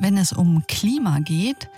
wenn 0.00 0.16
es 0.16 0.32
um 0.32 0.64
Klima 0.66 1.20
geht, 1.20 1.68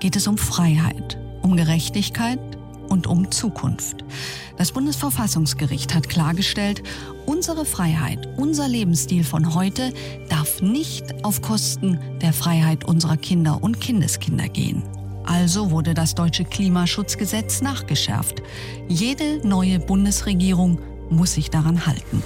geht 0.00 0.16
es 0.16 0.26
um 0.26 0.36
Freiheit, 0.36 1.18
um 1.42 1.56
Gerechtigkeit 1.56 2.40
und 2.88 3.06
um 3.06 3.30
Zukunft. 3.30 4.04
Das 4.56 4.72
Bundesverfassungsgericht 4.72 5.94
hat 5.94 6.08
klargestellt, 6.08 6.82
unsere 7.26 7.64
Freiheit, 7.64 8.28
unser 8.36 8.68
Lebensstil 8.68 9.24
von 9.24 9.54
heute 9.54 9.92
darf 10.28 10.60
nicht 10.60 11.24
auf 11.24 11.40
Kosten 11.42 11.98
der 12.20 12.32
Freiheit 12.32 12.84
unserer 12.84 13.16
Kinder 13.16 13.62
und 13.62 13.80
Kindeskinder 13.80 14.48
gehen. 14.48 14.82
Also 15.24 15.70
wurde 15.70 15.94
das 15.94 16.14
deutsche 16.14 16.44
Klimaschutzgesetz 16.44 17.60
nachgeschärft. 17.60 18.42
Jede 18.88 19.46
neue 19.46 19.78
Bundesregierung 19.78 20.80
muss 21.10 21.34
sich 21.34 21.50
daran 21.50 21.86
halten. 21.86 22.22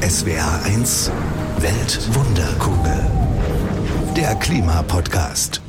SWR 0.00 0.62
1 0.64 1.10
Weltwunderkugel. 1.58 3.21
Der 4.16 4.34
Klimapodcast. 4.34 5.62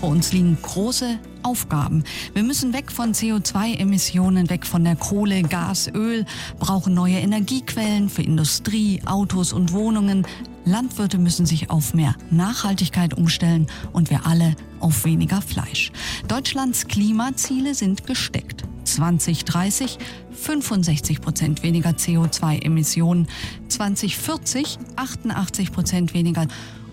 Vor 0.00 0.08
uns 0.08 0.32
liegen 0.32 0.58
große 0.60 1.20
Aufgaben. 1.44 2.02
Wir 2.34 2.42
müssen 2.42 2.72
weg 2.72 2.90
von 2.90 3.14
CO2-Emissionen, 3.14 4.50
weg 4.50 4.66
von 4.66 4.82
der 4.82 4.96
Kohle, 4.96 5.42
Gas, 5.42 5.88
Öl, 5.94 6.26
brauchen 6.58 6.94
neue 6.94 7.18
Energiequellen 7.18 8.08
für 8.08 8.22
Industrie, 8.22 9.00
Autos 9.04 9.52
und 9.52 9.72
Wohnungen. 9.72 10.26
Landwirte 10.64 11.18
müssen 11.18 11.46
sich 11.46 11.70
auf 11.70 11.94
mehr 11.94 12.16
Nachhaltigkeit 12.30 13.14
umstellen 13.14 13.68
und 13.92 14.10
wir 14.10 14.26
alle 14.26 14.56
auf 14.80 15.04
weniger 15.04 15.40
Fleisch. 15.40 15.92
Deutschlands 16.26 16.88
Klimaziele 16.88 17.74
sind 17.74 18.04
gesteckt. 18.04 18.64
2030 18.82 19.98
65 20.32 21.20
Prozent 21.20 21.62
weniger 21.62 21.90
CO2-Emissionen, 21.90 23.28
2040 23.68 24.78
88 24.96 25.72
Prozent 25.72 26.14
weniger, 26.14 26.46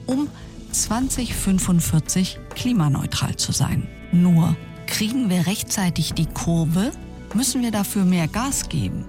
um 0.06 0.28
2045 0.74 2.40
klimaneutral 2.56 3.36
zu 3.36 3.52
sein. 3.52 3.88
Nur 4.12 4.56
kriegen 4.88 5.30
wir 5.30 5.48
rechtzeitig 5.48 6.14
die 6.14 6.26
Kurve, 6.26 6.92
müssen 7.34 7.62
wir 7.62 7.72
dafür 7.72 8.06
mehr 8.06 8.28
Gas 8.28 8.70
geben. 8.70 9.06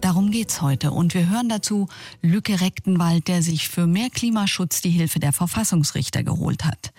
Darum 0.00 0.30
geht's 0.30 0.62
heute 0.62 0.92
und 0.92 1.14
wir 1.14 1.28
hören 1.28 1.48
dazu 1.48 1.88
Lücke 2.22 2.60
Rechtenwald, 2.60 3.26
der 3.26 3.42
sich 3.42 3.68
für 3.68 3.86
mehr 3.86 4.10
Klimaschutz 4.10 4.80
die 4.80 4.90
Hilfe 4.90 5.18
der 5.18 5.32
Verfassungsrichter 5.32 6.22
geholt 6.22 6.64
hat. 6.64 6.92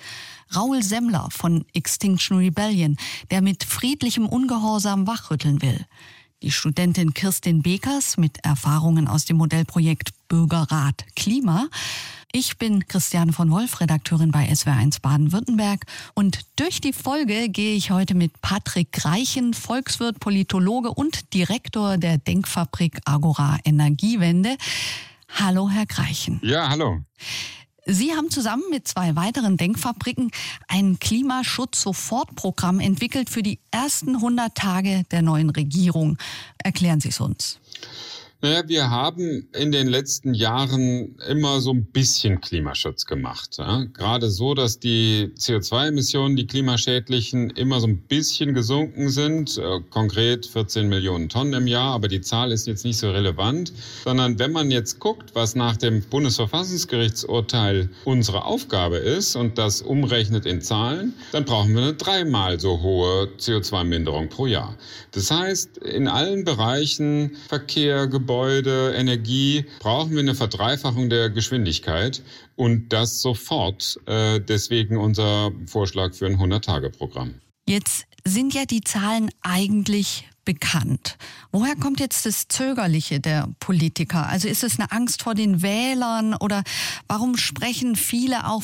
Raul 0.56 0.84
Semmler 0.84 1.28
von 1.32 1.66
Extinction 1.74 2.38
Rebellion, 2.40 2.98
der 3.32 3.42
mit 3.42 3.64
friedlichem 3.64 4.26
Ungehorsam 4.26 5.08
wachrütteln 5.08 5.62
will. 5.62 5.86
Die 6.42 6.52
Studentin 6.52 7.14
Kirstin 7.14 7.62
Bekers 7.62 8.18
mit 8.18 8.46
Erfahrungen 8.46 9.08
aus 9.08 9.26
dem 9.26 9.38
Modellprojekt 9.38 10.12
Bürgerrat 10.28 11.06
Klima 11.16 11.68
ich 12.32 12.60
bin 12.60 12.88
Christiane 12.88 13.34
von 13.34 13.50
Wolf, 13.50 13.82
Redakteurin 13.82 14.30
bei 14.30 14.48
SWR1 14.52 15.02
Baden-Württemberg. 15.02 15.86
Und 16.14 16.42
durch 16.58 16.80
die 16.80 16.94
Folge 16.94 17.50
gehe 17.50 17.76
ich 17.76 17.90
heute 17.90 18.14
mit 18.14 18.40
Patrick 18.42 19.04
Reichen, 19.04 19.56
Volkswirt, 19.56 20.20
Politologe 20.20 20.92
und 20.92 21.34
Direktor 21.34 21.98
der 21.98 22.20
Denkfabrik 22.20 23.00
Agora 23.06 23.58
Energiewende. 23.66 24.58
Hallo, 25.28 25.70
Herr 25.70 25.88
Greichen. 25.88 26.40
Ja, 26.44 26.70
hallo. 26.70 27.00
Sie 27.92 28.14
haben 28.14 28.30
zusammen 28.30 28.64
mit 28.70 28.88
zwei 28.88 29.16
weiteren 29.16 29.58
Denkfabriken 29.58 30.30
ein 30.68 31.00
Klimaschutz-Sofortprogramm 31.00 32.80
entwickelt 32.80 33.32
für 33.32 33.42
die 33.42 33.58
ersten 33.72 34.18
100 34.18 34.54
Tage 34.54 35.06
der 35.10 35.24
neuen 35.24 35.50
Regierung. 35.50 36.20
Erklären 36.64 37.00
Sie 37.00 37.10
es 37.10 37.20
uns. 37.20 37.60
Naja, 38.42 38.64
wir 38.68 38.90
haben 38.90 39.50
in 39.54 39.74
den 39.74 39.88
letzten 39.88 40.34
Jahren 40.34 41.18
immer 41.28 41.60
so 41.60 41.74
ein 41.74 41.84
bisschen 41.84 42.40
Klimaschutz 42.40 43.06
gemacht. 43.06 43.58
Ja? 43.58 43.84
Gerade 43.94 44.30
so, 44.30 44.54
dass 44.54 44.80
die 44.80 45.34
CO2-Emissionen, 45.36 46.38
die 46.38 46.48
klimaschädlichen, 46.48 47.50
immer 47.50 47.82
so 47.82 47.88
ein 47.88 47.98
bisschen 47.98 48.54
gesunken 48.54 49.10
sind. 49.10 49.58
Äh, 49.58 49.82
konkret 49.90 50.46
14 50.46 50.88
Millionen 50.88 51.28
Tonnen 51.28 51.52
im 51.52 51.68
Jahr, 51.68 51.94
aber 51.94 52.08
die 52.08 52.22
Zahl 52.22 52.54
ist 52.54 52.66
jetzt 52.66 52.86
nicht 52.86 52.98
so 52.98 53.12
relevant. 53.12 53.74
Sondern 54.06 54.40
wenn 54.40 54.54
man 54.54 54.72
jetzt 54.72 55.00
guckt, 55.00 55.36
was 55.36 55.56
nach 55.56 55.76
dem 55.76 56.02
Bundesverfassungsgerichtsurteil 56.04 57.90
unsere 58.06 58.46
Aufgabe 58.46 59.00
ist 59.00 59.36
und 59.36 59.58
das 59.58 59.82
umrechnet 59.82 60.46
in 60.46 60.62
Zahlen, 60.62 61.14
dann 61.34 61.44
brauchen 61.44 61.76
wir 61.76 61.82
eine 61.82 61.94
dreimal 61.94 62.58
so 62.58 62.80
hohe 62.82 63.28
CO2-Minderung 63.38 64.30
pro 64.30 64.46
Jahr. 64.46 64.78
Das 65.12 65.30
heißt, 65.30 65.80
in 65.80 66.08
allen 66.08 66.46
Bereichen 66.46 67.36
Verkehr, 67.50 68.08
Gebäude, 68.08 68.29
Gebäude, 68.30 68.94
Energie, 68.96 69.66
brauchen 69.80 70.12
wir 70.12 70.20
eine 70.20 70.36
Verdreifachung 70.36 71.10
der 71.10 71.32
Geschwindigkeit 71.32 72.22
und 72.56 72.90
das 72.90 73.22
sofort. 73.22 74.00
Äh, 74.06 74.40
deswegen 74.40 74.98
unser 74.98 75.52
Vorschlag 75.66 76.14
für 76.14 76.28
ein 76.28 76.38
100-Tage-Programm. 76.38 77.42
Jetzt 77.68 78.06
sind 78.24 78.54
ja 78.54 78.66
die 78.66 78.82
Zahlen 78.82 79.32
eigentlich 79.42 80.29
bekannt. 80.50 81.20
Woher 81.52 81.76
kommt 81.76 82.00
jetzt 82.00 82.26
das 82.26 82.48
Zögerliche 82.48 83.20
der 83.20 83.50
Politiker? 83.60 84.28
Also 84.28 84.48
ist 84.48 84.64
es 84.64 84.80
eine 84.80 84.92
Angst 84.92 85.22
vor 85.22 85.36
den 85.36 85.62
Wählern 85.62 86.34
oder 86.34 86.64
warum 87.08 87.38
sprechen 87.38 87.96
viele 87.96 88.48
auch 88.48 88.64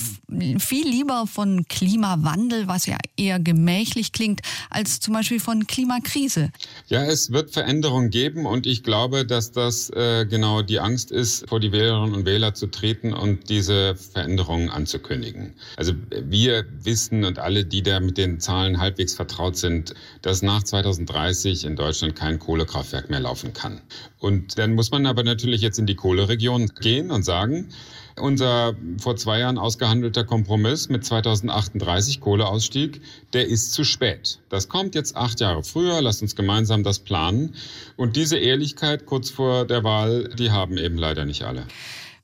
viel 0.58 0.88
lieber 0.88 1.28
von 1.28 1.68
Klimawandel, 1.68 2.68
was 2.68 2.88
ja 2.88 2.98
eher 3.18 3.40
gemächlich 3.40 4.14
klingt, 4.14 4.42
als 4.72 5.00
zum 5.00 5.14
Beispiel 5.14 5.40
von 5.40 5.68
Klimakrise? 5.68 6.50
Ja, 6.88 7.04
es 7.06 7.32
wird 7.32 7.52
Veränderungen 7.52 8.10
geben 8.10 8.48
und 8.48 8.66
ich 8.66 8.82
glaube, 8.82 9.28
dass 9.28 9.52
das 9.52 9.92
äh, 9.92 10.26
genau 10.26 10.64
die 10.64 10.80
Angst 10.80 11.12
ist, 11.12 11.48
vor 11.48 11.60
die 11.60 11.72
Wählerinnen 11.72 12.16
und 12.16 12.26
Wähler 12.26 12.56
zu 12.56 12.66
treten 12.66 13.14
und 13.14 13.48
diese 13.50 13.96
Veränderungen 13.96 14.72
anzukündigen. 14.72 15.54
Also 15.78 15.94
wir 16.10 16.66
wissen 16.80 17.26
und 17.26 17.38
alle, 17.38 17.64
die 17.64 17.84
da 17.84 18.00
mit 18.00 18.18
den 18.18 18.40
Zahlen 18.40 18.80
halbwegs 18.80 19.14
vertraut 19.14 19.56
sind, 19.56 19.94
dass 20.24 20.42
nach 20.42 20.64
2030 20.64 21.66
in 21.66 21.75
Deutschland 21.76 22.16
kein 22.16 22.40
Kohlekraftwerk 22.40 23.10
mehr 23.10 23.20
laufen 23.20 23.54
kann. 23.54 23.82
Und 24.20 24.58
dann 24.58 24.74
muss 24.74 24.92
man 24.92 25.06
aber 25.06 25.24
natürlich 25.24 25.62
jetzt 25.62 25.80
in 25.80 25.86
die 25.86 25.96
Kohleregion 25.96 26.72
gehen 26.80 27.12
und 27.12 27.24
sagen, 27.24 27.70
unser 28.18 28.76
vor 28.98 29.18
zwei 29.18 29.40
Jahren 29.40 29.58
ausgehandelter 29.58 30.24
Kompromiss 30.24 30.90
mit 30.90 31.06
2038 31.06 32.22
Kohleausstieg, 32.22 33.02
der 33.34 33.48
ist 33.48 33.74
zu 33.74 33.84
spät. 33.84 34.40
Das 34.50 34.70
kommt 34.70 34.96
jetzt 34.96 35.16
acht 35.16 35.40
Jahre 35.42 35.64
früher. 35.64 36.02
Lasst 36.02 36.22
uns 36.22 36.36
gemeinsam 36.36 36.84
das 36.84 37.00
planen. 37.00 37.56
Und 37.98 38.16
diese 38.16 38.38
Ehrlichkeit 38.38 39.06
kurz 39.06 39.30
vor 39.30 39.66
der 39.66 39.84
Wahl, 39.84 40.30
die 40.38 40.52
haben 40.52 40.78
eben 40.78 40.98
leider 40.98 41.26
nicht 41.26 41.44
alle. 41.44 41.68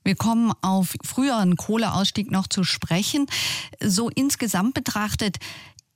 Wir 0.04 0.16
kommen 0.16 0.52
auf 0.62 0.94
früheren 1.04 1.56
Kohleausstieg 1.56 2.30
noch 2.30 2.48
zu 2.48 2.64
sprechen. 2.64 3.26
So 3.80 4.08
insgesamt 4.08 4.74
betrachtet, 4.74 5.36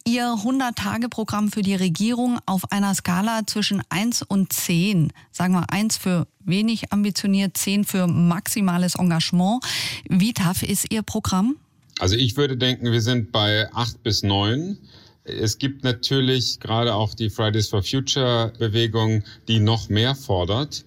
Ihr 0.09 0.29
100-Tage-Programm 0.29 1.51
für 1.51 1.63
die 1.63 1.75
Regierung 1.75 2.39
auf 2.47 2.71
einer 2.71 2.95
Skala 2.95 3.45
zwischen 3.45 3.83
1 3.89 4.23
und 4.23 4.53
10. 4.53 5.13
Sagen 5.33 5.55
wir 5.55 5.69
1 5.69 5.97
für 5.97 6.29
wenig 6.45 6.93
ambitioniert, 6.93 7.57
10 7.57 7.83
für 7.83 8.07
maximales 8.07 8.95
Engagement. 8.95 9.65
Wie 10.09 10.33
tough 10.33 10.63
ist 10.63 10.93
Ihr 10.93 11.03
Programm? 11.03 11.57
Also 11.99 12.15
ich 12.15 12.37
würde 12.37 12.57
denken, 12.57 12.93
wir 12.93 13.03
sind 13.03 13.33
bei 13.33 13.69
8 13.75 14.05
bis 14.05 14.23
9. 14.23 14.79
Es 15.25 15.59
gibt 15.59 15.83
natürlich 15.83 16.61
gerade 16.61 16.95
auch 16.95 17.13
die 17.13 17.29
Fridays 17.29 17.67
for 17.67 17.83
Future 17.83 18.53
Bewegung, 18.61 19.25
die 19.49 19.59
noch 19.59 19.89
mehr 19.89 20.15
fordert, 20.15 20.85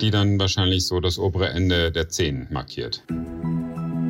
die 0.00 0.10
dann 0.10 0.38
wahrscheinlich 0.38 0.86
so 0.86 1.00
das 1.00 1.18
obere 1.18 1.50
Ende 1.50 1.92
der 1.92 2.08
10 2.08 2.48
markiert. 2.50 3.02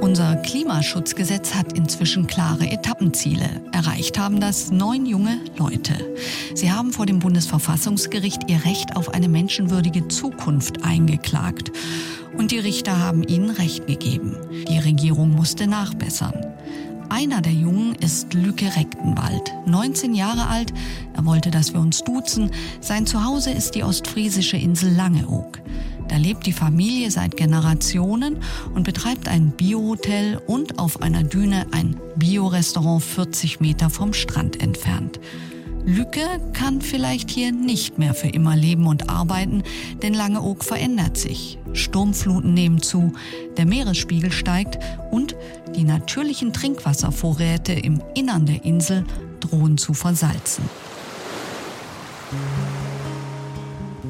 Unser 0.02 0.34
Klimaschutzgesetz 0.34 1.54
hat 1.54 1.74
inzwischen 1.74 2.26
klare 2.26 2.68
Etappenziele. 2.68 3.62
Erreicht 3.70 4.18
haben 4.18 4.40
das 4.40 4.72
neun 4.72 5.06
junge 5.06 5.38
Leute. 5.56 5.94
Sie 6.54 6.72
haben 6.72 6.90
vor 6.92 7.06
dem 7.06 7.20
Bundesverfassungsgericht 7.20 8.50
ihr 8.50 8.64
Recht 8.64 8.96
auf 8.96 9.14
eine 9.14 9.28
menschenwürdige 9.28 10.08
Zukunft 10.08 10.84
eingeklagt. 10.84 11.70
Und 12.36 12.50
die 12.50 12.58
Richter 12.58 12.98
haben 12.98 13.22
ihnen 13.22 13.50
Recht 13.50 13.86
gegeben. 13.86 14.36
Die 14.68 14.78
Regierung 14.78 15.30
musste 15.30 15.68
nachbessern. 15.68 16.52
Einer 17.08 17.40
der 17.40 17.52
Jungen 17.52 17.94
ist 17.96 18.34
Lücke 18.34 18.66
Rechtenwald, 18.76 19.52
19 19.66 20.14
Jahre 20.14 20.46
alt. 20.48 20.72
Er 21.14 21.24
wollte, 21.24 21.50
dass 21.50 21.72
wir 21.72 21.80
uns 21.80 22.02
duzen. 22.02 22.50
Sein 22.80 23.06
Zuhause 23.06 23.50
ist 23.50 23.74
die 23.74 23.84
ostfriesische 23.84 24.56
Insel 24.56 24.94
Langeoog. 24.94 25.60
Da 26.08 26.16
lebt 26.16 26.46
die 26.46 26.52
Familie 26.52 27.10
seit 27.10 27.36
Generationen 27.36 28.38
und 28.74 28.84
betreibt 28.84 29.28
ein 29.28 29.50
Biohotel 29.50 30.40
und 30.46 30.78
auf 30.78 31.00
einer 31.00 31.22
Düne 31.22 31.66
ein 31.70 31.96
Biorestaurant 32.16 33.02
40 33.02 33.60
Meter 33.60 33.88
vom 33.88 34.12
Strand 34.12 34.60
entfernt. 34.60 35.20
Lücke 35.84 36.20
kann 36.52 36.80
vielleicht 36.80 37.30
hier 37.30 37.52
nicht 37.52 37.98
mehr 37.98 38.14
für 38.14 38.28
immer 38.28 38.56
leben 38.56 38.86
und 38.86 39.10
arbeiten, 39.10 39.62
denn 40.02 40.14
Langeoog 40.14 40.64
verändert 40.64 41.16
sich. 41.16 41.58
Sturmfluten 41.72 42.54
nehmen 42.54 42.80
zu, 42.80 43.12
der 43.56 43.66
Meeresspiegel 43.66 44.30
steigt 44.30 44.78
und 45.10 45.36
die 45.74 45.84
natürlichen 45.84 46.52
Trinkwasservorräte 46.52 47.72
im 47.72 48.02
Innern 48.14 48.46
der 48.46 48.64
Insel 48.64 49.04
drohen 49.40 49.78
zu 49.78 49.94
versalzen. 49.94 50.64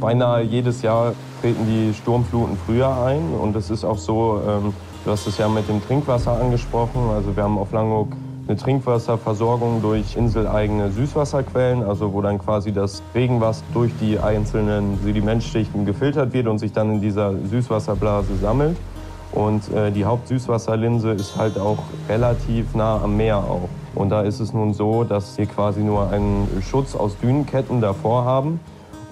Beinahe 0.01 0.43
jedes 0.43 0.83
Jahr 0.83 1.15
treten 1.41 1.67
die 1.67 1.95
Sturmfluten 1.95 2.57
früher 2.67 3.05
ein 3.05 3.23
und 3.35 3.57
es 3.57 3.71
ist 3.71 3.85
auch 3.85 3.99
so, 3.99 4.43
ähm, 4.47 4.75
Du 5.05 5.11
hast 5.11 5.27
es 5.27 5.37
ja 5.37 5.49
mit 5.49 5.69
dem 5.69 5.85
Trinkwasser 5.85 6.41
angesprochen. 6.41 7.11
Also 7.11 7.35
wir 7.35 7.43
haben 7.43 7.59
auf 7.59 7.73
Langeoog 7.73 8.15
eine 8.53 8.61
Trinkwasserversorgung 8.61 9.81
durch 9.81 10.15
inseleigene 10.15 10.93
Süßwasserquellen, 10.93 11.83
also 11.83 12.13
wo 12.13 12.21
dann 12.21 12.39
quasi 12.39 12.71
das 12.71 13.03
Regenwasser 13.15 13.65
durch 13.73 13.93
die 13.99 14.19
einzelnen 14.19 14.99
Sedimentschichten 15.03 15.87
gefiltert 15.87 16.35
wird 16.35 16.47
und 16.49 16.59
sich 16.59 16.71
dann 16.73 16.93
in 16.93 17.01
dieser 17.01 17.33
Süßwasserblase 17.49 18.37
sammelt. 18.37 18.77
Und 19.33 19.73
äh, 19.73 19.91
die 19.91 20.05
Hauptsüßwasserlinse 20.05 21.13
ist 21.13 21.37
halt 21.39 21.59
auch 21.59 21.79
relativ 22.11 22.75
nah 22.75 23.01
am 23.03 23.17
Meer 23.17 23.39
auch. 23.39 23.71
Und 23.95 24.11
da 24.11 24.21
ist 24.21 24.41
es 24.41 24.53
nun 24.53 24.75
so, 24.75 25.05
dass 25.05 25.39
wir 25.39 25.47
quasi 25.47 25.81
nur 25.81 26.11
einen 26.11 26.47
Schutz 26.61 26.95
aus 26.95 27.17
Dünenketten 27.19 27.81
davor 27.81 28.27
haben. 28.27 28.61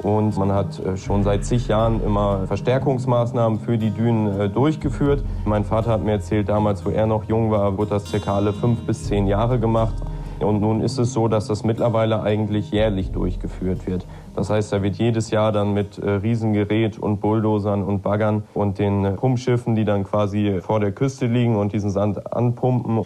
Und 0.03 0.39
man 0.39 0.53
hat 0.53 0.79
äh, 0.79 0.97
schon 0.97 1.23
seit 1.23 1.45
zig 1.45 1.69
Jahren 1.69 2.03
immer 2.03 2.47
Verstärkungsmaßnahmen 2.47 3.61
für 3.61 3.77
die 3.77 3.91
Dünen 3.91 4.41
äh, 4.41 4.49
durchgeführt. 4.49 5.23
Mein 5.45 5.65
Vater 5.65 5.91
hat 5.91 6.03
mir 6.03 6.13
erzählt, 6.13 6.49
damals, 6.49 6.87
wo 6.87 6.91
er 6.91 7.07
noch 7.07 7.25
jung 7.25 7.51
war, 7.51 7.77
wurde 7.77 7.91
das 7.91 8.07
circa 8.07 8.37
alle 8.37 8.53
fünf 8.53 8.81
bis 8.87 9.05
zehn 9.05 9.27
Jahre 9.27 9.59
gemacht. 9.59 9.95
Und 10.41 10.63
nun 10.63 10.81
ist 10.81 10.99
es 10.99 11.13
so, 11.13 11.29
dass 11.29 11.49
das 11.49 11.65
mittlerweile 11.65 12.23
eigentlich 12.23 12.71
jährlich 12.71 13.13
durchgeführt 13.13 13.87
wird. 13.87 14.07
Das 14.35 14.49
heißt, 14.49 14.73
da 14.73 14.83
wird 14.83 14.97
jedes 14.97 15.31
Jahr 15.31 15.53
dann 15.53 15.75
mit 15.75 15.99
äh, 15.99 16.11
Riesengerät 16.11 16.99
und 16.99 17.21
Bulldozern 17.21 17.83
und 17.83 18.03
Baggern 18.03 18.45
und 18.55 18.79
den 18.79 19.17
Pumpschiffen, 19.17 19.75
die 19.75 19.85
dann 19.85 20.05
quasi 20.05 20.61
vor 20.63 20.81
der 20.81 20.93
Küste 20.93 21.27
liegen 21.27 21.57
und 21.57 21.75
diesen 21.75 21.91
Sand 21.91 22.33
anpumpen, 22.33 23.03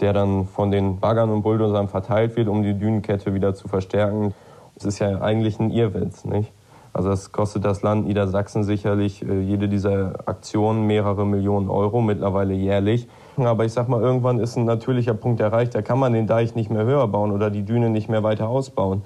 der 0.00 0.12
dann 0.12 0.44
von 0.44 0.70
den 0.70 1.00
Baggern 1.00 1.30
und 1.30 1.40
Bulldozern 1.40 1.88
verteilt 1.88 2.36
wird, 2.36 2.48
um 2.48 2.62
die 2.62 2.74
Dünenkette 2.74 3.32
wieder 3.32 3.54
zu 3.54 3.66
verstärken. 3.66 4.34
Das 4.74 4.84
ist 4.84 4.98
ja 4.98 5.20
eigentlich 5.20 5.58
ein 5.60 5.70
Irrwitz, 5.70 6.24
nicht? 6.24 6.52
Also 6.92 7.08
das 7.08 7.32
kostet 7.32 7.64
das 7.64 7.82
Land 7.82 8.06
Niedersachsen 8.06 8.62
sicherlich 8.62 9.26
äh, 9.28 9.40
jede 9.40 9.68
dieser 9.68 10.14
Aktionen 10.26 10.86
mehrere 10.86 11.26
Millionen 11.26 11.68
Euro, 11.68 12.00
mittlerweile 12.00 12.54
jährlich. 12.54 13.08
Aber 13.36 13.64
ich 13.64 13.72
sag 13.72 13.88
mal, 13.88 14.00
irgendwann 14.00 14.38
ist 14.38 14.56
ein 14.56 14.64
natürlicher 14.64 15.14
Punkt 15.14 15.40
erreicht, 15.40 15.74
da 15.74 15.82
kann 15.82 15.98
man 15.98 16.12
den 16.12 16.28
Deich 16.28 16.54
nicht 16.54 16.70
mehr 16.70 16.84
höher 16.84 17.08
bauen 17.08 17.32
oder 17.32 17.50
die 17.50 17.64
Düne 17.64 17.90
nicht 17.90 18.08
mehr 18.08 18.22
weiter 18.22 18.48
ausbauen. 18.48 19.02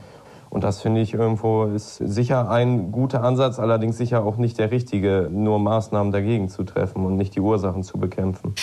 Und 0.50 0.64
das 0.64 0.82
finde 0.82 1.00
ich 1.00 1.14
irgendwo 1.14 1.64
ist 1.64 1.96
sicher 1.96 2.50
ein 2.50 2.92
guter 2.92 3.22
Ansatz, 3.22 3.58
allerdings 3.58 3.96
sicher 3.96 4.24
auch 4.24 4.36
nicht 4.36 4.58
der 4.58 4.70
richtige, 4.70 5.28
nur 5.30 5.58
Maßnahmen 5.58 6.12
dagegen 6.12 6.48
zu 6.48 6.64
treffen 6.64 7.04
und 7.04 7.16
nicht 7.16 7.34
die 7.36 7.40
Ursachen 7.40 7.82
zu 7.82 7.98
bekämpfen. 7.98 8.54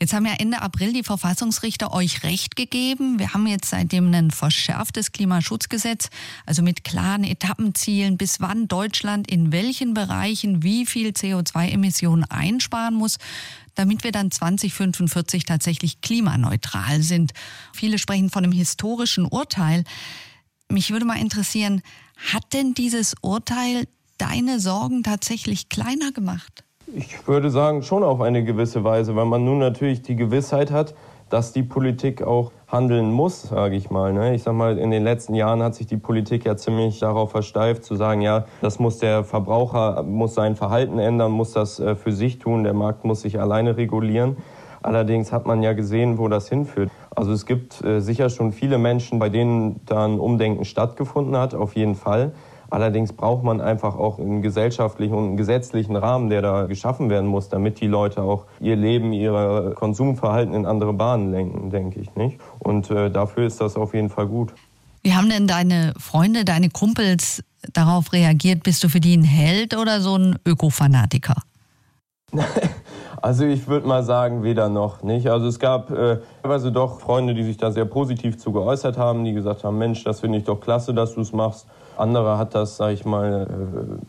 Jetzt 0.00 0.12
haben 0.12 0.26
ja 0.26 0.34
Ende 0.38 0.60
April 0.60 0.92
die 0.92 1.02
Verfassungsrichter 1.02 1.92
euch 1.92 2.22
Recht 2.24 2.56
gegeben. 2.56 3.18
Wir 3.18 3.32
haben 3.32 3.46
jetzt 3.46 3.70
seitdem 3.70 4.12
ein 4.12 4.30
verschärftes 4.30 5.12
Klimaschutzgesetz, 5.12 6.08
also 6.46 6.62
mit 6.62 6.84
klaren 6.84 7.24
Etappenzielen, 7.24 8.16
bis 8.16 8.40
wann 8.40 8.68
Deutschland 8.68 9.30
in 9.30 9.52
welchen 9.52 9.94
Bereichen 9.94 10.62
wie 10.62 10.86
viel 10.86 11.10
CO2-Emissionen 11.10 12.24
einsparen 12.24 12.94
muss, 12.94 13.18
damit 13.74 14.04
wir 14.04 14.12
dann 14.12 14.30
2045 14.30 15.44
tatsächlich 15.44 16.00
klimaneutral 16.00 17.02
sind. 17.02 17.32
Viele 17.72 17.98
sprechen 17.98 18.30
von 18.30 18.44
einem 18.44 18.52
historischen 18.52 19.26
Urteil. 19.26 19.84
Mich 20.68 20.90
würde 20.90 21.04
mal 21.04 21.20
interessieren, 21.20 21.82
hat 22.32 22.52
denn 22.52 22.74
dieses 22.74 23.14
Urteil 23.20 23.86
deine 24.18 24.60
Sorgen 24.60 25.02
tatsächlich 25.02 25.68
kleiner 25.68 26.12
gemacht? 26.12 26.64
Ich 26.92 27.26
würde 27.26 27.50
sagen, 27.50 27.82
schon 27.82 28.02
auf 28.02 28.20
eine 28.20 28.44
gewisse 28.44 28.84
Weise, 28.84 29.16
weil 29.16 29.24
man 29.24 29.44
nun 29.44 29.58
natürlich 29.58 30.02
die 30.02 30.16
Gewissheit 30.16 30.70
hat, 30.70 30.94
dass 31.30 31.52
die 31.52 31.62
Politik 31.62 32.22
auch 32.22 32.52
handeln 32.68 33.10
muss, 33.10 33.42
sage 33.42 33.76
ich 33.76 33.90
mal. 33.90 34.12
Ne? 34.12 34.34
Ich 34.34 34.42
sage 34.42 34.56
mal, 34.56 34.78
in 34.78 34.90
den 34.90 35.02
letzten 35.02 35.34
Jahren 35.34 35.62
hat 35.62 35.74
sich 35.74 35.86
die 35.86 35.96
Politik 35.96 36.44
ja 36.44 36.56
ziemlich 36.56 36.98
darauf 37.00 37.30
versteift, 37.30 37.84
zu 37.84 37.96
sagen, 37.96 38.20
ja, 38.20 38.44
das 38.60 38.78
muss 38.78 38.98
der 38.98 39.24
Verbraucher, 39.24 40.02
muss 40.02 40.34
sein 40.34 40.56
Verhalten 40.56 40.98
ändern, 40.98 41.32
muss 41.32 41.52
das 41.52 41.80
äh, 41.80 41.96
für 41.96 42.12
sich 42.12 42.38
tun, 42.38 42.64
der 42.64 42.74
Markt 42.74 43.04
muss 43.04 43.22
sich 43.22 43.40
alleine 43.40 43.76
regulieren. 43.76 44.36
Allerdings 44.82 45.32
hat 45.32 45.46
man 45.46 45.62
ja 45.62 45.72
gesehen, 45.72 46.18
wo 46.18 46.28
das 46.28 46.50
hinführt. 46.50 46.90
Also 47.16 47.32
es 47.32 47.46
gibt 47.46 47.82
äh, 47.82 48.00
sicher 48.00 48.28
schon 48.28 48.52
viele 48.52 48.76
Menschen, 48.76 49.18
bei 49.18 49.30
denen 49.30 49.80
da 49.86 50.04
ein 50.04 50.20
Umdenken 50.20 50.66
stattgefunden 50.66 51.36
hat, 51.38 51.54
auf 51.54 51.74
jeden 51.74 51.94
Fall. 51.94 52.32
Allerdings 52.70 53.12
braucht 53.12 53.44
man 53.44 53.60
einfach 53.60 53.96
auch 53.96 54.18
einen 54.18 54.42
gesellschaftlichen 54.42 55.14
und 55.14 55.24
einen 55.24 55.36
gesetzlichen 55.36 55.96
Rahmen, 55.96 56.30
der 56.30 56.42
da 56.42 56.66
geschaffen 56.66 57.10
werden 57.10 57.28
muss, 57.28 57.48
damit 57.48 57.80
die 57.80 57.86
Leute 57.86 58.22
auch 58.22 58.46
ihr 58.60 58.76
Leben, 58.76 59.12
ihr 59.12 59.72
Konsumverhalten 59.74 60.54
in 60.54 60.66
andere 60.66 60.92
Bahnen 60.92 61.30
lenken, 61.30 61.70
denke 61.70 62.00
ich 62.00 62.14
nicht. 62.14 62.38
Und 62.58 62.90
äh, 62.90 63.10
dafür 63.10 63.46
ist 63.46 63.60
das 63.60 63.76
auf 63.76 63.94
jeden 63.94 64.10
Fall 64.10 64.26
gut. 64.26 64.52
Wie 65.02 65.14
haben 65.14 65.28
denn 65.28 65.46
deine 65.46 65.92
Freunde, 65.98 66.44
deine 66.44 66.70
Kumpels 66.70 67.44
darauf 67.72 68.12
reagiert? 68.12 68.62
Bist 68.62 68.82
du 68.82 68.88
für 68.88 69.00
die 69.00 69.16
ein 69.16 69.24
Held 69.24 69.76
oder 69.76 70.00
so 70.00 70.16
ein 70.16 70.38
Ökofanatiker? 70.46 71.36
Also 73.24 73.46
ich 73.46 73.68
würde 73.68 73.88
mal 73.88 74.02
sagen, 74.02 74.42
weder 74.42 74.68
noch 74.68 75.02
nicht. 75.02 75.28
Also 75.28 75.46
es 75.46 75.58
gab 75.58 75.90
äh, 75.90 76.18
teilweise 76.42 76.70
doch 76.70 77.00
Freunde, 77.00 77.32
die 77.32 77.42
sich 77.42 77.56
da 77.56 77.72
sehr 77.72 77.86
positiv 77.86 78.36
zu 78.36 78.52
geäußert 78.52 78.98
haben, 78.98 79.24
die 79.24 79.32
gesagt 79.32 79.64
haben, 79.64 79.78
Mensch, 79.78 80.04
das 80.04 80.20
finde 80.20 80.36
ich 80.36 80.44
doch 80.44 80.60
klasse, 80.60 80.92
dass 80.92 81.14
du 81.14 81.22
es 81.22 81.32
machst. 81.32 81.66
Andere 81.96 82.38
hat 82.38 82.54
das, 82.54 82.76
sage 82.76 82.94
ich 82.94 83.04
mal, 83.04 83.46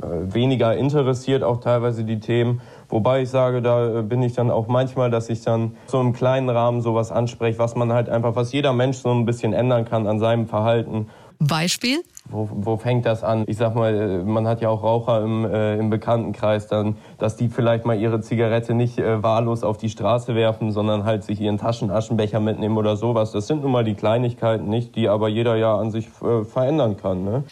äh, 0.01 0.05
äh, 0.05 0.33
weniger 0.33 0.75
interessiert, 0.75 1.43
auch 1.43 1.59
teilweise 1.59 2.03
die 2.03 2.19
Themen. 2.19 2.61
Wobei 2.89 3.21
ich 3.21 3.29
sage, 3.29 3.61
da 3.61 3.99
äh, 3.99 4.01
bin 4.01 4.21
ich 4.21 4.33
dann 4.33 4.51
auch 4.51 4.67
manchmal, 4.67 5.09
dass 5.09 5.29
ich 5.29 5.41
dann 5.41 5.75
so 5.87 5.99
im 6.01 6.13
kleinen 6.13 6.49
Rahmen 6.49 6.81
sowas 6.81 7.11
anspreche, 7.11 7.59
was 7.59 7.75
man 7.75 7.91
halt 7.91 8.09
einfach, 8.09 8.35
was 8.35 8.51
jeder 8.51 8.73
Mensch 8.73 8.97
so 8.97 9.11
ein 9.11 9.25
bisschen 9.25 9.53
ändern 9.53 9.85
kann 9.85 10.07
an 10.07 10.19
seinem 10.19 10.47
Verhalten. 10.47 11.07
Beispiel? 11.39 12.01
Wo, 12.29 12.49
wo 12.51 12.77
fängt 12.77 13.05
das 13.05 13.23
an? 13.23 13.43
Ich 13.47 13.57
sag 13.57 13.75
mal, 13.75 14.23
man 14.23 14.47
hat 14.47 14.61
ja 14.61 14.69
auch 14.69 14.83
Raucher 14.83 15.21
im, 15.21 15.45
äh, 15.45 15.77
im 15.77 15.89
Bekanntenkreis, 15.89 16.67
dann, 16.67 16.97
dass 17.19 17.35
die 17.35 17.49
vielleicht 17.49 17.85
mal 17.85 17.99
ihre 17.99 18.21
Zigarette 18.21 18.73
nicht 18.73 18.97
äh, 18.97 19.21
wahllos 19.21 19.63
auf 19.63 19.77
die 19.77 19.89
Straße 19.89 20.33
werfen, 20.33 20.71
sondern 20.71 21.03
halt 21.03 21.23
sich 21.23 21.39
ihren 21.39 21.57
Taschenaschenbecher 21.57 22.39
mitnehmen 22.39 22.77
oder 22.77 22.95
sowas. 22.95 23.31
Das 23.31 23.47
sind 23.47 23.61
nun 23.61 23.71
mal 23.71 23.83
die 23.83 23.95
Kleinigkeiten, 23.95 24.69
nicht, 24.69 24.95
die 24.95 25.07
aber 25.07 25.27
jeder 25.27 25.55
ja 25.55 25.77
an 25.77 25.91
sich 25.91 26.07
äh, 26.23 26.43
verändern 26.43 26.97
kann. 26.97 27.23
Ne? 27.23 27.43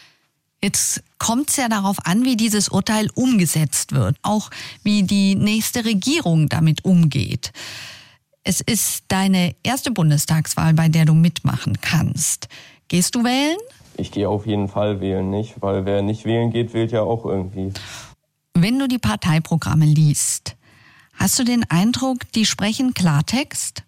Jetzt 0.64 1.02
kommt 1.18 1.50
es 1.50 1.56
ja 1.56 1.68
darauf 1.68 1.98
an, 2.06 2.24
wie 2.24 2.36
dieses 2.36 2.70
Urteil 2.70 3.10
umgesetzt 3.14 3.92
wird, 3.92 4.16
auch 4.22 4.48
wie 4.82 5.02
die 5.02 5.34
nächste 5.34 5.84
Regierung 5.84 6.48
damit 6.48 6.86
umgeht. 6.86 7.52
Es 8.44 8.62
ist 8.62 9.04
deine 9.08 9.54
erste 9.62 9.90
Bundestagswahl, 9.90 10.72
bei 10.72 10.88
der 10.88 11.04
du 11.04 11.12
mitmachen 11.12 11.82
kannst. 11.82 12.48
Gehst 12.88 13.14
du 13.14 13.24
wählen? 13.24 13.58
Ich 13.98 14.10
gehe 14.10 14.26
auf 14.26 14.46
jeden 14.46 14.68
Fall 14.68 15.02
wählen 15.02 15.28
nicht, 15.28 15.60
weil 15.60 15.84
wer 15.84 16.00
nicht 16.00 16.24
wählen 16.24 16.50
geht, 16.50 16.72
wählt 16.72 16.92
ja 16.92 17.02
auch 17.02 17.26
irgendwie. 17.26 17.70
Wenn 18.54 18.78
du 18.78 18.88
die 18.88 18.98
Parteiprogramme 18.98 19.84
liest, 19.84 20.56
hast 21.12 21.38
du 21.38 21.44
den 21.44 21.70
Eindruck, 21.70 22.20
die 22.34 22.46
sprechen 22.46 22.94
Klartext? 22.94 23.82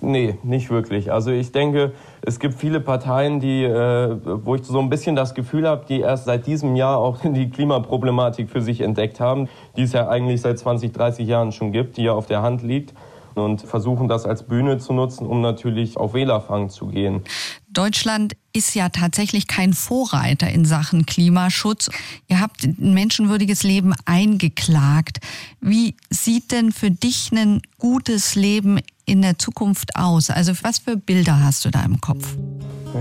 Nee, 0.00 0.38
nicht 0.44 0.70
wirklich. 0.70 1.10
Also 1.10 1.32
ich 1.32 1.50
denke, 1.50 1.92
es 2.26 2.40
gibt 2.40 2.58
viele 2.58 2.80
Parteien, 2.80 3.38
die, 3.38 3.62
äh, 3.62 4.18
wo 4.24 4.56
ich 4.56 4.64
so 4.64 4.80
ein 4.80 4.90
bisschen 4.90 5.14
das 5.14 5.34
Gefühl 5.34 5.66
habe, 5.66 5.86
die 5.88 6.00
erst 6.00 6.24
seit 6.24 6.46
diesem 6.46 6.74
Jahr 6.74 6.98
auch 6.98 7.18
die 7.24 7.48
Klimaproblematik 7.48 8.50
für 8.50 8.60
sich 8.60 8.80
entdeckt 8.80 9.20
haben, 9.20 9.48
die 9.76 9.82
es 9.82 9.92
ja 9.92 10.08
eigentlich 10.08 10.40
seit 10.40 10.58
20, 10.58 10.92
30 10.92 11.26
Jahren 11.26 11.52
schon 11.52 11.72
gibt, 11.72 11.96
die 11.96 12.02
ja 12.02 12.12
auf 12.12 12.26
der 12.26 12.42
Hand 12.42 12.62
liegt 12.62 12.92
und 13.36 13.62
versuchen 13.62 14.08
das 14.08 14.24
als 14.24 14.42
Bühne 14.42 14.78
zu 14.78 14.92
nutzen, 14.92 15.26
um 15.26 15.40
natürlich 15.40 15.96
auf 15.96 16.14
Wählerfang 16.14 16.70
zu 16.70 16.86
gehen. 16.86 17.22
Deutschland 17.68 18.34
ist 18.52 18.74
ja 18.74 18.88
tatsächlich 18.88 19.46
kein 19.46 19.74
Vorreiter 19.74 20.48
in 20.48 20.64
Sachen 20.64 21.04
Klimaschutz. 21.06 21.90
Ihr 22.28 22.40
habt 22.40 22.64
ein 22.64 22.94
menschenwürdiges 22.94 23.62
Leben 23.62 23.92
eingeklagt. 24.06 25.18
Wie 25.60 25.94
sieht 26.08 26.50
denn 26.50 26.72
für 26.72 26.90
dich 26.90 27.30
ein 27.32 27.60
gutes 27.78 28.34
Leben 28.34 28.80
in 29.06 29.22
der 29.22 29.38
Zukunft 29.38 29.96
aus? 29.96 30.30
Also 30.30 30.52
was 30.62 30.78
für 30.78 30.96
Bilder 30.96 31.42
hast 31.42 31.64
du 31.64 31.70
da 31.70 31.82
im 31.84 32.00
Kopf? 32.00 32.36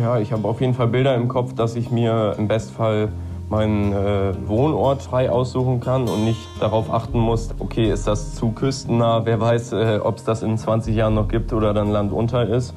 Ja, 0.01 0.19
ich 0.19 0.31
habe 0.31 0.47
auf 0.47 0.61
jeden 0.61 0.73
Fall 0.73 0.87
Bilder 0.87 1.15
im 1.15 1.27
Kopf, 1.27 1.53
dass 1.55 1.75
ich 1.75 1.89
mir 1.89 2.35
im 2.37 2.47
Bestfall 2.47 3.09
meinen 3.49 3.93
äh, 3.93 4.33
Wohnort 4.47 5.01
frei 5.01 5.29
aussuchen 5.29 5.79
kann 5.79 6.07
und 6.07 6.23
nicht 6.23 6.39
darauf 6.59 6.91
achten 6.91 7.19
muss, 7.19 7.49
okay, 7.59 7.91
ist 7.91 8.07
das 8.07 8.35
zu 8.35 8.51
küstennah, 8.51 9.25
wer 9.25 9.39
weiß, 9.39 9.73
äh, 9.73 9.99
ob 10.01 10.17
es 10.17 10.23
das 10.23 10.41
in 10.41 10.57
20 10.57 10.95
Jahren 10.95 11.13
noch 11.13 11.27
gibt 11.27 11.53
oder 11.53 11.73
dann 11.73 11.91
Land 11.91 12.11
unter 12.11 12.47
ist. 12.47 12.73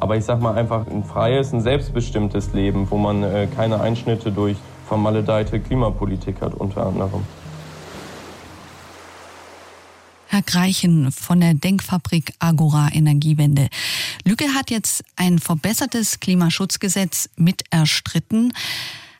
Aber 0.00 0.16
ich 0.16 0.24
sag 0.24 0.40
mal 0.40 0.56
einfach 0.56 0.86
ein 0.88 1.04
freies, 1.04 1.52
ein 1.52 1.60
selbstbestimmtes 1.60 2.52
Leben, 2.52 2.90
wo 2.90 2.96
man 2.96 3.22
äh, 3.22 3.46
keine 3.54 3.80
Einschnitte 3.80 4.32
durch 4.32 4.56
vermaledeite 4.88 5.60
Klimapolitik 5.60 6.40
hat 6.42 6.54
unter 6.54 6.86
anderem. 6.86 7.22
Herr 10.32 10.40
Greichen 10.40 11.12
von 11.12 11.40
der 11.40 11.52
Denkfabrik 11.52 12.32
Agora 12.38 12.88
Energiewende. 12.90 13.68
Lücke 14.24 14.54
hat 14.54 14.70
jetzt 14.70 15.04
ein 15.14 15.38
verbessertes 15.38 16.20
Klimaschutzgesetz 16.20 17.28
mit 17.36 17.64
erstritten. 17.68 18.54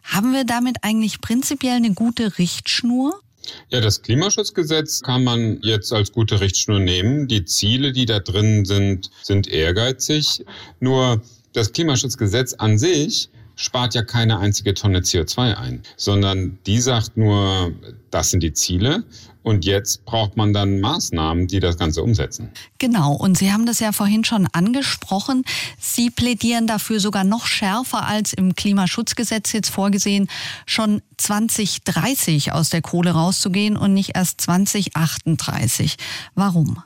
Haben 0.05 0.33
wir 0.33 0.45
damit 0.45 0.79
eigentlich 0.81 1.21
prinzipiell 1.21 1.77
eine 1.77 1.93
gute 1.93 2.39
Richtschnur? 2.39 3.21
Ja, 3.69 3.83
das 3.83 4.01
Klimaschutzgesetz 4.01 5.03
kann 5.03 5.23
man 5.23 5.59
jetzt 5.61 5.93
als 5.93 6.13
gute 6.13 6.41
Richtschnur 6.41 6.81
nehmen. 6.81 7.29
Die 7.29 7.45
Ziele, 7.45 7.93
die 7.93 8.07
da 8.07 8.19
drin 8.19 8.65
sind, 8.65 9.11
sind 9.23 9.49
ehrgeizig. 9.49 10.47
Nur 10.81 11.21
das 11.53 11.75
Klimaschutzgesetz 11.75 12.55
an 12.55 12.79
sich 12.79 13.29
spart 13.57 13.95
ja 13.95 14.03
keine 14.03 14.39
einzige 14.39 14.75
Tonne 14.75 15.01
CO2 15.01 15.55
ein, 15.55 15.83
sondern 15.97 16.59
die 16.67 16.81
sagt 16.81 17.17
nur, 17.17 17.73
das 18.11 18.31
sind 18.31 18.43
die 18.43 18.53
Ziele 18.53 19.05
und 19.43 19.65
jetzt 19.65 20.05
braucht 20.05 20.37
man 20.37 20.53
dann 20.53 20.81
Maßnahmen, 20.81 21.49
die 21.49 21.61
das 21.61 21.77
Ganze 21.77 22.03
umsetzen. 22.03 22.51
Genau. 22.79 23.13
Und 23.15 23.37
Sie 23.37 23.53
haben 23.53 23.67
das 23.67 23.81
ja 23.81 23.93
vorhin 23.93 24.25
schon 24.25 24.47
angesprochen. 24.53 25.45
Sie 25.81 26.11
plädieren 26.11 26.67
dafür 26.67 27.01
sogar 27.01 27.25
noch 27.25 27.47
schärfer 27.47 28.07
als 28.07 28.33
im 28.33 28.55
Klimaschutzgesetz 28.55 29.53
jetzt 29.53 29.71
vorgesehen, 29.71 30.29
schon 30.67 31.03
2030 31.17 32.53
aus 32.53 32.71
der 32.71 32.83
Kohle 32.83 33.13
rauszugehen 33.13 33.77
und 33.77 33.95
nicht 33.95 34.15
erst 34.15 34.41
2038. 34.43 35.97
Warum? 36.35 36.83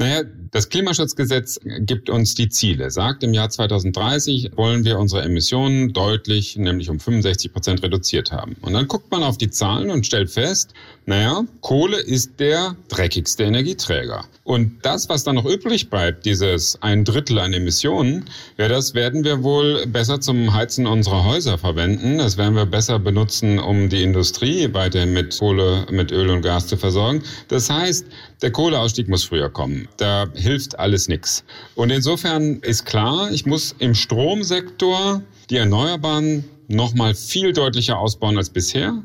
Naja, 0.00 0.22
das 0.50 0.70
Klimaschutzgesetz 0.70 1.60
gibt 1.80 2.08
uns 2.08 2.34
die 2.34 2.48
Ziele, 2.48 2.90
sagt 2.90 3.22
im 3.22 3.34
Jahr 3.34 3.50
2030 3.50 4.52
wollen 4.56 4.82
wir 4.86 4.98
unsere 4.98 5.20
Emissionen 5.22 5.92
deutlich, 5.92 6.56
nämlich 6.56 6.88
um 6.88 6.98
65 6.98 7.52
Prozent 7.52 7.82
reduziert 7.82 8.32
haben. 8.32 8.56
Und 8.62 8.72
dann 8.72 8.88
guckt 8.88 9.10
man 9.10 9.22
auf 9.22 9.36
die 9.36 9.50
Zahlen 9.50 9.90
und 9.90 10.06
stellt 10.06 10.30
fest, 10.30 10.72
naja, 11.04 11.44
Kohle 11.60 11.98
ist 11.98 12.40
der 12.40 12.76
dreckigste 12.88 13.42
Energieträger. 13.42 14.24
Und 14.44 14.78
das, 14.82 15.08
was 15.08 15.22
dann 15.22 15.34
noch 15.34 15.44
übrig 15.44 15.90
bleibt, 15.90 16.24
dieses 16.24 16.80
ein 16.82 17.04
Drittel 17.04 17.38
an 17.38 17.52
Emissionen, 17.52 18.24
ja, 18.56 18.68
das 18.68 18.94
werden 18.94 19.22
wir 19.22 19.42
wohl 19.42 19.86
besser 19.86 20.20
zum 20.20 20.54
Heizen 20.54 20.86
unserer 20.86 21.24
Häuser 21.24 21.58
verwenden. 21.58 22.18
Das 22.18 22.38
werden 22.38 22.54
wir 22.54 22.66
besser 22.66 22.98
benutzen, 22.98 23.58
um 23.58 23.88
die 23.88 24.02
Industrie 24.02 24.72
weiterhin 24.72 25.12
mit 25.12 25.38
Kohle, 25.38 25.86
mit 25.90 26.10
Öl 26.10 26.30
und 26.30 26.42
Gas 26.42 26.68
zu 26.68 26.76
versorgen. 26.76 27.22
Das 27.48 27.68
heißt, 27.68 28.06
der 28.42 28.50
Kohleausstieg 28.50 29.08
muss 29.08 29.24
früher 29.24 29.50
kommen. 29.50 29.88
Da 29.96 30.28
hilft 30.34 30.78
alles 30.78 31.08
nichts. 31.08 31.44
Und 31.74 31.90
insofern 31.90 32.60
ist 32.60 32.86
klar, 32.86 33.30
ich 33.32 33.46
muss 33.46 33.74
im 33.78 33.94
Stromsektor 33.94 35.22
die 35.50 35.56
Erneuerbaren 35.56 36.44
noch 36.68 36.94
mal 36.94 37.14
viel 37.14 37.52
deutlicher 37.52 37.98
ausbauen 37.98 38.38
als 38.38 38.50
bisher 38.50 39.02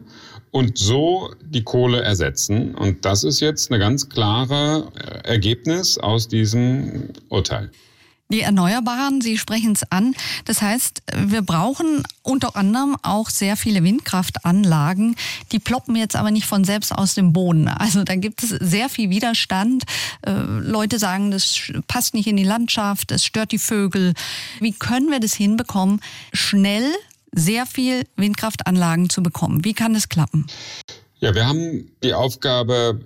und 0.52 0.78
so 0.78 1.34
die 1.42 1.64
Kohle 1.64 2.02
ersetzen. 2.02 2.76
Und 2.76 3.04
das 3.04 3.24
ist 3.24 3.42
jetzt 3.42 3.72
eine 3.72 3.80
ganz 3.80 4.08
klare 4.08 4.90
äh, 4.96 5.28
Ergebnis 5.28 5.98
aus 5.98 6.28
diesem 6.28 7.10
Urteil. 7.30 7.72
Die 8.30 8.42
Erneuerbaren, 8.42 9.22
Sie 9.22 9.38
sprechen 9.38 9.74
es 9.74 9.90
an. 9.92 10.16
Das 10.46 10.62
heißt, 10.62 11.04
wir 11.16 11.44
brauchen 11.44 12.02
unter 12.24 12.56
anderem 12.56 12.98
auch 13.04 13.30
sehr 13.30 13.56
viele 13.56 13.84
Windkraftanlagen. 13.84 15.16
Die 15.52 15.60
ploppen 15.60 15.96
jetzt 15.96 16.16
aber 16.16 16.32
nicht 16.32 16.48
von 16.48 16.64
selbst 16.64 16.92
aus 16.92 17.14
dem 17.14 17.34
Boden. 17.34 17.68
Also 17.68 18.04
da 18.04 18.16
gibt 18.16 18.42
es 18.42 18.50
sehr 18.50 18.90
viel 18.90 19.12
Widerstand. 19.12 19.84
Äh, 20.26 20.32
Leute 20.32 20.98
sagen, 20.98 21.30
das 21.30 21.72
passt 21.88 22.16
nicht 22.16 22.26
in 22.26 22.38
die 22.38 22.44
Landschaft, 22.44 23.12
es 23.12 23.24
stört 23.24 23.52
die 23.52 23.60
Vögel. 23.60 24.14
Wie 24.60 24.74
können 24.74 25.12
wir 25.12 25.20
das 25.20 25.36
hinbekommen, 25.36 26.02
schnell 26.34 26.92
sehr 27.32 27.68
viel 27.68 28.08
Windkraftanlagen 28.16 29.10
zu 29.10 29.22
bekommen? 29.22 29.64
Wie 29.64 29.74
kann 29.74 29.94
das 29.94 30.10
klappen? 30.10 30.48
Ja, 31.20 31.36
wir 31.36 31.46
haben 31.46 31.92
die 32.04 32.14
Aufgabe, 32.14 33.02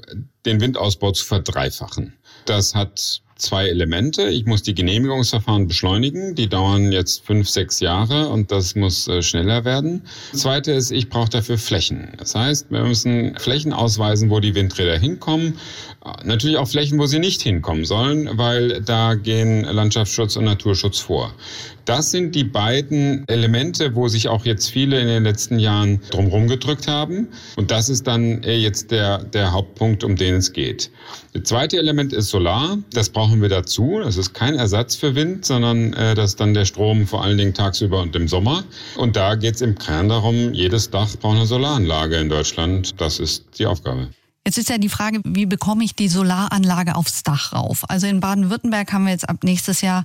den 0.46 0.62
Windausbau 0.62 1.12
zu 1.12 1.26
verdreifachen. 1.26 2.14
Das 2.46 2.74
hat 2.74 3.22
zwei 3.39 3.67
Elemente. 3.67 4.29
Ich 4.29 4.46
muss 4.46 4.62
die 4.62 4.75
Genehmigungsverfahren 4.75 5.67
beschleunigen. 5.67 6.36
Die 6.36 6.48
dauern 6.48 6.91
jetzt 6.91 7.25
fünf, 7.25 7.50
sechs 7.50 7.79
Jahre 7.79 8.29
und 8.29 8.51
das 8.51 8.75
muss 8.75 9.08
äh, 9.08 9.22
schneller 9.22 9.65
werden. 9.65 10.03
Zweite 10.34 10.74
ist, 10.74 10.91
ich 10.91 11.10
brauche 11.10 11.29
dafür 11.29 11.58
Flächen. 11.58 12.13
Das 12.17 12.36
heißt, 12.36 12.69
wir 12.69 12.84
müssen 12.84 13.36
Flächen 13.38 13.74
ausweisen, 13.74 14.29
wo 14.29 14.39
die 14.39 14.55
Windräder 14.55 14.98
hinkommen. 14.98 15.58
Natürlich 16.24 16.58
auch 16.58 16.67
Flächen, 16.67 16.98
wo 17.00 17.05
sie 17.05 17.19
nicht 17.19 17.41
hinkommen 17.41 17.86
sollen, 17.86 18.29
weil 18.38 18.81
da 18.81 19.15
gehen 19.15 19.63
Landschaftsschutz 19.63 20.36
und 20.38 20.46
Naturschutz 20.46 21.00
vor. 21.00 21.34
Das 21.89 22.12
sind 22.12 22.36
die 22.36 22.43
beiden 22.43 23.27
Elemente, 23.27 23.96
wo 23.96 24.08
sich 24.08 24.27
auch 24.27 24.46
jetzt 24.46 24.69
viele 24.69 25.00
in 25.00 25.08
den 25.08 25.24
letzten 25.24 25.58
Jahren 25.58 26.00
drumherum 26.12 26.48
gedrückt 26.48 26.88
haben. 26.88 27.29
Und 27.55 27.72
das 27.72 27.89
ist 27.89 28.05
dann 28.05 28.43
jetzt 28.43 28.91
der, 28.91 29.24
der 29.24 29.53
Hauptpunkt, 29.53 30.03
um 30.03 30.15
den 30.15 30.36
es 30.36 30.53
geht. 30.53 30.91
Das 31.34 31.46
zweite 31.46 31.79
Element 31.79 32.13
ist 32.13 32.29
Solar. 32.29 32.77
Das 32.93 33.10
brauchen 33.10 33.41
wir 33.41 33.50
dazu. 33.50 34.01
Das 34.03 34.17
ist 34.17 34.36
kein 34.36 34.53
Ersatz 34.53 34.98
für 34.98 35.15
Wind, 35.15 35.48
sondern 35.48 35.93
äh, 35.93 36.13
das 36.13 36.31
ist 36.31 36.39
dann 36.39 36.53
der 36.53 36.65
Strom 36.65 37.08
vor 37.08 37.24
allen 37.24 37.39
Dingen 37.39 37.55
tagsüber 37.55 38.03
und 38.03 38.15
im 38.15 38.27
Sommer. 38.27 38.63
Und 38.96 39.15
da 39.15 39.34
geht 39.34 39.55
es 39.55 39.62
im 39.62 39.75
Kern 39.75 40.10
darum, 40.10 40.53
jedes 40.53 40.91
Dach 40.91 41.10
braucht 41.19 41.38
eine 41.38 41.48
Solaranlage 41.48 42.17
in 42.17 42.29
Deutschland. 42.29 43.01
Das 43.01 43.19
ist 43.19 43.58
die 43.58 43.65
Aufgabe. 43.65 44.10
Jetzt 44.50 44.58
ist 44.58 44.70
ja 44.70 44.79
die 44.79 44.89
Frage, 44.89 45.22
wie 45.25 45.46
bekomme 45.46 45.84
ich 45.84 45.94
die 45.94 46.08
Solaranlage 46.08 46.96
aufs 46.96 47.22
Dach 47.22 47.53
rauf? 47.53 47.88
Also 47.88 48.08
in 48.08 48.20
Baden-Württemberg 48.20 48.91
haben 48.91 49.03
wir 49.03 49.12
jetzt 49.12 49.29
ab 49.29 49.44
nächstes 49.44 49.82
Jahr 49.82 50.03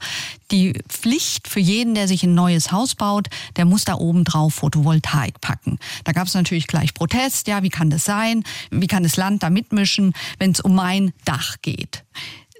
die 0.50 0.74
Pflicht 0.86 1.48
für 1.48 1.60
jeden, 1.60 1.94
der 1.94 2.08
sich 2.08 2.24
ein 2.24 2.34
neues 2.34 2.70
Haus 2.70 2.94
baut, 2.94 3.28
der 3.56 3.64
muss 3.64 3.84
da 3.84 3.94
oben 3.94 4.24
drauf 4.24 4.56
Photovoltaik 4.56 5.40
packen. 5.40 5.78
Da 6.04 6.12
gab 6.12 6.26
es 6.26 6.34
natürlich 6.34 6.66
gleich 6.66 6.92
Protest. 6.92 7.48
Ja, 7.48 7.62
wie 7.62 7.70
kann 7.70 7.88
das 7.88 8.04
sein? 8.04 8.44
Wie 8.70 8.86
kann 8.86 9.02
das 9.02 9.16
Land 9.16 9.42
da 9.42 9.48
mitmischen, 9.48 10.12
wenn 10.38 10.50
es 10.50 10.60
um 10.60 10.74
mein 10.74 11.14
Dach 11.24 11.56
geht? 11.62 12.04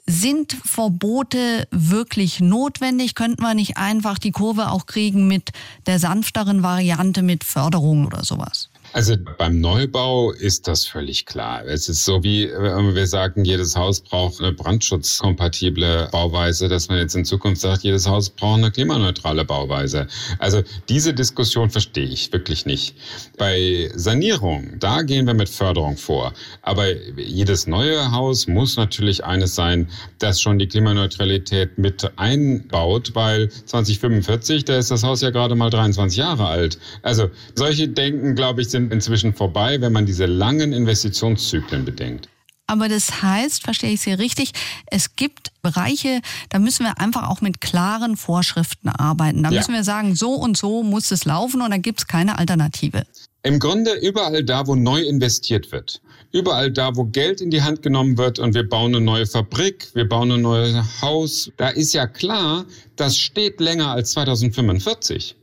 Sind 0.07 0.57
Verbote 0.65 1.69
wirklich 1.71 2.41
notwendig? 2.41 3.15
Könnten 3.15 3.43
wir 3.43 3.53
nicht 3.53 3.77
einfach 3.77 4.19
die 4.19 4.33
Kurve 4.33 4.71
auch 4.71 4.87
kriegen 4.87 5.29
mit 5.29 5.53
der 5.85 5.99
sanfteren 5.99 6.63
Variante 6.63 7.21
mit 7.21 7.45
Förderung 7.45 8.07
oder 8.07 8.25
sowas? 8.25 8.71
Also 8.95 9.17
beim 9.39 9.61
Neubau 9.61 10.31
ist 10.31 10.69
das 10.69 10.87
völlig 10.87 11.27
klar. 11.27 11.65
Es 11.67 11.89
ist 11.89 12.05
so 12.05 12.23
wie 12.23 12.45
äh, 12.45 12.95
wir 12.95 13.09
sagen, 13.09 13.45
jedes 13.45 13.75
Haus 13.75 14.01
braucht 14.01 14.41
eine 14.41 14.53
brandschutzkompatible 14.53 16.09
Bauweise, 16.13 16.69
dass 16.69 16.89
man 16.89 16.99
jetzt 16.99 17.17
in 17.17 17.25
Zukunft 17.25 17.61
sagt, 17.61 17.83
jedes 17.83 18.07
Haus 18.07 18.31
braucht 18.31 18.59
eine 18.59 18.71
klimaneutrale 18.71 19.45
Bauweise. 19.45 20.07
Also 20.39 20.63
diese 20.89 21.13
Diskussion 21.13 21.71
verstehe 21.71 22.05
ich 22.05 22.33
wirklich 22.33 22.67
nicht. 22.67 22.95
Bei 23.37 23.91
Sanierung, 23.97 24.79
da 24.79 25.03
gehen 25.03 25.27
wir 25.27 25.35
mit 25.35 25.49
Förderung 25.49 25.97
vor. 25.97 26.33
Aber 26.63 26.87
jedes 27.19 27.67
neue 27.67 28.13
Haus 28.13 28.47
muss 28.47 28.77
natürlich 28.77 29.25
eines 29.25 29.57
sein, 29.57 29.89
das 30.21 30.41
schon 30.41 30.61
die 30.61 30.69
Klimaneutralität 30.69 31.79
mit 31.79 32.13
einbaut, 32.15 33.11
weil 33.15 33.49
2045, 33.51 34.67
da 34.67 34.79
ist 34.79 34.93
das 34.93 35.03
Haus 35.03 35.21
ja 35.21 35.31
gerade 35.31 35.57
mal 35.57 35.71
23 35.71 36.17
Jahre 36.17 36.47
alt. 36.47 36.79
Also 37.03 37.29
solche 37.57 37.89
Denken, 37.89 38.37
glaube 38.37 38.61
ich, 38.61 38.71
sind 38.71 38.84
sind 38.85 38.93
inzwischen 38.93 39.35
vorbei, 39.35 39.81
wenn 39.81 39.93
man 39.93 40.07
diese 40.07 40.27
langen 40.27 40.73
Investitionszyklen 40.73 41.85
bedenkt. 41.85 42.29
Aber 42.67 42.89
das 42.89 43.23
heißt, 43.23 43.63
verstehe 43.63 43.93
ich 43.93 44.01
Sie 44.01 44.13
richtig, 44.13 44.53
es 44.87 45.17
gibt 45.17 45.53
Bereiche, 45.61 46.21
da 46.49 46.59
müssen 46.59 46.85
wir 46.85 46.99
einfach 46.99 47.29
auch 47.29 47.43
mit 47.43 47.61
klaren 47.61 48.17
Vorschriften 48.17 48.89
arbeiten. 48.89 49.43
Da 49.43 49.51
ja. 49.51 49.59
müssen 49.59 49.75
wir 49.75 49.85
sagen, 49.85 50.15
so 50.15 50.33
und 50.33 50.57
so 50.57 50.83
muss 50.83 51.11
es 51.11 51.27
laufen 51.27 51.61
und 51.61 51.71
da 51.71 51.77
gibt 51.77 52.01
es 52.01 52.07
keine 52.07 52.39
Alternative. 52.39 53.05
Im 53.43 53.59
Grunde 53.59 53.93
überall 54.01 54.43
da, 54.43 54.67
wo 54.67 54.75
neu 54.75 55.03
investiert 55.03 55.73
wird, 55.73 56.01
überall 56.33 56.73
da, 56.73 56.97
wo 56.97 57.05
Geld 57.05 57.43
in 57.43 57.51
die 57.51 57.61
Hand 57.61 57.83
genommen 57.83 58.17
wird 58.17 58.39
und 58.39 58.55
wir 58.55 58.67
bauen 58.67 58.95
eine 58.95 59.05
neue 59.05 59.27
Fabrik, 59.27 59.89
wir 59.93 60.09
bauen 60.09 60.33
ein 60.33 60.41
neues 60.41 61.03
Haus, 61.03 61.51
da 61.59 61.69
ist 61.69 61.93
ja 61.93 62.07
klar, 62.07 62.65
das 62.97 63.19
steht 63.19 63.61
länger 63.61 63.91
als 63.91 64.13
2045. 64.13 65.37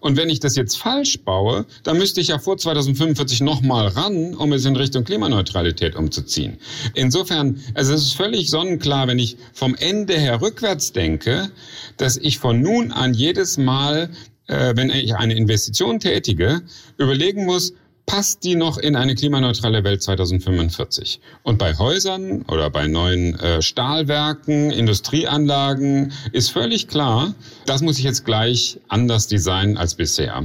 Und 0.00 0.16
wenn 0.16 0.28
ich 0.28 0.40
das 0.40 0.56
jetzt 0.56 0.76
falsch 0.76 1.20
baue, 1.20 1.66
dann 1.82 1.98
müsste 1.98 2.20
ich 2.20 2.28
ja 2.28 2.38
vor 2.38 2.56
2045 2.56 3.40
nochmal 3.40 3.88
ran, 3.88 4.34
um 4.34 4.52
es 4.52 4.64
in 4.64 4.76
Richtung 4.76 5.04
Klimaneutralität 5.04 5.96
umzuziehen. 5.96 6.58
Insofern, 6.94 7.60
also 7.74 7.94
es 7.94 8.02
ist 8.02 8.14
völlig 8.14 8.50
sonnenklar, 8.50 9.08
wenn 9.08 9.18
ich 9.18 9.36
vom 9.52 9.74
Ende 9.74 10.14
her 10.14 10.40
rückwärts 10.40 10.92
denke, 10.92 11.50
dass 11.96 12.16
ich 12.16 12.38
von 12.38 12.60
nun 12.60 12.92
an 12.92 13.14
jedes 13.14 13.56
Mal, 13.56 14.10
äh, 14.46 14.74
wenn 14.76 14.90
ich 14.90 15.14
eine 15.14 15.34
Investition 15.34 16.00
tätige, 16.00 16.62
überlegen 16.98 17.44
muss, 17.44 17.72
passt 18.06 18.44
die 18.44 18.54
noch 18.54 18.78
in 18.78 18.96
eine 18.96 19.14
klimaneutrale 19.14 19.84
Welt 19.84 20.02
2045? 20.02 21.20
Und 21.42 21.58
bei 21.58 21.76
Häusern 21.76 22.42
oder 22.42 22.70
bei 22.70 22.86
neuen 22.86 23.38
äh, 23.38 23.62
Stahlwerken, 23.62 24.70
Industrieanlagen 24.70 26.12
ist 26.32 26.50
völlig 26.50 26.88
klar, 26.88 27.34
das 27.66 27.82
muss 27.82 27.98
ich 27.98 28.04
jetzt 28.04 28.24
gleich 28.24 28.78
anders 28.88 29.26
designen 29.26 29.76
als 29.76 29.94
bisher. 29.94 30.42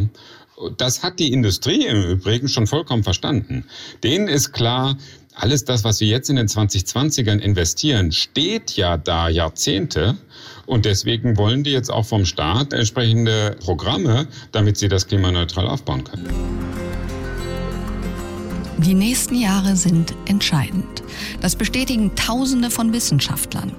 Das 0.78 1.04
hat 1.04 1.20
die 1.20 1.32
Industrie 1.32 1.86
im 1.86 2.04
Übrigen 2.04 2.50
schon 2.50 2.68
vollkommen 2.68 3.04
verstanden. 3.04 3.66
Denen 4.04 4.28
ist 4.28 4.52
klar, 4.52 4.98
alles 5.36 5.64
das, 5.64 5.86
was 5.86 6.02
wir 6.02 6.08
jetzt 6.08 6.30
in 6.30 6.36
den 6.36 6.48
2020ern 6.48 7.40
investieren, 7.40 8.12
steht 8.12 8.72
ja 8.76 8.98
da 8.98 9.30
Jahrzehnte. 9.30 10.18
Und 10.66 10.84
deswegen 10.84 11.38
wollen 11.38 11.64
die 11.64 11.72
jetzt 11.72 11.90
auch 11.90 12.06
vom 12.06 12.26
Staat 12.26 12.74
entsprechende 12.74 13.56
Programme, 13.62 14.28
damit 14.52 14.78
sie 14.78 14.90
das 14.90 15.08
klimaneutral 15.08 15.68
aufbauen 15.68 16.04
können. 16.04 16.89
Die 18.86 18.94
nächsten 18.94 19.36
Jahre 19.36 19.76
sind 19.76 20.16
entscheidend. 20.26 21.04
Das 21.42 21.58
bestätigen 21.58 22.16
Tausende 22.16 22.70
von 22.70 22.94
Wissenschaftlern. 22.94 23.74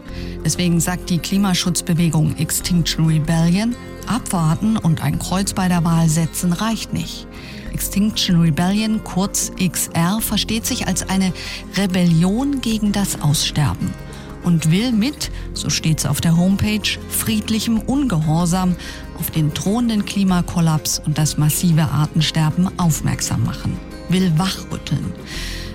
Deswegen 0.44 0.78
sagt 0.78 1.08
die 1.08 1.18
Klimaschutzbewegung 1.18 2.36
Extinction 2.36 3.06
Rebellion, 3.06 3.74
abwarten 4.06 4.76
und 4.76 5.02
ein 5.02 5.18
Kreuz 5.18 5.54
bei 5.54 5.68
der 5.68 5.84
Wahl 5.84 6.08
setzen 6.08 6.52
reicht 6.52 6.92
nicht. 6.92 7.26
Extinction 7.72 8.42
Rebellion, 8.42 9.02
kurz 9.02 9.52
XR, 9.58 10.20
versteht 10.20 10.66
sich 10.66 10.86
als 10.86 11.08
eine 11.08 11.32
Rebellion 11.78 12.60
gegen 12.60 12.92
das 12.92 13.22
Aussterben. 13.22 13.94
und 14.42 14.70
will 14.70 14.92
mit, 14.92 15.30
so 15.52 15.68
steht's 15.68 16.06
auf 16.06 16.20
der 16.20 16.36
Homepage, 16.36 16.98
friedlichem 17.08 17.78
Ungehorsam 17.78 18.76
auf 19.18 19.30
den 19.30 19.52
drohenden 19.52 20.04
Klimakollaps 20.04 21.00
und 21.04 21.18
das 21.18 21.36
massive 21.36 21.82
Artensterben 21.82 22.70
aufmerksam 22.78 23.44
machen, 23.44 23.76
will 24.10 24.32
wachrütteln. 24.38 25.12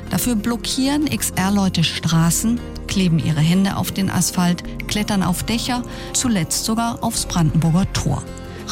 Dafür 0.09 0.35
blockieren 0.35 1.05
XR-Leute 1.05 1.83
Straßen, 1.83 2.59
kleben 2.87 3.19
ihre 3.19 3.41
Hände 3.41 3.75
auf 3.75 3.91
den 3.91 4.09
Asphalt, 4.09 4.63
klettern 4.87 5.23
auf 5.23 5.43
Dächer, 5.43 5.81
zuletzt 6.13 6.65
sogar 6.65 7.03
aufs 7.03 7.25
Brandenburger 7.25 7.91
Tor. 7.93 8.23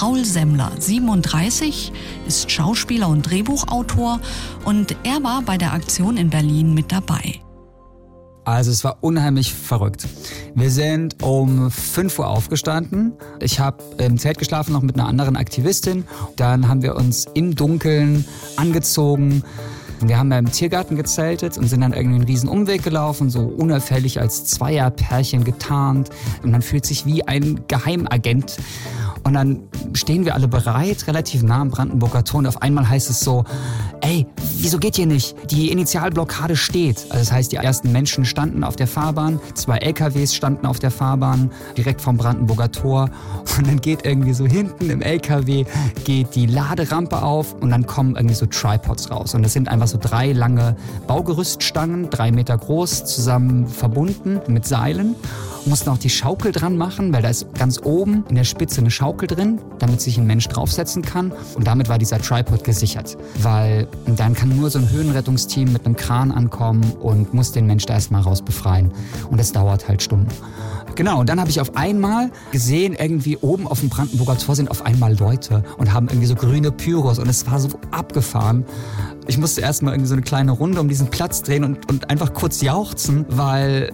Raul 0.02 0.26
Semmler, 0.26 0.72
37, 0.80 1.92
ist 2.28 2.52
Schauspieler 2.52 3.10
und 3.10 3.24
Drehbuchautor 3.24 4.20
und 4.66 4.96
er 5.04 5.24
war 5.24 5.42
bei 5.42 5.58
der 5.58 5.74
Aktion 5.74 6.18
in 6.18 6.30
Berlin 6.30 6.74
mit 6.74 6.92
dabei. 6.92 7.42
Also 8.46 8.72
es 8.72 8.84
war 8.84 8.98
unheimlich 9.02 9.54
verrückt. 9.54 10.08
Wir 10.54 10.70
sind 10.70 11.24
um 11.24 11.72
5 11.72 12.20
Uhr 12.20 12.28
aufgestanden. 12.28 13.14
Ich 13.40 13.60
habe 13.60 13.84
im 13.98 14.18
Zelt 14.18 14.38
geschlafen, 14.38 14.74
noch 14.74 14.82
mit 14.82 14.96
einer 14.96 15.08
anderen 15.08 15.38
Aktivistin. 15.38 16.06
Dann 16.36 16.68
haben 16.68 16.82
wir 16.82 16.96
uns 16.96 17.26
im 17.34 17.56
Dunkeln 17.56 18.26
angezogen. 18.58 19.44
Wir 20.02 20.18
haben 20.18 20.32
im 20.34 20.52
Tiergarten 20.52 20.98
gezeltet 20.98 21.58
und 21.58 21.70
sind 21.70 21.80
dann 21.80 21.94
irgendwie 21.94 22.16
einen 22.16 22.26
riesen 22.26 22.50
Umweg 22.50 22.84
gelaufen, 22.84 23.30
so 23.30 23.42
unauffällig 23.42 24.20
als 24.20 24.44
Zweierpärchen 24.44 25.46
getarnt. 25.46 26.10
Und 26.44 26.52
man 26.52 26.62
fühlt 26.62 26.86
sich 26.86 27.06
wie 27.06 27.26
ein 27.26 27.62
Geheimagent. 27.70 28.58
Und 29.24 29.34
dann 29.34 29.62
stehen 29.94 30.26
wir 30.26 30.36
alle 30.36 30.48
bereit, 30.48 31.08
relativ 31.08 31.44
nah 31.44 31.62
am 31.62 31.70
Brandenburger 31.70 32.24
Tor. 32.24 32.40
Und 32.40 32.48
auf 32.48 32.62
einmal 32.62 32.88
heißt 32.88 33.10
es 33.10 33.22
so, 33.22 33.46
ey, 34.02 34.26
wieso 34.58 34.80
geht 34.80 34.98
hier 34.98 35.06
nicht? 35.06 35.36
Die 35.50 35.72
Initialblockade 35.72 36.56
steht. 36.56 36.98
Also 37.10 37.20
das 37.20 37.32
heißt, 37.32 37.52
die 37.52 37.56
ersten 37.56 37.92
Menschen 37.92 38.26
standen 38.26 38.64
auf 38.64 38.76
der 38.76 38.88
Fahrbahn, 38.88 39.40
zwei 39.54 39.78
LKWs 39.78 40.36
standen 40.36 40.66
auf 40.66 40.80
der 40.80 40.92
Fahrbahn, 40.92 41.52
direkt 41.78 42.02
vom 42.02 42.18
Brandenburger 42.18 42.72
Tor. 42.72 43.10
Und 43.58 43.68
dann 43.68 43.80
geht 43.80 44.06
irgendwie 44.06 44.34
so 44.34 44.46
hinten 44.46 44.90
im 44.90 45.02
LKW 45.02 45.66
geht 46.04 46.36
die 46.36 46.46
Laderampe 46.46 47.22
auf 47.22 47.54
und 47.62 47.70
dann 47.70 47.86
kommen 47.86 48.16
irgendwie 48.16 48.36
so 48.36 48.46
Tripods 48.46 49.10
raus. 49.10 49.34
Und 49.36 49.44
das 49.44 49.54
sind 49.54 49.70
einfach 49.70 49.88
so 49.88 49.98
drei 50.00 50.34
lange 50.34 50.76
Baugerüststangen, 51.08 52.10
drei 52.10 52.32
Meter 52.32 52.58
groß, 52.58 53.06
zusammen 53.06 53.68
verbunden 53.68 54.42
mit 54.48 54.66
Seilen 54.66 55.16
mussten 55.66 55.90
auch 55.90 55.98
die 55.98 56.10
Schaukel 56.10 56.52
dran 56.52 56.78
machen, 56.78 57.14
weil 57.14 57.22
da 57.22 57.30
ist 57.30 57.54
ganz 57.54 57.80
oben 57.84 58.24
in 58.30 58.36
der 58.36 58.44
Spitze 58.44 58.82
eine 58.82 58.92
Schaukel 58.92 59.28
drin, 59.28 59.60
damit 59.80 60.02
sich 60.02 60.18
ein 60.18 60.26
Mensch 60.26 60.48
draufsetzen 60.48 61.02
kann. 61.02 61.32
Und 61.56 61.68
damit 61.68 61.90
war 61.90 61.98
dieser 61.98 62.20
Tripod 62.20 62.64
gesichert. 62.64 63.18
Weil 63.42 63.88
dann 64.06 64.34
kann 64.34 64.50
nur 64.50 64.70
so 64.70 64.80
ein 64.80 64.90
Höhenrettungsteam 64.90 65.72
mit 65.72 65.86
einem 65.86 65.96
Kran 65.96 66.32
ankommen 66.32 66.84
und 67.02 67.34
muss 67.34 67.52
den 67.52 67.66
Mensch 67.66 67.86
da 67.86 67.94
erstmal 67.94 68.22
rausbefreien. 68.22 68.92
Und 69.30 69.40
das 69.40 69.52
dauert 69.52 69.88
halt 69.88 70.02
Stunden. 70.02 70.28
Genau, 70.96 71.20
und 71.20 71.30
dann 71.30 71.40
habe 71.40 71.50
ich 71.50 71.60
auf 71.60 71.76
einmal 71.76 72.30
gesehen, 72.52 72.94
irgendwie 72.94 73.38
oben 73.38 73.68
auf 73.68 73.80
dem 73.80 73.90
Brandenburger 73.90 74.38
Tor 74.38 74.56
sind 74.56 74.70
auf 74.70 74.86
einmal 74.86 75.18
Leute 75.18 75.64
und 75.78 75.92
haben 75.92 76.08
irgendwie 76.08 76.28
so 76.28 76.36
grüne 76.36 76.72
Pyros 76.72 77.18
und 77.18 77.28
es 77.28 77.50
war 77.50 77.60
so 77.60 77.70
abgefahren. 77.90 78.64
Ich 79.26 79.40
musste 79.40 79.62
erstmal 79.62 79.94
irgendwie 79.94 80.10
so 80.10 80.14
eine 80.14 80.22
kleine 80.22 80.52
Runde 80.52 80.80
um 80.80 80.90
diesen 80.90 81.08
Platz 81.08 81.42
drehen 81.42 81.64
und, 81.64 81.90
und 81.90 82.12
einfach 82.12 82.34
kurz 82.34 82.62
jauchzen, 82.62 83.26
weil 83.30 83.92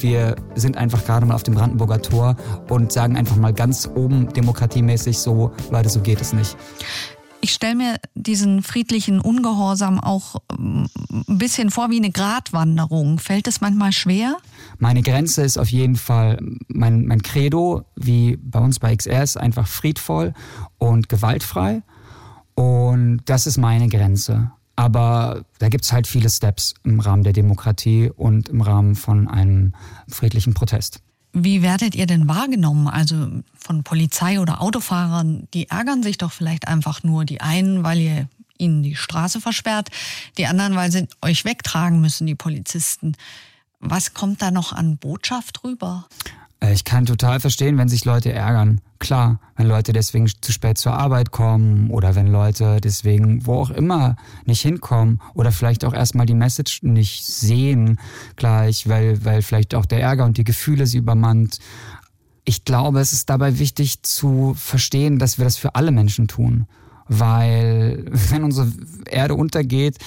wir 0.00 0.36
sind 0.54 0.76
einfach 0.76 1.04
gerade 1.04 1.26
mal 1.26 1.34
auf 1.34 1.42
dem 1.42 1.54
Brandenburger 1.54 2.00
Tor 2.00 2.36
und 2.68 2.92
sagen 2.92 3.16
einfach 3.16 3.36
mal 3.36 3.52
ganz 3.52 3.88
oben 3.94 4.32
demokratiemäßig 4.32 5.18
so, 5.18 5.52
Leute, 5.70 5.88
so 5.88 6.00
geht 6.00 6.20
es 6.20 6.32
nicht. 6.32 6.56
Ich 7.44 7.52
stelle 7.52 7.74
mir 7.74 7.96
diesen 8.14 8.62
friedlichen 8.62 9.20
Ungehorsam 9.20 9.98
auch 9.98 10.36
ähm, 10.56 10.86
ein 11.28 11.38
bisschen 11.38 11.70
vor 11.70 11.90
wie 11.90 11.96
eine 11.96 12.12
Gratwanderung. 12.12 13.18
Fällt 13.18 13.48
es 13.48 13.60
manchmal 13.60 13.90
schwer? 13.90 14.36
Meine 14.78 15.02
Grenze 15.02 15.42
ist 15.42 15.58
auf 15.58 15.68
jeden 15.68 15.96
Fall 15.96 16.38
mein, 16.68 17.04
mein 17.06 17.20
Credo, 17.20 17.82
wie 17.96 18.36
bei 18.36 18.60
uns 18.60 18.78
bei 18.78 18.94
XR, 18.94 19.24
ist 19.24 19.36
einfach 19.36 19.66
friedvoll 19.66 20.34
und 20.78 21.08
gewaltfrei. 21.08 21.82
Und 22.54 23.22
das 23.24 23.48
ist 23.48 23.58
meine 23.58 23.88
Grenze. 23.88 24.52
Aber 24.82 25.44
da 25.60 25.68
gibt 25.68 25.84
es 25.84 25.92
halt 25.92 26.08
viele 26.08 26.28
Steps 26.28 26.74
im 26.82 26.98
Rahmen 26.98 27.22
der 27.22 27.32
Demokratie 27.32 28.10
und 28.10 28.48
im 28.48 28.62
Rahmen 28.62 28.96
von 28.96 29.28
einem 29.28 29.74
friedlichen 30.08 30.54
Protest. 30.54 30.98
Wie 31.32 31.62
werdet 31.62 31.94
ihr 31.94 32.06
denn 32.06 32.26
wahrgenommen? 32.26 32.88
Also 32.88 33.28
von 33.56 33.84
Polizei 33.84 34.40
oder 34.40 34.60
Autofahrern, 34.60 35.46
die 35.54 35.70
ärgern 35.70 36.02
sich 36.02 36.18
doch 36.18 36.32
vielleicht 36.32 36.66
einfach 36.66 37.04
nur. 37.04 37.24
Die 37.24 37.40
einen, 37.40 37.84
weil 37.84 38.00
ihr 38.00 38.28
ihnen 38.58 38.82
die 38.82 38.96
Straße 38.96 39.40
versperrt, 39.40 39.90
die 40.36 40.48
anderen, 40.48 40.74
weil 40.74 40.90
sie 40.90 41.06
euch 41.20 41.44
wegtragen 41.44 42.00
müssen, 42.00 42.26
die 42.26 42.34
Polizisten. 42.34 43.14
Was 43.78 44.14
kommt 44.14 44.42
da 44.42 44.50
noch 44.50 44.72
an 44.72 44.96
Botschaft 44.96 45.62
rüber? 45.62 46.08
Äh, 46.58 46.72
ich 46.72 46.82
kann 46.82 47.06
total 47.06 47.38
verstehen, 47.38 47.78
wenn 47.78 47.88
sich 47.88 48.04
Leute 48.04 48.32
ärgern. 48.32 48.80
Klar, 49.02 49.40
wenn 49.56 49.66
Leute 49.66 49.92
deswegen 49.92 50.28
zu 50.28 50.52
spät 50.52 50.78
zur 50.78 50.92
Arbeit 50.92 51.32
kommen 51.32 51.90
oder 51.90 52.14
wenn 52.14 52.28
Leute 52.28 52.80
deswegen 52.80 53.44
wo 53.44 53.54
auch 53.54 53.70
immer 53.70 54.14
nicht 54.44 54.60
hinkommen 54.60 55.20
oder 55.34 55.50
vielleicht 55.50 55.84
auch 55.84 55.92
erstmal 55.92 56.24
die 56.24 56.34
Message 56.34 56.84
nicht 56.84 57.24
sehen 57.24 57.98
gleich, 58.36 58.88
weil, 58.88 59.24
weil 59.24 59.42
vielleicht 59.42 59.74
auch 59.74 59.86
der 59.86 60.00
Ärger 60.00 60.24
und 60.24 60.38
die 60.38 60.44
Gefühle 60.44 60.86
sie 60.86 60.98
übermannt. 60.98 61.58
Ich 62.44 62.64
glaube, 62.64 63.00
es 63.00 63.12
ist 63.12 63.28
dabei 63.28 63.58
wichtig 63.58 64.04
zu 64.04 64.54
verstehen, 64.54 65.18
dass 65.18 65.36
wir 65.36 65.46
das 65.46 65.56
für 65.56 65.74
alle 65.74 65.90
Menschen 65.90 66.28
tun 66.28 66.68
weil 67.08 68.04
wenn 68.30 68.44
unsere 68.44 68.68
Erde 69.10 69.34
untergeht, 69.34 69.98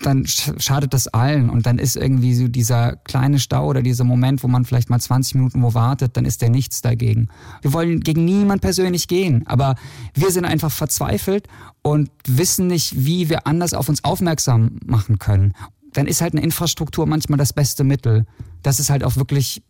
dann 0.00 0.26
schadet 0.26 0.94
das 0.94 1.08
allen 1.08 1.50
und 1.50 1.66
dann 1.66 1.78
ist 1.78 1.96
irgendwie 1.96 2.34
so 2.34 2.48
dieser 2.48 2.96
kleine 2.96 3.38
Stau 3.38 3.66
oder 3.66 3.82
dieser 3.82 4.04
Moment, 4.04 4.42
wo 4.42 4.48
man 4.48 4.64
vielleicht 4.64 4.90
mal 4.90 5.00
20 5.00 5.36
Minuten 5.36 5.62
wo 5.62 5.74
wartet, 5.74 6.16
dann 6.16 6.24
ist 6.24 6.42
der 6.42 6.50
nichts 6.50 6.82
dagegen. 6.82 7.28
Wir 7.62 7.72
wollen 7.72 8.00
gegen 8.00 8.24
niemand 8.24 8.62
persönlich 8.62 9.08
gehen, 9.08 9.46
aber 9.46 9.74
wir 10.14 10.30
sind 10.30 10.44
einfach 10.44 10.70
verzweifelt 10.70 11.48
und 11.82 12.10
wissen 12.26 12.66
nicht, 12.66 13.04
wie 13.04 13.28
wir 13.28 13.46
anders 13.46 13.74
auf 13.74 13.88
uns 13.88 14.04
aufmerksam 14.04 14.78
machen 14.84 15.18
können. 15.18 15.54
Dann 15.92 16.06
ist 16.06 16.20
halt 16.20 16.34
eine 16.34 16.42
Infrastruktur 16.42 17.06
manchmal 17.06 17.38
das 17.38 17.52
beste 17.52 17.84
Mittel, 17.84 18.26
dass 18.62 18.78
es 18.78 18.90
halt 18.90 19.04
auch 19.04 19.16
wirklich 19.16 19.62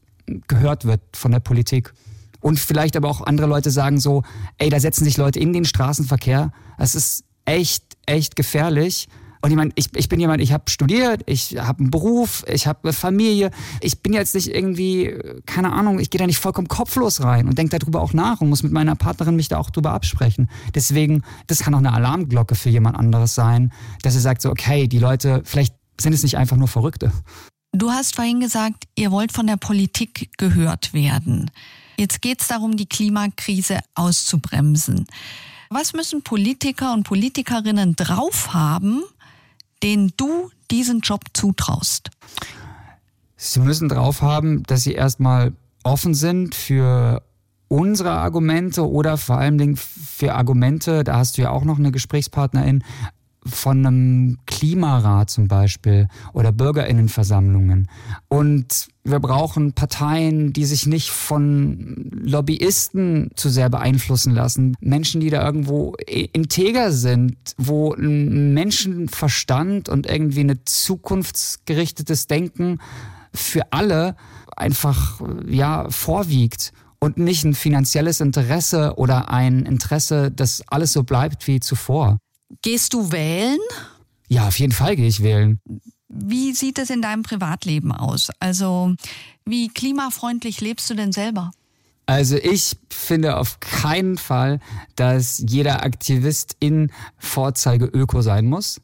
gehört 0.47 0.85
wird 0.85 1.01
von 1.15 1.33
der 1.33 1.41
Politik. 1.41 1.93
Und 2.41 2.59
vielleicht 2.59 2.97
aber 2.97 3.09
auch 3.09 3.25
andere 3.27 3.47
Leute 3.47 3.71
sagen 3.71 4.01
so, 4.01 4.23
ey, 4.59 4.69
da 4.69 4.79
setzen 4.81 5.05
sich 5.05 5.17
Leute 5.17 5.39
in 5.39 5.53
den 5.53 5.65
Straßenverkehr. 5.65 6.53
Das 6.77 6.95
ist 6.95 7.25
echt, 7.45 7.85
echt 8.07 8.37
gefährlich 8.37 9.09
und 9.43 9.51
ich 9.51 9.57
meine, 9.57 9.73
ich, 9.75 9.89
ich 9.97 10.09
bin 10.09 10.21
jemand, 10.21 10.41
ich 10.41 10.53
habe 10.53 10.71
studiert, 10.71 11.23
ich 11.27 11.59
habe 11.59 11.81
einen 11.81 11.91
Beruf, 11.91 12.45
ich 12.49 12.69
habe 12.69 12.79
eine 12.85 12.93
Familie. 12.93 13.51
Ich 13.81 14.01
bin 14.01 14.13
jetzt 14.13 14.37
nicht 14.37 14.55
irgendwie, 14.55 15.19
keine 15.47 15.73
Ahnung, 15.73 15.99
ich 15.99 16.11
gehe 16.11 16.21
da 16.21 16.27
nicht 16.27 16.39
vollkommen 16.39 16.69
kopflos 16.69 17.21
rein 17.23 17.49
und 17.49 17.59
denke 17.59 17.77
darüber 17.77 18.03
auch 18.03 18.13
nach 18.13 18.41
und 18.41 18.49
muss 18.49 18.63
mit 18.63 18.71
meiner 18.71 18.95
Partnerin 18.95 19.35
mich 19.35 19.49
da 19.49 19.59
auch 19.59 19.71
drüber 19.71 19.93
absprechen. 19.93 20.49
Deswegen, 20.77 21.25
das 21.49 21.59
kann 21.59 21.75
auch 21.75 21.81
eine 21.81 21.93
Alarmglocke 21.93 22.55
für 22.55 22.71
jemand 22.71 22.97
anderes 22.97 23.35
sein, 23.35 23.73
dass 24.03 24.15
er 24.15 24.21
sagt 24.21 24.43
so, 24.43 24.51
okay, 24.51 24.87
die 24.87 25.01
Leute, 25.01 25.43
vielleicht 25.45 25.75
sind 26.01 26.13
es 26.13 26.23
nicht 26.23 26.37
einfach 26.37 26.57
nur 26.57 26.69
Verrückte. 26.69 27.13
Du 27.73 27.91
hast 27.91 28.15
vorhin 28.15 28.39
gesagt, 28.39 28.85
ihr 28.95 29.11
wollt 29.11 29.33
von 29.33 29.49
der 29.49 29.57
Politik 29.57 30.31
gehört 30.39 30.95
werden. 30.95 31.51
Jetzt 31.97 32.23
geht 32.23 32.43
es 32.43 32.49
darum, 32.49 32.77
die 32.77 32.87
Klimakrise 32.87 33.81
auszubremsen. 33.97 35.07
Was 35.75 35.95
müssen 35.95 36.23
Politiker 36.23 36.93
und 36.93 37.05
Politikerinnen 37.05 37.97
drauf 37.97 38.53
haben, 38.53 39.03
denen 39.83 40.13
du 40.17 40.51
diesen 40.71 41.01
Job 41.01 41.25
zutraust? 41.35 42.11
Sie 43.37 43.61
müssen 43.61 43.89
drauf 43.89 44.23
haben, 44.23 44.63
dass 44.65 44.83
sie 44.83 44.93
erstmal 44.93 45.53
offen 45.83 46.15
sind 46.15 46.55
für 46.55 47.23
unsere 47.69 48.13
Argumente 48.13 48.89
oder 48.89 49.17
vor 49.17 49.39
allen 49.39 49.59
Dingen 49.59 49.77
für 49.77 50.35
Argumente, 50.35 51.05
da 51.05 51.17
hast 51.17 51.39
du 51.39 51.43
ja 51.43 51.51
auch 51.51 51.65
noch 51.65 51.79
eine 51.79 51.91
Gesprächspartnerin, 51.91 52.85
von 53.45 53.85
einem 53.85 54.39
Klimarat 54.47 55.31
zum 55.31 55.49
Beispiel 55.49 56.09
oder 56.33 56.53
Bürgerinnenversammlungen. 56.53 57.89
Und 58.29 58.89
wir 59.05 59.19
brauchen 59.19 59.73
Parteien, 59.73 60.53
die 60.53 60.65
sich 60.65 60.87
nicht 60.87 61.11
von 61.11 62.11
Lobbyisten 62.23 63.31
zu 63.35 63.49
sehr 63.49 63.69
beeinflussen 63.69 64.33
lassen. 64.33 64.77
Menschen, 64.81 65.21
die 65.21 65.31
da 65.31 65.45
irgendwo 65.45 65.95
integer 66.33 66.93
sind, 66.93 67.37
wo 67.59 67.95
ein 67.95 68.55
Menschenverstand 68.55 69.89
und 69.89 70.07
irgendwie 70.07 70.41
eine 70.41 70.65
zukunftsgerichtetes 70.65 72.29
Denken 72.29 72.79
für 73.35 73.73
alle 73.73 74.15
einfach, 74.57 75.21
ja, 75.49 75.89
vorwiegt 75.91 76.73
und 77.01 77.19
nicht 77.19 77.45
ein 77.45 77.55
finanzielles 77.55 78.21
Interesse 78.21 78.95
oder 78.97 79.31
ein 79.31 79.67
Interesse, 79.67 80.31
dass 80.31 80.63
alles 80.69 80.93
so 80.93 81.03
bleibt 81.03 81.49
wie 81.49 81.59
zuvor. 81.59 82.19
Gehst 82.61 82.93
du 82.93 83.11
wählen? 83.11 83.59
Ja, 84.29 84.49
auf 84.49 84.59
jeden 84.59 84.73
Fall 84.73 84.97
gehe 84.97 85.09
ich 85.09 85.23
wählen. 85.23 85.61
Wie 86.09 86.53
sieht 86.53 86.79
es 86.79 86.91
in 86.91 87.01
deinem 87.01 87.23
Privatleben 87.23 87.93
aus? 87.93 88.31
Also, 88.39 88.95
wie 89.47 89.69
klimafreundlich 89.69 90.61
lebst 90.61 90.91
du 90.91 90.95
denn 90.95 91.13
selber? 91.13 91.53
Also 92.07 92.37
ich 92.37 92.77
finde 92.91 93.37
auf 93.37 93.61
keinen 93.61 94.19
Fall, 94.19 94.61
dass 94.97 95.43
jeder 95.47 95.85
Aktivist 95.85 96.57
in 96.61 96.91
Vorzeige 97.17 97.87
Öko 97.87 98.23
sein 98.23 98.47
muss. 98.47 98.81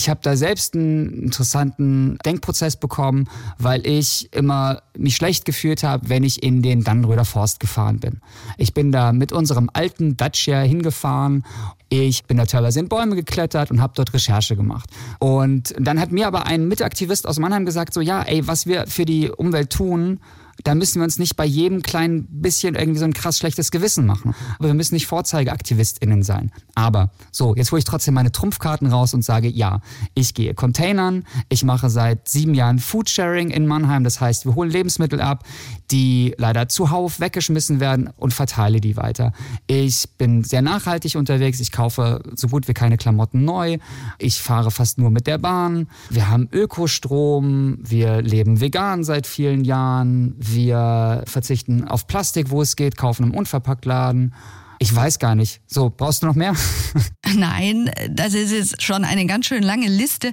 Ich 0.00 0.08
habe 0.08 0.20
da 0.22 0.36
selbst 0.36 0.74
einen 0.74 1.24
interessanten 1.24 2.18
Denkprozess 2.24 2.76
bekommen, 2.76 3.28
weil 3.58 3.84
ich 3.84 4.32
immer 4.32 4.82
mich 4.96 5.16
schlecht 5.16 5.44
gefühlt 5.44 5.82
habe, 5.82 6.08
wenn 6.08 6.22
ich 6.22 6.42
in 6.42 6.62
den 6.62 6.84
Dannenröder 6.84 7.24
Forst 7.24 7.58
gefahren 7.58 7.98
bin. 7.98 8.20
Ich 8.58 8.74
bin 8.74 8.92
da 8.92 9.12
mit 9.12 9.32
unserem 9.32 9.68
alten 9.72 10.16
Dacia 10.16 10.60
hingefahren 10.60 11.44
ich 11.90 12.24
bin 12.24 12.36
da 12.36 12.44
teilweise 12.44 12.80
in 12.80 12.88
Bäume 12.88 13.16
geklettert 13.16 13.70
und 13.70 13.80
habe 13.80 13.94
dort 13.96 14.12
Recherche 14.12 14.56
gemacht. 14.56 14.90
Und 15.18 15.74
dann 15.78 15.98
hat 15.98 16.12
mir 16.12 16.26
aber 16.26 16.46
ein 16.46 16.68
Mitaktivist 16.68 17.26
aus 17.26 17.38
Mannheim 17.38 17.64
gesagt, 17.64 17.94
so 17.94 18.00
ja, 18.00 18.22
ey, 18.22 18.46
was 18.46 18.66
wir 18.66 18.86
für 18.86 19.06
die 19.06 19.30
Umwelt 19.30 19.70
tun, 19.70 20.20
da 20.64 20.74
müssen 20.74 21.00
wir 21.00 21.04
uns 21.04 21.18
nicht 21.18 21.36
bei 21.36 21.44
jedem 21.44 21.82
kleinen 21.82 22.26
bisschen 22.42 22.74
irgendwie 22.74 22.98
so 22.98 23.04
ein 23.04 23.12
krass 23.12 23.38
schlechtes 23.38 23.70
Gewissen 23.70 24.06
machen. 24.06 24.34
Aber 24.58 24.68
wir 24.68 24.74
müssen 24.74 24.94
nicht 24.94 25.06
VorzeigeaktivistInnen 25.06 26.22
sein. 26.22 26.50
Aber 26.74 27.10
so, 27.30 27.54
jetzt 27.54 27.70
hole 27.70 27.78
ich 27.78 27.84
trotzdem 27.84 28.14
meine 28.14 28.32
Trumpfkarten 28.32 28.88
raus 28.88 29.14
und 29.14 29.24
sage, 29.24 29.48
ja, 29.48 29.80
ich 30.14 30.34
gehe 30.34 30.54
Containern, 30.54 31.24
ich 31.48 31.64
mache 31.64 31.90
seit 31.90 32.28
sieben 32.28 32.54
Jahren 32.54 32.78
Foodsharing 32.78 33.50
in 33.50 33.66
Mannheim. 33.66 34.04
Das 34.04 34.20
heißt, 34.20 34.46
wir 34.46 34.54
holen 34.54 34.70
Lebensmittel 34.70 35.20
ab, 35.20 35.44
die 35.90 36.34
leider 36.38 36.68
zuhauf 36.68 37.20
weggeschmissen 37.20 37.80
werden 37.80 38.10
und 38.16 38.34
verteile 38.34 38.80
die 38.80 38.96
weiter. 38.96 39.32
Ich 39.66 40.08
bin 40.18 40.42
sehr 40.42 40.62
nachhaltig 40.62 41.16
unterwegs. 41.16 41.60
Ich 41.60 41.72
kaufe 41.72 42.22
so 42.34 42.48
gut 42.48 42.68
wie 42.68 42.74
keine 42.74 42.96
Klamotten 42.96 43.44
neu. 43.44 43.78
Ich 44.18 44.40
fahre 44.40 44.70
fast 44.70 44.98
nur 44.98 45.10
mit 45.10 45.26
der 45.26 45.38
Bahn. 45.38 45.88
Wir 46.10 46.28
haben 46.28 46.48
Ökostrom. 46.52 47.78
Wir 47.80 48.22
leben 48.22 48.60
vegan 48.60 49.04
seit 49.04 49.26
vielen 49.26 49.64
Jahren. 49.64 50.34
Wir 50.52 51.24
verzichten 51.26 51.86
auf 51.86 52.06
Plastik, 52.06 52.50
wo 52.50 52.62
es 52.62 52.76
geht, 52.76 52.96
kaufen 52.96 53.24
im 53.24 53.34
Unverpacktladen. 53.34 54.34
Ich 54.78 54.94
weiß 54.94 55.18
gar 55.18 55.34
nicht. 55.34 55.60
So, 55.66 55.90
brauchst 55.90 56.22
du 56.22 56.26
noch 56.26 56.34
mehr? 56.34 56.54
Nein, 57.34 57.90
das 58.10 58.34
ist 58.34 58.52
jetzt 58.52 58.82
schon 58.82 59.04
eine 59.04 59.26
ganz 59.26 59.46
schön 59.46 59.62
lange 59.62 59.88
Liste. 59.88 60.32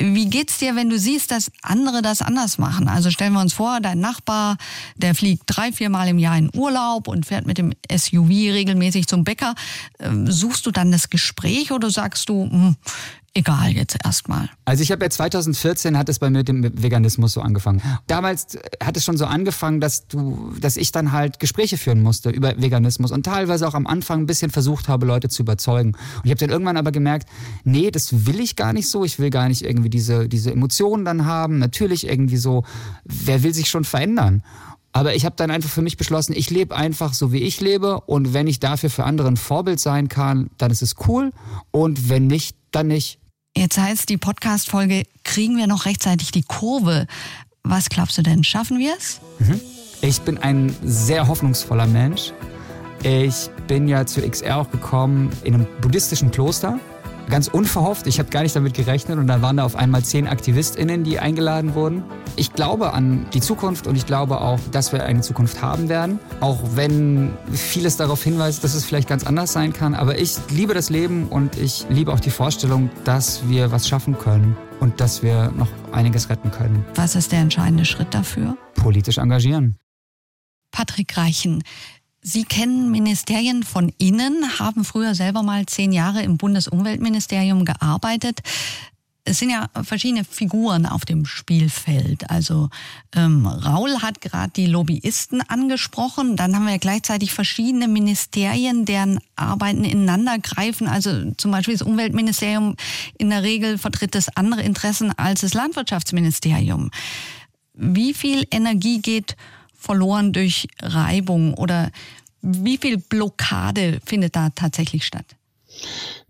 Wie 0.00 0.30
geht's 0.30 0.58
dir, 0.58 0.76
wenn 0.76 0.90
du 0.90 0.98
siehst, 0.98 1.32
dass 1.32 1.50
andere 1.62 2.02
das 2.02 2.22
anders 2.22 2.56
machen? 2.58 2.88
Also 2.88 3.10
stellen 3.10 3.32
wir 3.32 3.40
uns 3.40 3.52
vor, 3.52 3.80
dein 3.80 3.98
Nachbar, 3.98 4.56
der 4.94 5.14
fliegt 5.14 5.42
drei, 5.46 5.72
vier 5.72 5.90
Mal 5.90 6.06
im 6.08 6.20
Jahr 6.20 6.38
in 6.38 6.50
Urlaub 6.54 7.08
und 7.08 7.26
fährt 7.26 7.46
mit 7.46 7.58
dem 7.58 7.72
SUV 7.90 8.28
regelmäßig 8.28 9.08
zum 9.08 9.24
Bäcker. 9.24 9.56
Ähm, 9.98 10.30
suchst 10.30 10.66
du 10.66 10.70
dann 10.70 10.92
das 10.92 11.10
Gespräch 11.10 11.72
oder 11.72 11.90
sagst 11.90 12.28
du, 12.28 12.44
hm, 12.44 12.76
egal 13.34 13.70
jetzt 13.72 13.96
erstmal. 14.04 14.48
Also 14.64 14.82
ich 14.82 14.90
habe 14.90 15.04
ja 15.04 15.10
2014 15.10 15.96
hat 15.96 16.08
es 16.08 16.18
bei 16.18 16.30
mir 16.30 16.38
mit 16.38 16.48
dem 16.48 16.82
Veganismus 16.82 17.32
so 17.32 17.40
angefangen. 17.40 17.82
Damals 18.06 18.54
äh, 18.54 18.60
hat 18.82 18.96
es 18.96 19.04
schon 19.04 19.16
so 19.16 19.26
angefangen, 19.26 19.80
dass 19.80 20.08
du, 20.08 20.52
dass 20.60 20.76
ich 20.76 20.92
dann 20.92 21.12
halt 21.12 21.38
Gespräche 21.38 21.78
führen 21.78 22.02
musste 22.02 22.30
über 22.30 22.54
Veganismus 22.60 23.12
und 23.12 23.24
teilweise 23.24 23.66
auch 23.68 23.74
am 23.74 23.86
Anfang 23.86 24.20
ein 24.20 24.26
bisschen 24.26 24.50
versucht 24.50 24.88
habe, 24.88 25.06
Leute 25.06 25.28
zu 25.28 25.42
überzeugen. 25.42 25.90
Und 25.90 26.24
ich 26.24 26.30
habe 26.30 26.38
dann 26.38 26.50
irgendwann 26.50 26.76
aber 26.76 26.92
gemerkt, 26.92 27.28
nee, 27.64 27.90
das 27.90 28.26
will 28.26 28.40
ich 28.40 28.56
gar 28.56 28.72
nicht 28.72 28.88
so. 28.90 29.04
Ich 29.04 29.18
will 29.18 29.30
gar 29.30 29.48
nicht 29.48 29.62
irgendwie 29.62 29.90
diese, 29.90 30.28
diese 30.28 30.52
Emotionen 30.52 31.04
dann 31.04 31.24
haben. 31.24 31.58
Natürlich 31.58 32.06
irgendwie 32.06 32.36
so, 32.36 32.64
wer 33.04 33.42
will 33.42 33.54
sich 33.54 33.68
schon 33.68 33.84
verändern? 33.84 34.42
Aber 34.92 35.14
ich 35.14 35.24
habe 35.24 35.36
dann 35.36 35.50
einfach 35.50 35.70
für 35.70 35.82
mich 35.82 35.96
beschlossen, 35.96 36.34
ich 36.34 36.50
lebe 36.50 36.74
einfach 36.74 37.14
so, 37.14 37.32
wie 37.32 37.42
ich 37.42 37.60
lebe. 37.60 38.00
Und 38.00 38.32
wenn 38.32 38.46
ich 38.46 38.60
dafür 38.60 38.90
für 38.90 39.04
andere 39.04 39.28
ein 39.28 39.36
Vorbild 39.36 39.80
sein 39.80 40.08
kann, 40.08 40.50
dann 40.58 40.70
ist 40.70 40.82
es 40.82 40.94
cool. 41.06 41.32
Und 41.70 42.08
wenn 42.08 42.26
nicht, 42.26 42.56
dann 42.70 42.88
nicht. 42.88 43.18
Jetzt 43.56 43.78
heißt 43.78 44.08
die 44.08 44.18
Podcast-Folge, 44.18 45.04
kriegen 45.24 45.56
wir 45.56 45.66
noch 45.66 45.84
rechtzeitig 45.84 46.30
die 46.30 46.42
Kurve? 46.42 47.06
Was 47.62 47.88
glaubst 47.88 48.16
du 48.16 48.22
denn? 48.22 48.44
Schaffen 48.44 48.78
wir 48.78 48.94
es? 48.96 49.20
Mhm. 49.40 49.60
Ich 50.00 50.20
bin 50.20 50.38
ein 50.38 50.74
sehr 50.84 51.26
hoffnungsvoller 51.26 51.86
Mensch. 51.86 52.32
Ich 53.02 53.50
bin 53.66 53.88
ja 53.88 54.06
zu 54.06 54.22
XR 54.22 54.58
auch 54.58 54.70
gekommen 54.70 55.30
in 55.44 55.54
einem 55.54 55.66
buddhistischen 55.80 56.30
Kloster 56.30 56.78
ganz 57.28 57.48
unverhofft. 57.48 58.06
Ich 58.06 58.18
habe 58.18 58.30
gar 58.30 58.42
nicht 58.42 58.56
damit 58.56 58.74
gerechnet 58.74 59.18
und 59.18 59.26
dann 59.26 59.42
waren 59.42 59.56
da 59.56 59.64
auf 59.64 59.76
einmal 59.76 60.04
zehn 60.04 60.26
AktivistInnen, 60.26 61.04
die 61.04 61.18
eingeladen 61.18 61.74
wurden. 61.74 62.04
Ich 62.36 62.52
glaube 62.52 62.92
an 62.92 63.26
die 63.32 63.40
Zukunft 63.40 63.86
und 63.86 63.96
ich 63.96 64.06
glaube 64.06 64.40
auch, 64.40 64.60
dass 64.72 64.92
wir 64.92 65.04
eine 65.04 65.20
Zukunft 65.20 65.62
haben 65.62 65.88
werden. 65.88 66.18
Auch 66.40 66.60
wenn 66.74 67.32
vieles 67.52 67.96
darauf 67.96 68.22
hinweist, 68.22 68.64
dass 68.64 68.74
es 68.74 68.84
vielleicht 68.84 69.08
ganz 69.08 69.24
anders 69.24 69.52
sein 69.52 69.72
kann. 69.72 69.94
Aber 69.94 70.18
ich 70.18 70.36
liebe 70.50 70.74
das 70.74 70.90
Leben 70.90 71.28
und 71.28 71.56
ich 71.56 71.86
liebe 71.88 72.12
auch 72.12 72.20
die 72.20 72.30
Vorstellung, 72.30 72.90
dass 73.04 73.48
wir 73.48 73.72
was 73.72 73.88
schaffen 73.88 74.18
können 74.18 74.56
und 74.80 75.00
dass 75.00 75.22
wir 75.22 75.52
noch 75.56 75.68
einiges 75.92 76.30
retten 76.30 76.50
können. 76.50 76.84
Was 76.94 77.14
ist 77.14 77.32
der 77.32 77.40
entscheidende 77.40 77.84
Schritt 77.84 78.14
dafür? 78.14 78.56
Politisch 78.74 79.18
engagieren. 79.18 79.76
Patrick 80.70 81.16
Reichen, 81.16 81.62
Sie 82.20 82.44
kennen 82.44 82.90
Ministerien 82.90 83.62
von 83.62 83.92
innen, 83.98 84.58
haben 84.58 84.84
früher 84.84 85.14
selber 85.14 85.42
mal 85.42 85.66
zehn 85.66 85.92
Jahre 85.92 86.22
im 86.22 86.36
Bundesumweltministerium 86.36 87.64
gearbeitet. 87.64 88.40
Es 89.24 89.38
sind 89.38 89.50
ja 89.50 89.68
verschiedene 89.82 90.24
Figuren 90.24 90.86
auf 90.86 91.04
dem 91.04 91.26
Spielfeld. 91.26 92.30
Also 92.30 92.70
ähm, 93.14 93.46
Raul 93.46 94.00
hat 94.00 94.22
gerade 94.22 94.50
die 94.56 94.66
Lobbyisten 94.66 95.42
angesprochen. 95.42 96.34
Dann 96.36 96.56
haben 96.56 96.66
wir 96.66 96.78
gleichzeitig 96.78 97.34
verschiedene 97.34 97.88
Ministerien, 97.88 98.86
deren 98.86 99.20
Arbeiten 99.36 99.84
ineinander 99.84 100.38
greifen. 100.38 100.88
Also 100.88 101.32
zum 101.32 101.50
Beispiel 101.50 101.74
das 101.74 101.82
Umweltministerium 101.82 102.76
in 103.18 103.28
der 103.28 103.42
Regel 103.42 103.76
vertritt 103.76 104.14
das 104.14 104.34
andere 104.34 104.62
Interessen 104.62 105.12
als 105.18 105.42
das 105.42 105.52
Landwirtschaftsministerium. 105.52 106.90
Wie 107.74 108.14
viel 108.14 108.46
Energie 108.50 109.00
geht 109.00 109.36
verloren 109.88 110.34
durch 110.34 110.68
Reibung 110.82 111.54
oder 111.54 111.90
wie 112.42 112.76
viel 112.76 112.98
Blockade 112.98 114.00
findet 114.04 114.36
da 114.36 114.50
tatsächlich 114.50 115.04
statt? 115.04 115.24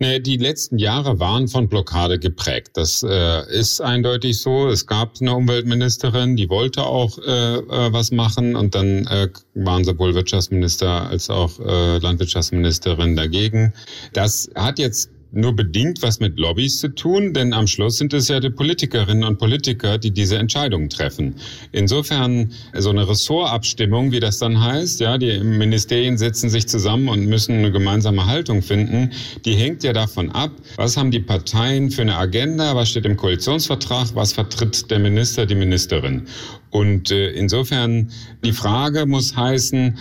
Die 0.01 0.37
letzten 0.37 0.79
Jahre 0.79 1.19
waren 1.19 1.49
von 1.49 1.69
Blockade 1.69 2.21
geprägt. 2.21 2.71
Das 2.75 3.03
äh, 3.03 3.51
ist 3.51 3.81
eindeutig 3.81 4.41
so. 4.41 4.69
Es 4.69 4.87
gab 4.87 5.15
eine 5.21 5.35
Umweltministerin, 5.35 6.37
die 6.37 6.49
wollte 6.49 6.85
auch 6.85 7.19
äh, 7.19 7.57
äh, 7.57 7.93
was 7.93 8.13
machen 8.13 8.55
und 8.55 8.77
dann 8.77 9.07
waren 9.55 9.85
sowohl 9.85 10.15
Wirtschaftsminister 10.15 11.09
als 11.09 11.31
auch 11.31 11.59
Landwirtschaftsministerin 11.59 13.17
dagegen. 13.17 13.73
Das 14.13 14.49
hat 14.55 14.79
jetzt 14.79 15.11
nur 15.33 15.55
bedingt 15.55 16.03
was 16.03 16.21
mit 16.21 16.39
Lobbys 16.39 16.79
zu 16.79 16.89
tun, 16.89 17.35
denn 17.35 17.53
am 17.53 17.67
Schluss 17.67 17.99
sind 17.99 18.13
es 18.13 18.29
ja 18.29 18.41
die 18.41 18.51
Politikerinnen 18.51 19.25
und 19.25 19.39
Politiker, 19.39 19.99
die 19.99 20.11
diese 20.11 20.39
Entscheidungen 20.39 20.89
treffen. 20.89 21.35
Insofern 21.73 22.53
so 22.75 22.91
eine 22.91 23.09
Ressortabstimmung, 23.09 24.13
wie 24.13 24.21
das 24.21 24.39
dann 24.39 24.63
heißt, 24.63 25.01
ja, 25.01 25.19
die 25.19 25.39
Ministerien 25.41 26.17
setzen 26.17 26.51
sich 26.51 26.67
zusammen 26.67 27.09
und 27.09 27.27
müssen 27.27 27.59
eine 27.59 27.73
gemeinsame 27.73 28.27
Haltung 28.27 28.63
finden, 28.63 29.11
die 29.45 29.55
hängt 29.55 29.83
ja 29.85 29.93
davon 29.93 30.31
ab, 30.31 30.51
was 30.77 30.97
haben 30.97 31.11
die 31.11 31.21
Parteien 31.21 31.91
für 31.91 32.03
eine 32.03 32.17
Agenda, 32.17 32.75
was 32.75 32.91
steht 32.91 33.05
im 33.05 33.17
Koalitionsvertrag, 33.17 34.15
was 34.15 34.33
vertritt 34.33 34.91
der 34.91 34.99
Minister, 34.99 35.47
die 35.47 35.55
Ministerin. 35.55 36.27
Und 36.71 37.11
äh, 37.11 37.31
insofern 37.31 38.11
die 38.45 38.53
Frage 38.53 39.07
muss 39.07 39.37
heißen, 39.37 39.99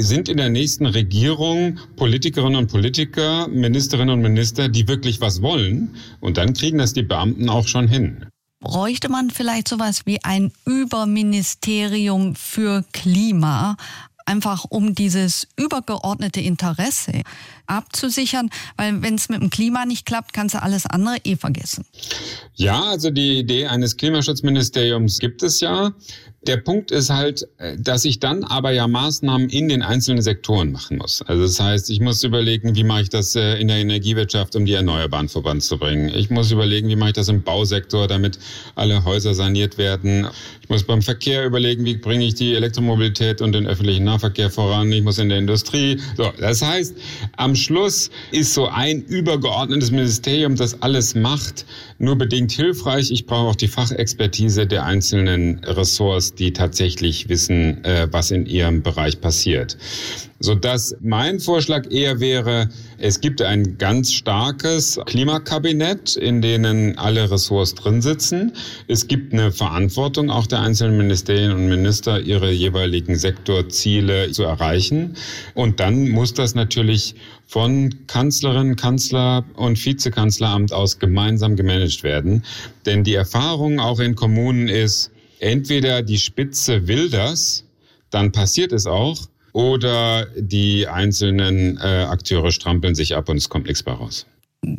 sind 0.00 0.28
in 0.28 0.36
der 0.36 0.48
nächsten 0.48 0.86
Regierung 0.86 1.78
Politikerinnen 1.96 2.56
und 2.56 2.70
Politiker, 2.70 3.48
Ministerinnen 3.48 4.14
und 4.14 4.22
Minister, 4.22 4.68
die 4.68 4.86
wirklich 4.88 5.20
was 5.20 5.42
wollen. 5.42 5.96
Und 6.20 6.36
dann 6.36 6.52
kriegen 6.54 6.78
das 6.78 6.92
die 6.92 7.02
Beamten 7.02 7.48
auch 7.48 7.66
schon 7.66 7.88
hin. 7.88 8.26
Bräuchte 8.60 9.10
man 9.10 9.30
vielleicht 9.30 9.68
sowas 9.68 10.02
wie 10.06 10.22
ein 10.24 10.50
Überministerium 10.64 12.34
für 12.34 12.84
Klima, 12.92 13.76
einfach 14.24 14.64
um 14.68 14.94
dieses 14.94 15.46
übergeordnete 15.56 16.40
Interesse 16.40 17.22
abzusichern, 17.66 18.50
weil 18.76 19.02
wenn 19.02 19.14
es 19.14 19.28
mit 19.28 19.40
dem 19.40 19.50
Klima 19.50 19.86
nicht 19.86 20.06
klappt, 20.06 20.32
kannst 20.32 20.54
du 20.54 20.62
alles 20.62 20.86
andere 20.86 21.16
eh 21.24 21.36
vergessen. 21.36 21.84
Ja, 22.54 22.82
also 22.82 23.10
die 23.10 23.38
Idee 23.38 23.66
eines 23.66 23.96
Klimaschutzministeriums 23.96 25.18
gibt 25.18 25.42
es 25.42 25.60
ja. 25.60 25.92
Der 26.46 26.58
Punkt 26.58 26.90
ist 26.90 27.08
halt, 27.08 27.48
äh, 27.56 27.76
dass 27.78 28.04
ich 28.04 28.20
dann 28.20 28.44
aber 28.44 28.70
ja 28.70 28.86
Maßnahmen 28.86 29.48
in 29.48 29.68
den 29.68 29.82
einzelnen 29.82 30.22
Sektoren 30.22 30.72
machen 30.72 30.98
muss. 30.98 31.22
Also 31.22 31.42
das 31.42 31.58
heißt, 31.58 31.88
ich 31.88 32.00
muss 32.00 32.22
überlegen, 32.22 32.76
wie 32.76 32.84
mache 32.84 33.02
ich 33.02 33.08
das 33.08 33.34
äh, 33.34 33.54
in 33.56 33.68
der 33.68 33.78
Energiewirtschaft, 33.78 34.54
um 34.54 34.66
die 34.66 34.74
Erneuerbaren 34.74 35.30
voranzubringen. 35.30 36.10
Ich 36.14 36.28
muss 36.28 36.50
überlegen, 36.50 36.88
wie 36.88 36.96
mache 36.96 37.10
ich 37.10 37.14
das 37.14 37.28
im 37.28 37.42
Bausektor, 37.42 38.08
damit 38.08 38.38
alle 38.74 39.04
Häuser 39.04 39.32
saniert 39.32 39.78
werden. 39.78 40.26
Ich 40.60 40.68
muss 40.68 40.82
beim 40.82 41.00
Verkehr 41.00 41.46
überlegen, 41.46 41.84
wie 41.86 41.96
bringe 41.96 42.26
ich 42.26 42.34
die 42.34 42.54
Elektromobilität 42.54 43.40
und 43.40 43.52
den 43.52 43.66
öffentlichen 43.66 44.04
Nahverkehr 44.04 44.50
voran. 44.50 44.92
Ich 44.92 45.02
muss 45.02 45.18
in 45.18 45.30
der 45.30 45.38
Industrie. 45.38 45.98
So, 46.16 46.30
das 46.38 46.60
heißt, 46.60 46.94
am 47.36 47.53
Schluss 47.56 48.10
ist 48.32 48.54
so 48.54 48.68
ein 48.68 49.02
übergeordnetes 49.02 49.90
Ministerium, 49.90 50.56
das 50.56 50.82
alles 50.82 51.14
macht, 51.14 51.66
nur 51.98 52.16
bedingt 52.16 52.52
hilfreich. 52.52 53.10
Ich 53.10 53.26
brauche 53.26 53.50
auch 53.50 53.56
die 53.56 53.68
Fachexpertise 53.68 54.66
der 54.66 54.84
einzelnen 54.84 55.60
Ressorts 55.64 56.34
die 56.34 56.52
tatsächlich 56.52 57.28
wissen, 57.28 57.84
äh, 57.84 58.08
was 58.10 58.30
in 58.30 58.46
ihrem 58.46 58.82
Bereich 58.82 59.20
passiert. 59.20 59.76
Sodass 60.40 60.96
mein 61.00 61.40
Vorschlag 61.40 61.90
eher 61.90 62.20
wäre, 62.20 62.68
es 62.98 63.20
gibt 63.20 63.40
ein 63.40 63.78
ganz 63.78 64.12
starkes 64.12 65.00
Klimakabinett, 65.06 66.16
in 66.16 66.42
denen 66.42 66.98
alle 66.98 67.30
Ressorts 67.30 67.74
drin 67.74 68.02
sitzen. 68.02 68.52
Es 68.88 69.06
gibt 69.06 69.32
eine 69.32 69.52
Verantwortung 69.52 70.30
auch 70.30 70.46
der 70.46 70.60
einzelnen 70.60 70.98
Ministerien 70.98 71.52
und 71.52 71.68
Minister, 71.68 72.20
ihre 72.20 72.50
jeweiligen 72.50 73.16
Sektorziele 73.16 74.32
zu 74.32 74.42
erreichen. 74.42 75.16
Und 75.54 75.80
dann 75.80 76.08
muss 76.08 76.34
das 76.34 76.54
natürlich 76.54 77.14
von 77.46 78.06
Kanzlerin, 78.06 78.76
Kanzler 78.76 79.44
und 79.54 79.82
Vizekanzleramt 79.82 80.72
aus 80.72 80.98
gemeinsam 80.98 81.56
gemanagt 81.56 81.83
werden. 82.02 82.44
Denn 82.86 83.04
die 83.04 83.14
Erfahrung 83.14 83.80
auch 83.80 84.00
in 84.00 84.14
Kommunen 84.14 84.68
ist, 84.68 85.10
entweder 85.38 86.02
die 86.02 86.18
Spitze 86.18 86.88
will 86.88 87.10
das, 87.10 87.64
dann 88.10 88.32
passiert 88.32 88.72
es 88.72 88.86
auch, 88.86 89.28
oder 89.52 90.26
die 90.36 90.88
einzelnen 90.88 91.78
äh, 91.78 91.80
Akteure 91.80 92.50
strampeln 92.50 92.94
sich 92.94 93.14
ab 93.14 93.28
und 93.28 93.36
es 93.36 93.48
kommt 93.48 93.66
nichts 93.66 93.82
bei 93.82 93.92
raus. 93.92 94.26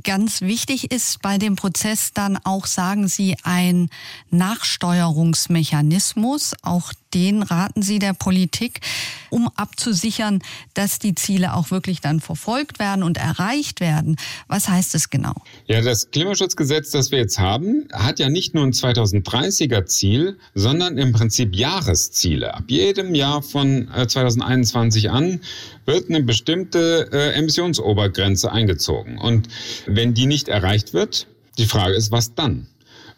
Ganz 0.04 0.42
wichtig 0.42 0.92
ist 0.92 1.22
bei 1.22 1.38
dem 1.38 1.56
Prozess 1.56 2.12
dann 2.14 2.38
auch, 2.44 2.66
sagen 2.66 3.08
Sie, 3.08 3.38
ein 3.44 3.90
Nachsteuerungsmechanismus. 4.32 6.56
Auch 6.64 6.92
den 7.16 7.42
raten 7.42 7.82
Sie 7.82 7.98
der 7.98 8.14
Politik, 8.14 8.82
um 9.30 9.50
abzusichern, 9.56 10.42
dass 10.74 11.00
die 11.00 11.16
Ziele 11.16 11.54
auch 11.56 11.72
wirklich 11.72 12.02
dann 12.02 12.20
verfolgt 12.20 12.78
werden 12.78 13.04
und 13.04 13.18
erreicht 13.18 13.80
werden. 13.80 14.18
Was 14.48 14.68
heißt 14.68 14.94
es 14.96 15.10
genau? 15.10 15.34
Ja, 15.68 15.82
das 15.82 16.12
Klimaschutzgesetz, 16.12 16.92
das 16.92 17.12
wir 17.12 17.20
jetzt 17.20 17.40
haben, 17.40 17.88
hat 17.94 18.20
ja 18.20 18.30
nicht 18.30 18.54
nur 18.54 18.64
ein 18.64 18.74
2030er 18.74 19.86
Ziel, 19.86 20.38
sondern 20.54 20.98
im 20.98 21.14
Prinzip 21.14 21.56
Jahresziele. 21.56 22.54
Ab 22.54 22.66
jedem 22.68 23.16
Jahr 23.16 23.42
von 23.42 23.90
2021 24.08 25.06
äh, 25.06 25.08
an 25.08 25.40
wird 25.86 26.10
eine 26.10 26.22
bestimmte 26.22 27.10
äh, 27.12 27.34
Emissionsobergrenze 27.40 28.52
eingezogen. 28.52 29.18
Und 29.18 29.48
wenn 29.86 30.14
die 30.14 30.26
nicht 30.26 30.50
erreicht 30.50 30.94
wird, 30.94 31.28
die 31.58 31.66
Frage 31.66 31.96
ist, 31.96 32.12
was 32.12 32.36
dann? 32.36 32.68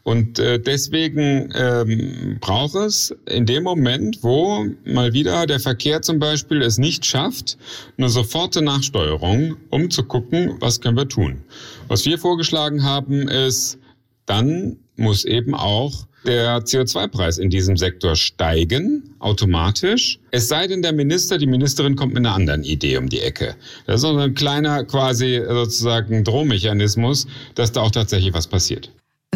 Und 0.07 0.39
äh, 0.39 0.57
deswegen 0.57 1.51
ähm, 1.53 2.37
braucht 2.39 2.75
es 2.75 3.13
in 3.25 3.45
dem 3.45 3.63
Moment, 3.63 4.19
wo 4.21 4.65
mal 4.85 5.11
wieder 5.11 5.45
der 5.45 5.59
Verkehr 5.59 6.01
zum 6.01 6.17
Beispiel 6.17 6.61
es 6.61 6.77
nicht 6.77 7.05
schafft, 7.05 7.57
eine 7.97 8.07
soforte 8.07 8.61
Nachsteuerung, 8.61 9.57
um 9.69 9.91
zu 9.91 10.03
gucken, 10.03 10.55
was 10.61 10.79
können 10.79 10.95
wir 10.95 11.09
tun. 11.09 11.43
Was 11.89 12.05
wir 12.05 12.17
vorgeschlagen 12.17 12.83
haben, 12.83 13.27
ist, 13.27 13.79
dann 14.25 14.77
muss 14.95 15.25
eben 15.25 15.53
auch 15.53 16.07
der 16.25 16.59
CO2-Preis 16.59 17.37
in 17.37 17.49
diesem 17.49 17.75
Sektor 17.75 18.15
steigen, 18.15 19.13
automatisch. 19.19 20.19
Es 20.31 20.47
sei 20.47 20.67
denn, 20.67 20.81
der 20.81 20.93
Minister, 20.93 21.37
die 21.37 21.47
Ministerin 21.47 21.97
kommt 21.97 22.13
mit 22.13 22.25
einer 22.25 22.33
anderen 22.33 22.63
Idee 22.63 22.95
um 22.95 23.09
die 23.09 23.19
Ecke. 23.19 23.57
Das 23.85 23.95
ist 23.95 24.01
so 24.03 24.15
ein 24.15 24.35
kleiner 24.35 24.85
quasi 24.85 25.43
sozusagen 25.45 26.23
Drohmechanismus, 26.23 27.27
dass 27.55 27.73
da 27.73 27.81
auch 27.81 27.91
tatsächlich 27.91 28.33
was 28.33 28.47
passiert. 28.47 28.89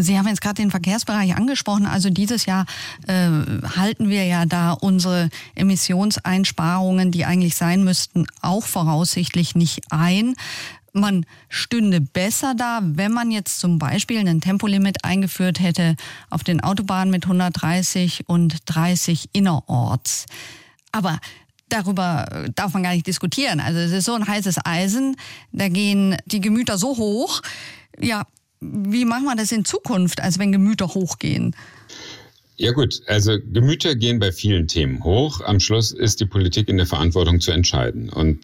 Sie 0.03 0.17
haben 0.17 0.27
jetzt 0.27 0.41
gerade 0.41 0.61
den 0.61 0.71
Verkehrsbereich 0.71 1.35
angesprochen. 1.35 1.85
Also 1.85 2.09
dieses 2.09 2.45
Jahr 2.45 2.65
äh, 3.07 3.29
halten 3.75 4.09
wir 4.09 4.25
ja 4.25 4.45
da 4.45 4.71
unsere 4.71 5.29
Emissionseinsparungen, 5.55 7.11
die 7.11 7.25
eigentlich 7.25 7.55
sein 7.55 7.83
müssten, 7.83 8.25
auch 8.41 8.63
voraussichtlich 8.63 9.55
nicht 9.55 9.81
ein. 9.91 10.35
Man 10.93 11.25
stünde 11.47 12.01
besser 12.01 12.53
da, 12.53 12.81
wenn 12.83 13.13
man 13.13 13.31
jetzt 13.31 13.59
zum 13.59 13.79
Beispiel 13.79 14.27
ein 14.27 14.41
Tempolimit 14.41 15.05
eingeführt 15.05 15.61
hätte 15.61 15.95
auf 16.29 16.43
den 16.43 16.61
Autobahnen 16.61 17.11
mit 17.11 17.23
130 17.23 18.27
und 18.27 18.57
30 18.65 19.29
innerorts. 19.31 20.25
Aber 20.91 21.19
darüber 21.69 22.49
darf 22.55 22.73
man 22.73 22.83
gar 22.83 22.93
nicht 22.93 23.07
diskutieren. 23.07 23.61
Also 23.61 23.79
es 23.79 23.91
ist 23.91 24.05
so 24.05 24.15
ein 24.15 24.27
heißes 24.27 24.57
Eisen, 24.65 25.15
da 25.53 25.69
gehen 25.69 26.17
die 26.25 26.41
Gemüter 26.41 26.77
so 26.77 26.97
hoch. 26.97 27.41
Ja, 27.97 28.25
wie 28.61 29.05
machen 29.05 29.25
wir 29.25 29.35
das 29.35 29.51
in 29.51 29.65
Zukunft, 29.65 30.21
als 30.21 30.37
wenn 30.39 30.51
Gemüter 30.51 30.87
hochgehen? 30.87 31.55
Ja 32.61 32.73
gut, 32.73 33.01
also 33.07 33.39
Gemüter 33.51 33.95
gehen 33.95 34.19
bei 34.19 34.31
vielen 34.31 34.67
Themen 34.67 35.03
hoch. 35.03 35.41
Am 35.41 35.59
Schluss 35.59 35.91
ist 35.91 36.19
die 36.19 36.27
Politik 36.27 36.69
in 36.69 36.77
der 36.77 36.85
Verantwortung 36.85 37.41
zu 37.41 37.49
entscheiden. 37.49 38.11
Und 38.11 38.43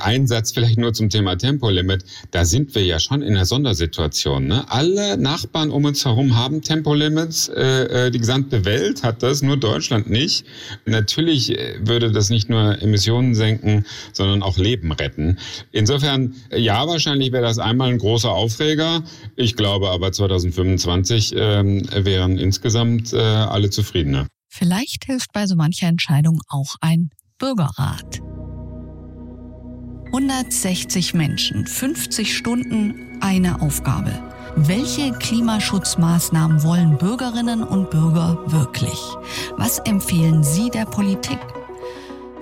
ein 0.00 0.26
Satz 0.26 0.52
vielleicht 0.52 0.78
nur 0.78 0.94
zum 0.94 1.10
Thema 1.10 1.36
Tempolimit. 1.36 2.02
Da 2.30 2.46
sind 2.46 2.74
wir 2.74 2.82
ja 2.82 2.98
schon 2.98 3.20
in 3.20 3.36
einer 3.36 3.44
Sondersituation. 3.44 4.46
Ne? 4.46 4.64
Alle 4.70 5.18
Nachbarn 5.18 5.68
um 5.68 5.84
uns 5.84 6.02
herum 6.02 6.34
haben 6.34 6.62
Tempolimits. 6.62 7.48
Äh, 7.50 8.06
äh, 8.06 8.10
die 8.10 8.18
gesamte 8.18 8.64
Welt 8.64 9.02
hat 9.02 9.22
das, 9.22 9.42
nur 9.42 9.58
Deutschland 9.58 10.08
nicht. 10.08 10.46
Natürlich 10.86 11.50
äh, 11.50 11.74
würde 11.86 12.10
das 12.10 12.30
nicht 12.30 12.48
nur 12.48 12.80
Emissionen 12.80 13.34
senken, 13.34 13.84
sondern 14.14 14.42
auch 14.42 14.56
Leben 14.56 14.92
retten. 14.92 15.36
Insofern, 15.72 16.34
ja, 16.56 16.86
wahrscheinlich 16.86 17.32
wäre 17.32 17.42
das 17.42 17.58
einmal 17.58 17.90
ein 17.90 17.98
großer 17.98 18.30
Aufreger. 18.30 19.04
Ich 19.36 19.56
glaube 19.56 19.90
aber 19.90 20.10
2025 20.10 21.34
ähm, 21.36 21.82
wären 21.92 22.38
insgesamt 22.38 23.12
äh, 23.12 23.18
alle 23.58 23.70
zufriedener. 23.70 24.28
Vielleicht 24.46 25.04
hilft 25.06 25.32
bei 25.32 25.46
so 25.46 25.56
mancher 25.56 25.88
Entscheidung 25.88 26.40
auch 26.48 26.76
ein 26.80 27.10
Bürgerrat. 27.38 28.20
160 30.06 31.12
Menschen, 31.14 31.66
50 31.66 32.36
Stunden, 32.36 33.18
eine 33.20 33.60
Aufgabe. 33.60 34.12
Welche 34.54 35.10
Klimaschutzmaßnahmen 35.10 36.62
wollen 36.62 36.98
Bürgerinnen 36.98 37.64
und 37.64 37.90
Bürger 37.90 38.38
wirklich? 38.46 38.98
Was 39.56 39.80
empfehlen 39.80 40.44
Sie 40.44 40.70
der 40.70 40.86
Politik? 40.86 41.40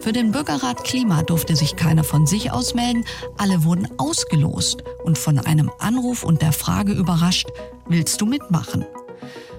Für 0.01 0.13
den 0.13 0.33
Bürgerrat 0.33 0.85
Klima 0.85 1.23
durfte 1.23 1.57
sich 1.57 1.77
keiner 1.77 2.05
von 2.05 2.27
sich 2.27 2.53
aus 2.53 2.75
melden. 2.75 3.05
Alle 3.39 3.65
wurden 3.65 3.89
ausgelost 3.97 4.85
und 5.05 5.17
von 5.17 5.39
einem 5.39 5.71
Anruf 5.79 6.23
und 6.23 6.43
der 6.43 6.53
Frage 6.53 6.93
überrascht, 6.93 7.49
willst 7.89 8.21
du 8.21 8.27
mitmachen? 8.27 8.85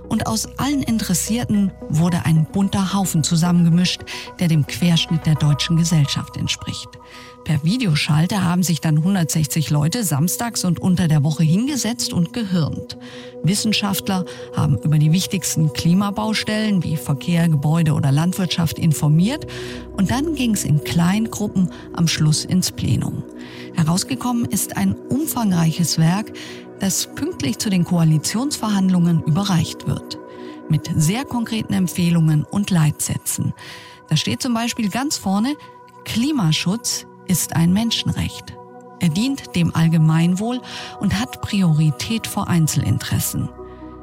Und 0.10 0.28
aus 0.28 0.48
allen 0.58 0.84
Interessierten 0.84 1.72
wurde 1.90 2.26
ein 2.26 2.46
bunter 2.52 2.94
Haufen 2.94 3.24
zusammengemischt, 3.24 4.02
der 4.40 4.48
dem 4.48 4.66
Querschnitt 4.66 5.26
der 5.26 5.36
deutschen 5.36 5.78
Gesellschaft 5.78 6.38
entspricht. 6.38 6.90
Per 7.48 7.64
Videoschalte 7.64 8.44
haben 8.44 8.62
sich 8.62 8.82
dann 8.82 8.98
160 8.98 9.70
Leute 9.70 10.04
samstags 10.04 10.66
und 10.66 10.82
unter 10.82 11.08
der 11.08 11.24
Woche 11.24 11.44
hingesetzt 11.44 12.12
und 12.12 12.34
gehirnt. 12.34 12.98
Wissenschaftler 13.42 14.26
haben 14.54 14.78
über 14.80 14.98
die 14.98 15.14
wichtigsten 15.14 15.72
Klimabaustellen 15.72 16.84
wie 16.84 16.98
Verkehr, 16.98 17.48
Gebäude 17.48 17.94
oder 17.94 18.12
Landwirtschaft 18.12 18.78
informiert 18.78 19.48
und 19.96 20.12
dann 20.12 20.36
ging 20.36 20.56
es 20.56 20.66
in 20.66 20.84
Kleingruppen 20.84 21.72
am 21.94 22.10
Schluss 22.10 22.44
ins 22.44 22.74
Plenum. 22.74 23.24
Herausgekommen 23.76 24.44
ist 24.46 24.76
ein 24.76 24.94
umfangreiches 24.94 25.98
Werk, 26.00 26.34
das 26.80 27.08
pünktlich 27.16 27.58
zu 27.58 27.70
den 27.70 27.84
Koalitionsverhandlungen 27.84 29.24
überreicht 29.24 29.88
wird. 29.88 30.20
Mit 30.70 30.90
sehr 30.96 31.26
konkreten 31.26 31.74
Empfehlungen 31.74 32.44
und 32.44 32.70
Leitsätzen. 32.70 33.54
Da 34.10 34.18
steht 34.18 34.42
zum 34.42 34.54
Beispiel 34.54 34.90
ganz 34.90 35.18
vorne, 35.18 35.56
Klimaschutz 36.06 37.06
ist 37.28 37.56
ein 37.56 37.74
Menschenrecht. 37.74 38.56
Er 39.00 39.10
dient 39.10 39.56
dem 39.56 39.76
Allgemeinwohl 39.76 40.62
und 41.00 41.20
hat 41.20 41.42
Priorität 41.42 42.26
vor 42.28 42.48
Einzelinteressen. 42.48 43.50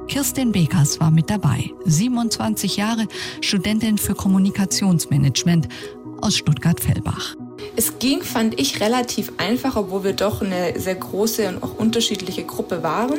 Kirstin 0.07 0.53
Bekers 0.53 1.01
war 1.01 1.11
mit 1.11 1.31
dabei, 1.31 1.71
27 1.87 2.77
Jahre, 2.77 3.09
Studentin 3.41 3.97
für 3.99 4.15
Kommunikationsmanagement 4.15 5.69
aus 6.21 6.37
Stuttgart-Fellbach. 6.37 7.37
Es 7.77 7.99
ging, 7.99 8.23
fand 8.23 8.61
ich, 8.61 8.81
relativ 8.81 9.33
einfach, 9.39 9.77
obwohl 9.77 10.05
wir 10.05 10.13
doch 10.13 10.43
eine 10.43 10.79
sehr 10.79 10.95
große 10.95 11.49
und 11.49 11.63
auch 11.63 11.77
unterschiedliche 11.77 12.45
Gruppe 12.45 12.83
waren. 12.83 13.19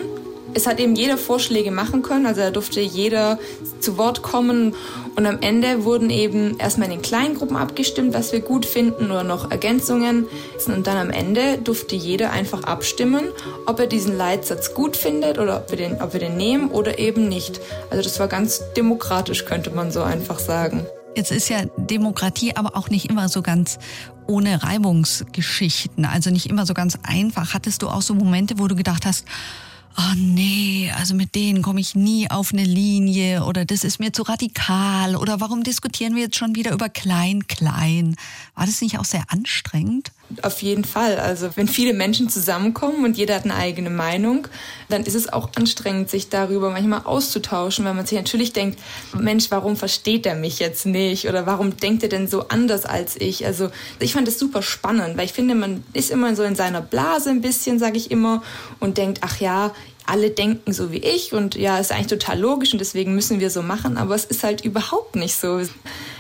Es 0.54 0.68
hat 0.68 0.80
eben 0.80 0.96
jeder 0.96 1.18
Vorschläge 1.18 1.70
machen 1.70 2.02
können, 2.02 2.26
also 2.26 2.40
da 2.40 2.50
durfte 2.50 2.80
jeder 2.80 3.38
zu 3.82 3.98
Wort 3.98 4.22
kommen. 4.22 4.74
Und 5.18 5.26
am 5.26 5.40
Ende 5.42 5.84
wurden 5.84 6.10
eben 6.10 6.58
erstmal 6.58 6.88
in 6.88 6.94
den 6.94 7.02
kleinen 7.02 7.36
Gruppen 7.36 7.58
abgestimmt, 7.58 8.14
was 8.14 8.32
wir 8.32 8.40
gut 8.40 8.66
finden 8.66 9.12
oder 9.12 9.26
noch 9.26 9.52
Ergänzungen. 9.52 10.28
Und 10.66 10.88
dann 10.88 10.96
am 10.96 11.10
Ende 11.10 11.58
durfte 11.58 11.98
jeder 11.98 12.32
einfach 12.32 12.64
abstimmen, 12.64 13.26
ob 13.66 13.82
er 13.82 13.88
diesen 13.88 14.16
Leitsatz 14.16 14.74
gut 14.74 14.96
findet 14.96 15.40
oder 15.40 15.58
ob 15.58 15.72
wir 15.72 15.78
den, 15.78 16.02
ob 16.02 16.14
wir 16.14 16.22
den 16.22 16.38
nehmen 16.38 16.70
oder 16.72 17.00
eben 17.00 17.28
nicht. 17.28 17.60
Also 17.90 18.02
das 18.02 18.18
war 18.22 18.30
ganz 18.30 18.62
demokratisch, 18.78 19.44
könnte 19.44 19.72
man 19.72 19.92
so 19.92 20.04
einfach 20.04 20.40
sagen. 20.40 20.86
Jetzt 21.16 21.32
ist 21.32 21.50
ja 21.50 21.64
Demokratie 21.78 22.56
aber 22.56 22.76
auch 22.76 22.90
nicht 22.90 23.10
immer 23.10 23.30
so 23.30 23.42
ganz 23.42 23.80
ohne 24.28 24.64
Reibungsgeschichten, 24.64 26.06
also 26.06 26.30
nicht 26.30 26.48
immer 26.48 26.66
so 26.66 26.74
ganz 26.74 26.98
einfach. 27.04 27.54
Hattest 27.54 27.82
du 27.82 27.90
auch 27.90 28.02
so 28.02 28.14
Momente, 28.14 28.58
wo 28.58 28.68
du 28.68 28.76
gedacht 28.76 29.06
hast, 29.06 29.26
oh 29.98 30.14
nee, 30.16 30.92
also 30.98 31.16
mit 31.16 31.36
denen 31.36 31.62
komme 31.62 31.80
ich 31.80 31.96
nie 31.96 32.30
auf 32.30 32.52
eine 32.54 32.64
Linie 32.64 33.46
oder 33.46 33.66
das 33.66 33.84
ist 33.84 34.00
mir 34.00 34.12
zu 34.12 34.24
radikal 34.24 35.16
oder 35.16 35.40
warum 35.40 35.64
diskutieren 35.64 36.16
wir 36.16 36.24
jetzt 36.24 36.36
schon 36.36 36.56
wieder 36.56 36.72
über 36.74 36.90
klein, 36.90 37.48
klein? 37.48 38.16
War 38.56 38.66
das 38.66 38.82
nicht 38.82 39.00
auch 39.00 39.06
sehr 39.06 39.24
anstrengend? 39.30 40.12
Auf 40.42 40.64
jeden 40.64 40.84
Fall. 40.84 41.20
Also 41.20 41.50
wenn 41.56 41.68
viele 41.68 41.94
Menschen 41.94 42.30
zusammenkommen 42.30 43.06
und 43.06 43.16
jeder 43.16 43.36
hat 43.36 43.44
eine 43.44 43.56
eigene 43.56 43.92
Meinung, 43.92 44.48
dann 44.90 45.04
ist 45.04 45.14
es 45.14 45.32
auch 45.32 45.50
anstrengend, 45.56 46.10
sich 46.10 46.30
darüber 46.30 46.72
manchmal 46.72 47.02
auszutauschen, 47.06 47.86
weil 47.86 47.94
man 47.94 48.08
sich 48.08 48.18
natürlich 48.18 48.52
denkt, 48.52 48.80
Mensch, 49.18 49.52
warum 49.52 49.76
versteht 49.76 50.26
er 50.26 50.36
mich 50.36 50.58
jetzt 50.60 50.88
nicht 50.88 51.28
oder 51.28 51.46
warum 51.46 51.78
denkt 51.78 52.02
er 52.02 52.10
denn 52.10 52.28
so 52.28 52.48
anders 52.48 52.86
als 52.86 53.16
ich? 53.18 53.46
Also 53.46 53.70
ich 54.00 54.14
fand 54.14 54.28
das 54.28 54.40
super 54.40 54.64
spannend, 54.64 55.16
weil 55.16 55.26
ich 55.26 55.34
finde, 55.34 55.54
man 55.54 55.84
ist 55.94 56.10
immer 56.10 56.36
so 56.36 56.42
in 56.42 56.56
seiner 56.56 56.82
Blase 56.82 57.30
ein 57.30 57.42
bisschen, 57.42 57.78
sage 57.78 57.98
ich 57.98 58.10
immer, 58.10 58.42
und 58.80 58.98
denkt, 58.98 59.20
ach 59.22 59.40
ja, 59.40 59.74
alle 60.08 60.32
denken 60.32 60.74
so 60.74 60.92
wie 60.92 61.00
ich 61.00 61.34
und 61.34 61.56
ja, 61.56 61.78
ist 61.80 61.92
eigentlich 61.92 62.08
total 62.08 62.40
logisch 62.40 62.74
und 62.74 62.80
deswegen 62.80 63.16
müssen 63.16 63.40
wir 63.40 63.50
so 63.50 63.62
machen, 63.62 63.98
aber 63.98 64.16
es 64.16 64.26
ist 64.26 64.44
halt 64.44 64.64
überhaupt 64.66 65.16
nicht 65.16 65.36
so. 65.36 65.62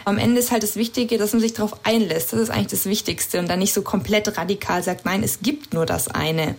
Am 0.05 0.19
Ende 0.19 0.39
ist 0.39 0.51
halt 0.51 0.63
das 0.63 0.75
Wichtige, 0.75 1.17
dass 1.17 1.33
man 1.33 1.41
sich 1.41 1.53
darauf 1.53 1.85
einlässt. 1.85 2.31
Das 2.31 2.39
ist 2.39 2.49
eigentlich 2.51 2.67
das 2.67 2.85
Wichtigste 2.85 3.39
und 3.39 3.49
dann 3.49 3.59
nicht 3.59 3.73
so 3.73 3.81
komplett 3.81 4.37
radikal 4.37 4.83
sagt, 4.83 5.03
nein, 5.05 5.23
es 5.23 5.39
gibt 5.41 5.73
nur 5.73 5.85
das 5.85 6.07
eine. 6.07 6.55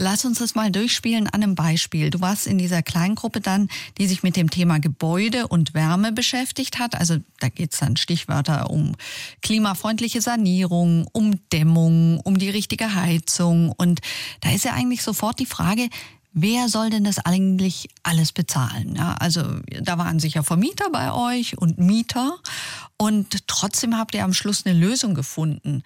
Lass 0.00 0.24
uns 0.24 0.38
das 0.38 0.54
mal 0.54 0.70
durchspielen 0.70 1.26
an 1.26 1.42
einem 1.42 1.54
Beispiel. 1.56 2.10
Du 2.10 2.20
warst 2.20 2.46
in 2.46 2.56
dieser 2.56 2.82
Kleingruppe 2.82 3.40
dann, 3.40 3.68
die 3.98 4.06
sich 4.06 4.22
mit 4.22 4.36
dem 4.36 4.48
Thema 4.48 4.78
Gebäude 4.78 5.48
und 5.48 5.74
Wärme 5.74 6.12
beschäftigt 6.12 6.78
hat. 6.78 6.94
Also 6.94 7.16
da 7.40 7.48
geht 7.48 7.72
es 7.72 7.80
dann 7.80 7.96
Stichwörter 7.96 8.70
um 8.70 8.94
klimafreundliche 9.42 10.20
Sanierung, 10.20 11.08
um 11.12 11.40
Dämmung, 11.52 12.20
um 12.20 12.38
die 12.38 12.50
richtige 12.50 12.94
Heizung. 12.94 13.72
Und 13.72 14.00
da 14.40 14.52
ist 14.52 14.64
ja 14.64 14.74
eigentlich 14.74 15.02
sofort 15.02 15.40
die 15.40 15.46
Frage, 15.46 15.88
Wer 16.40 16.68
soll 16.68 16.90
denn 16.90 17.02
das 17.02 17.18
eigentlich 17.18 17.88
alles 18.04 18.30
bezahlen? 18.32 18.94
Ja, 18.94 19.14
also 19.14 19.42
da 19.82 19.98
waren 19.98 20.20
sicher 20.20 20.44
Vermieter 20.44 20.88
bei 20.90 21.12
euch 21.12 21.58
und 21.58 21.78
Mieter 21.78 22.38
und 22.96 23.48
trotzdem 23.48 23.96
habt 23.96 24.14
ihr 24.14 24.22
am 24.22 24.32
Schluss 24.32 24.64
eine 24.64 24.78
Lösung 24.78 25.14
gefunden. 25.14 25.82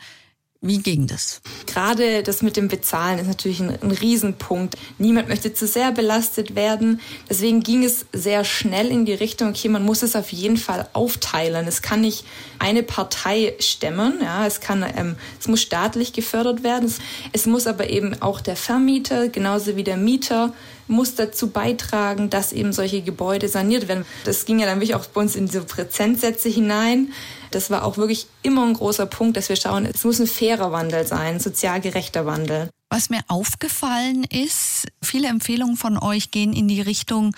Wie 0.64 0.79
ging 0.79 1.09
das? 1.09 1.40
Gerade 1.66 2.22
das 2.22 2.40
mit 2.40 2.57
dem 2.57 2.68
Bezahlen 2.68 3.18
ist 3.18 3.27
natürlich 3.27 3.59
ein, 3.59 3.83
ein, 3.83 3.90
Riesenpunkt. 3.90 4.77
Niemand 4.96 5.29
möchte 5.29 5.53
zu 5.53 5.66
sehr 5.66 5.90
belastet 5.90 6.55
werden. 6.55 7.01
Deswegen 7.29 7.64
ging 7.64 7.83
es 7.83 8.07
sehr 8.12 8.44
schnell 8.44 8.87
in 8.87 9.05
die 9.05 9.12
Richtung, 9.12 9.48
okay, 9.48 9.68
man 9.68 9.85
muss 9.85 10.05
es 10.05 10.14
auf 10.14 10.31
jeden 10.31 10.57
Fall 10.57 10.88
aufteilen. 10.92 11.66
Es 11.66 11.83
kann 11.83 12.03
nicht 12.03 12.25
eine 12.61 12.85
Partei 12.85 13.57
stemmen. 13.59 14.20
Ja, 14.22 14.46
es 14.46 14.61
kann, 14.61 14.87
ähm, 14.96 15.16
es 15.40 15.48
muss 15.48 15.61
staatlich 15.61 16.12
gefördert 16.12 16.62
werden. 16.62 16.85
Es, 16.85 17.01
es 17.33 17.46
muss 17.46 17.66
aber 17.66 17.90
eben 17.90 18.22
auch 18.22 18.40
der 18.40 18.55
Vermieter, 18.55 19.31
genauso 19.31 19.75
wie 19.75 19.83
der 19.83 19.96
Mieter, 19.96 20.53
muss 20.87 21.16
dazu 21.16 21.48
beitragen, 21.48 22.31
dass 22.31 22.53
eben 22.53 22.72
solche 22.72 23.03
Gebäude 23.03 23.48
saniert 23.48 23.88
werden. 23.88 24.05
Das 24.25 24.44
ging 24.44 24.61
ja 24.61 24.66
dann 24.66 24.79
wirklich 24.79 24.94
auch 24.94 25.07
bei 25.07 25.22
uns 25.22 25.35
in 25.35 25.46
diese 25.46 25.62
Prozentsätze 25.62 26.48
hinein. 26.48 27.12
Das 27.54 27.70
war 27.70 27.84
auch 27.84 27.96
wirklich 27.96 28.26
immer 28.42 28.64
ein 28.66 28.74
großer 28.74 29.06
Punkt, 29.06 29.36
dass 29.36 29.48
wir 29.48 29.56
schauen, 29.56 29.86
es 29.86 30.04
muss 30.04 30.20
ein 30.20 30.26
fairer 30.26 30.72
Wandel 30.72 31.06
sein, 31.06 31.34
ein 31.34 31.40
sozial 31.40 31.80
gerechter 31.80 32.26
Wandel. 32.26 32.70
Was 32.90 33.08
mir 33.08 33.22
aufgefallen 33.28 34.24
ist, 34.24 34.86
viele 35.02 35.28
Empfehlungen 35.28 35.76
von 35.76 35.96
euch 35.96 36.30
gehen 36.30 36.52
in 36.52 36.68
die 36.68 36.82
Richtung 36.82 37.34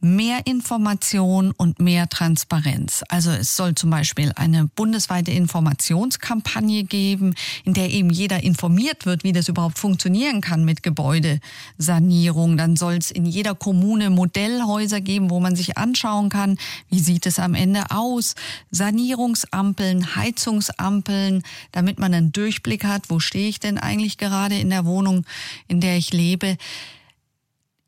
mehr 0.00 0.46
Information 0.46 1.52
und 1.52 1.80
mehr 1.80 2.08
Transparenz. 2.08 3.02
Also 3.08 3.30
es 3.30 3.56
soll 3.56 3.74
zum 3.74 3.90
Beispiel 3.90 4.32
eine 4.36 4.66
bundesweite 4.66 5.30
Informationskampagne 5.30 6.84
geben, 6.84 7.34
in 7.64 7.74
der 7.74 7.90
eben 7.90 8.10
jeder 8.10 8.42
informiert 8.42 9.06
wird, 9.06 9.24
wie 9.24 9.32
das 9.32 9.48
überhaupt 9.48 9.78
funktionieren 9.78 10.40
kann 10.40 10.64
mit 10.64 10.82
Gebäudesanierung. 10.82 12.56
Dann 12.56 12.76
soll 12.76 12.94
es 12.94 13.10
in 13.10 13.26
jeder 13.26 13.54
Kommune 13.54 14.10
Modellhäuser 14.10 15.00
geben, 15.00 15.30
wo 15.30 15.40
man 15.40 15.56
sich 15.56 15.76
anschauen 15.76 16.28
kann, 16.28 16.58
wie 16.88 17.00
sieht 17.00 17.26
es 17.26 17.38
am 17.38 17.54
Ende 17.54 17.90
aus. 17.90 18.34
Sanierungsampeln, 18.70 20.14
Heizungsampeln, 20.14 21.42
damit 21.72 21.98
man 21.98 22.14
einen 22.14 22.32
Durchblick 22.32 22.84
hat, 22.84 23.10
wo 23.10 23.18
stehe 23.18 23.48
ich 23.48 23.60
denn 23.60 23.78
eigentlich 23.78 24.18
gerade 24.18 24.58
in 24.58 24.70
der 24.70 24.84
Wohnung 24.84 25.24
in 25.66 25.80
der 25.80 25.96
ich 25.96 26.12
lebe. 26.12 26.56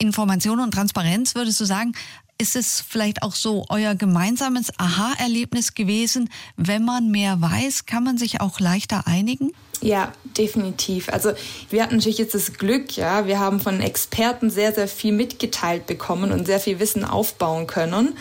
Information 0.01 0.61
und 0.61 0.73
Transparenz, 0.73 1.35
würdest 1.35 1.61
du 1.61 1.65
sagen, 1.65 1.93
ist 2.41 2.57
es 2.57 2.81
vielleicht 2.81 3.23
auch 3.23 3.35
so 3.35 3.67
euer 3.69 3.95
gemeinsames 3.95 4.73
Aha-Erlebnis 4.79 5.75
gewesen? 5.75 6.31
Wenn 6.57 6.85
man 6.85 7.11
mehr 7.11 7.41
weiß, 7.41 7.85
kann 7.85 8.03
man 8.03 8.17
sich 8.17 8.41
auch 8.41 8.61
leichter 8.61 9.07
einigen? 9.07 9.53
Ja, 9.83 10.13
definitiv. 10.39 11.11
Also 11.11 11.33
wir 11.69 11.83
hatten 11.83 11.97
natürlich 11.97 12.19
jetzt 12.19 12.35
das 12.35 12.55
Glück, 12.55 12.97
ja, 12.97 13.27
wir 13.27 13.39
haben 13.39 13.61
von 13.61 13.81
Experten 13.81 14.51
sehr, 14.51 14.73
sehr 14.75 14.89
viel 14.89 15.13
mitgeteilt 15.13 15.87
bekommen 15.87 16.33
und 16.33 16.47
sehr 16.47 16.61
viel 16.61 16.81
Wissen 16.81 17.05
aufbauen 17.05 17.67
können. 17.67 18.17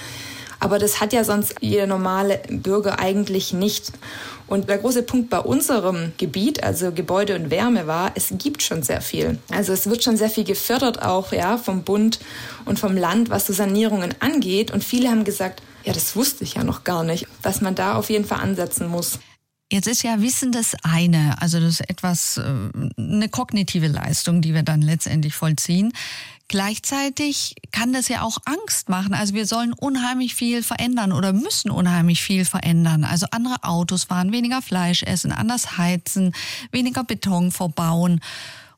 Aber 0.60 0.80
das 0.80 1.00
hat 1.00 1.14
ja 1.14 1.24
sonst 1.24 1.56
jeder 1.62 1.88
normale 1.88 2.42
Bürger 2.50 3.00
eigentlich 3.00 3.54
nicht. 3.54 3.92
Und 4.48 4.68
der 4.68 4.80
große 4.80 5.04
Punkt 5.04 5.30
bei 5.30 5.40
unserem 5.40 6.12
Gebiet, 6.18 6.64
also 6.64 6.92
Gebäude 6.92 7.36
und 7.36 7.52
Wärme, 7.52 7.88
war, 7.88 8.12
es 8.16 8.34
gibt 8.38 8.64
schon 8.64 8.82
sehr 8.82 9.02
viel. 9.02 9.38
Also 9.52 9.74
es 9.74 9.88
wird 9.88 10.04
schon 10.04 10.18
sehr 10.18 10.30
viel 10.30 10.44
gefördert 10.44 11.02
auch, 11.02 11.32
ja, 11.32 11.58
vom 11.58 11.84
Bund 11.84 12.20
und 12.66 12.80
vom 12.80 12.98
Land, 12.98 13.30
was 13.30 13.46
so 13.46 13.54
Sanierungen 13.54 14.16
angeht. 14.20 14.72
Und 14.72 14.84
viele 14.84 15.10
haben 15.10 15.24
gesagt, 15.24 15.62
ja, 15.84 15.94
das 15.94 16.16
wusste 16.16 16.44
ich 16.44 16.56
ja 16.56 16.64
noch 16.64 16.84
gar 16.84 17.04
nicht, 17.04 17.28
dass 17.42 17.62
man 17.62 17.76
da 17.76 17.96
auf 17.96 18.10
jeden 18.10 18.26
Fall 18.26 18.40
ansetzen 18.40 18.88
muss. 18.88 19.20
Jetzt 19.72 19.88
ist 19.88 20.02
ja 20.02 20.20
Wissen 20.20 20.52
das 20.52 20.76
eine, 20.82 21.36
also 21.40 21.60
das 21.60 21.80
ist 21.80 21.90
etwas, 21.90 22.38
äh, 22.38 22.44
eine 22.98 23.30
kognitive 23.30 23.88
Leistung, 23.88 24.42
die 24.42 24.56
wir 24.56 24.64
dann 24.64 24.82
letztendlich 24.82 25.36
vollziehen. 25.36 25.94
Gleichzeitig 26.50 27.56
kann 27.72 27.94
das 27.94 28.08
ja 28.08 28.24
auch 28.24 28.40
Angst 28.46 28.90
machen. 28.90 29.14
Also 29.14 29.36
wir 29.36 29.46
sollen 29.46 29.72
unheimlich 29.72 30.34
viel 30.34 30.64
verändern 30.64 31.12
oder 31.12 31.32
müssen 31.32 31.70
unheimlich 31.70 32.24
viel 32.24 32.44
verändern. 32.44 33.04
Also 33.04 33.28
andere 33.30 33.64
Autos 33.64 34.06
fahren, 34.06 34.32
weniger 34.32 34.64
Fleisch 34.64 35.04
essen, 35.04 35.32
anders 35.32 35.78
heizen, 35.78 36.34
weniger 36.72 37.04
Beton 37.04 37.52
verbauen 37.52 38.20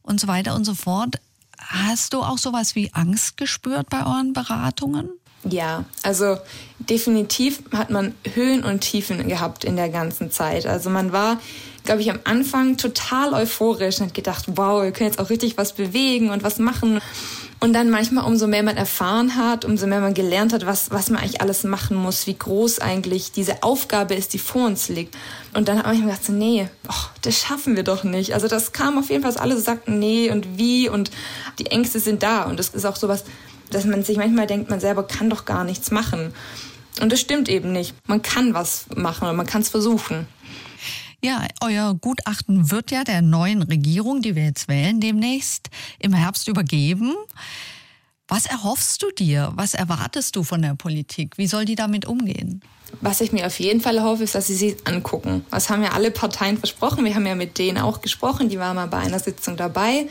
und 0.03 0.19
so 0.19 0.27
weiter 0.27 0.53
und 0.53 0.65
so 0.65 0.75
fort. 0.75 1.15
Hast 1.57 2.13
du 2.13 2.21
auch 2.21 2.37
sowas 2.37 2.75
wie 2.75 2.93
Angst 2.93 3.37
gespürt 3.37 3.89
bei 3.89 4.05
euren 4.05 4.33
Beratungen? 4.33 5.09
Ja, 5.45 5.85
also 6.03 6.37
definitiv 6.77 7.63
hat 7.73 7.89
man 7.89 8.13
Höhen 8.33 8.65
und 8.65 8.81
Tiefen 8.81 9.27
gehabt 9.29 9.63
in 9.63 9.77
der 9.77 9.87
ganzen 9.87 10.29
Zeit. 10.29 10.65
Also 10.65 10.89
man 10.89 11.13
war, 11.13 11.39
glaube 11.85 12.01
ich, 12.01 12.11
am 12.11 12.19
Anfang 12.25 12.75
total 12.75 13.33
euphorisch 13.33 14.01
und 14.01 14.07
hat 14.07 14.13
gedacht, 14.13 14.45
wow, 14.47 14.83
wir 14.83 14.91
können 14.91 15.09
jetzt 15.09 15.19
auch 15.19 15.29
richtig 15.29 15.57
was 15.57 15.73
bewegen 15.73 16.29
und 16.29 16.43
was 16.43 16.59
machen. 16.59 16.99
Und 17.63 17.73
dann 17.73 17.91
manchmal, 17.91 18.25
umso 18.25 18.47
mehr 18.47 18.63
man 18.63 18.75
erfahren 18.75 19.35
hat, 19.35 19.65
umso 19.65 19.85
mehr 19.85 20.01
man 20.01 20.15
gelernt 20.15 20.51
hat, 20.51 20.65
was, 20.65 20.89
was 20.89 21.11
man 21.11 21.21
eigentlich 21.21 21.41
alles 21.41 21.63
machen 21.63 21.95
muss, 21.95 22.25
wie 22.25 22.33
groß 22.33 22.79
eigentlich 22.79 23.33
diese 23.33 23.61
Aufgabe 23.61 24.15
ist, 24.15 24.33
die 24.33 24.39
vor 24.39 24.65
uns 24.65 24.89
liegt. 24.89 25.15
Und 25.53 25.67
dann 25.67 25.77
hat 25.77 25.85
man 25.85 26.01
gedacht, 26.01 26.25
so, 26.25 26.33
nee, 26.33 26.67
oh, 26.89 27.05
das 27.21 27.39
schaffen 27.39 27.75
wir 27.75 27.83
doch 27.83 28.03
nicht. 28.03 28.33
Also 28.33 28.47
das 28.47 28.71
kam 28.71 28.97
auf 28.97 29.11
jeden 29.11 29.21
Fall, 29.21 29.31
dass 29.31 29.39
alle 29.39 29.55
sagten, 29.59 29.99
nee 29.99 30.31
und 30.31 30.57
wie 30.57 30.89
und 30.89 31.11
die 31.59 31.67
Ängste 31.67 31.99
sind 31.99 32.23
da. 32.23 32.45
Und 32.45 32.57
das 32.57 32.69
ist 32.69 32.83
auch 32.83 32.95
sowas, 32.95 33.25
dass 33.69 33.85
man 33.85 34.03
sich 34.03 34.17
manchmal 34.17 34.47
denkt, 34.47 34.71
man 34.71 34.79
selber 34.79 35.03
kann 35.03 35.29
doch 35.29 35.45
gar 35.45 35.63
nichts 35.63 35.91
machen. 35.91 36.33
Und 36.99 37.11
das 37.11 37.21
stimmt 37.21 37.47
eben 37.47 37.71
nicht. 37.71 37.93
Man 38.07 38.23
kann 38.23 38.55
was 38.55 38.87
machen 38.95 39.27
und 39.27 39.35
man 39.35 39.45
kann 39.45 39.61
es 39.61 39.69
versuchen. 39.69 40.25
Ja, 41.23 41.45
euer 41.61 41.93
Gutachten 41.93 42.71
wird 42.71 42.89
ja 42.89 43.03
der 43.03 43.21
neuen 43.21 43.61
Regierung, 43.61 44.23
die 44.23 44.35
wir 44.35 44.43
jetzt 44.43 44.67
wählen, 44.67 44.99
demnächst 44.99 45.69
im 45.99 46.13
Herbst 46.13 46.47
übergeben. 46.47 47.13
Was 48.27 48.47
erhoffst 48.47 49.03
du 49.03 49.11
dir? 49.11 49.51
Was 49.55 49.75
erwartest 49.75 50.35
du 50.35 50.43
von 50.43 50.63
der 50.63 50.73
Politik? 50.73 51.37
Wie 51.37 51.45
soll 51.45 51.65
die 51.65 51.75
damit 51.75 52.07
umgehen? 52.07 52.61
Was 53.01 53.21
ich 53.21 53.31
mir 53.31 53.45
auf 53.45 53.59
jeden 53.59 53.81
Fall 53.81 53.97
erhoffe, 53.97 54.23
ist, 54.23 54.33
dass 54.33 54.47
sie 54.47 54.55
sich 54.55 54.75
angucken. 54.85 55.45
Das 55.51 55.69
haben 55.69 55.83
ja 55.83 55.91
alle 55.91 56.09
Parteien 56.09 56.57
versprochen. 56.57 57.05
Wir 57.05 57.13
haben 57.13 57.27
ja 57.27 57.35
mit 57.35 57.57
denen 57.59 57.77
auch 57.77 58.01
gesprochen. 58.01 58.49
Die 58.49 58.57
waren 58.57 58.75
mal 58.75 58.87
bei 58.87 58.97
einer 58.97 59.19
Sitzung 59.19 59.57
dabei. 59.57 60.07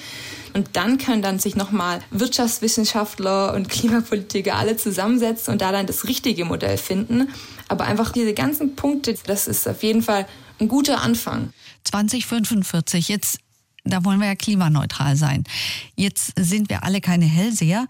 Und 0.55 0.77
dann 0.77 0.99
können 0.99 1.23
dann 1.23 1.39
sich 1.41 1.57
nochmal 1.57 2.01
Wirtschaftswissenschaftler 2.11 3.55
und 3.55 3.69
Klimapolitiker 3.69 4.55
alle 4.55 4.77
zusammensetzen 4.77 5.53
und 5.53 5.61
da 5.61 5.73
dann 5.73 5.87
das 5.87 6.07
richtige 6.07 6.45
Modell 6.45 6.77
finden. 6.77 7.31
Aber 7.69 7.85
einfach 7.85 8.13
diese 8.13 8.33
ganzen 8.35 8.77
Punkte, 8.77 9.15
das 9.27 9.49
ist 9.49 9.67
auf 9.67 9.83
jeden 9.83 10.03
Fall 10.03 10.27
ein 10.61 10.69
guter 10.69 11.01
Anfang. 11.01 11.53
2045, 11.85 13.09
jetzt, 13.09 13.39
da 13.85 14.05
wollen 14.05 14.21
wir 14.21 14.29
ja 14.29 14.35
klimaneutral 14.35 15.17
sein. 15.17 15.45
Jetzt 15.97 16.33
sind 16.39 16.69
wir 16.69 16.85
alle 16.85 17.01
keine 17.01 17.27
Hellseher. 17.27 17.87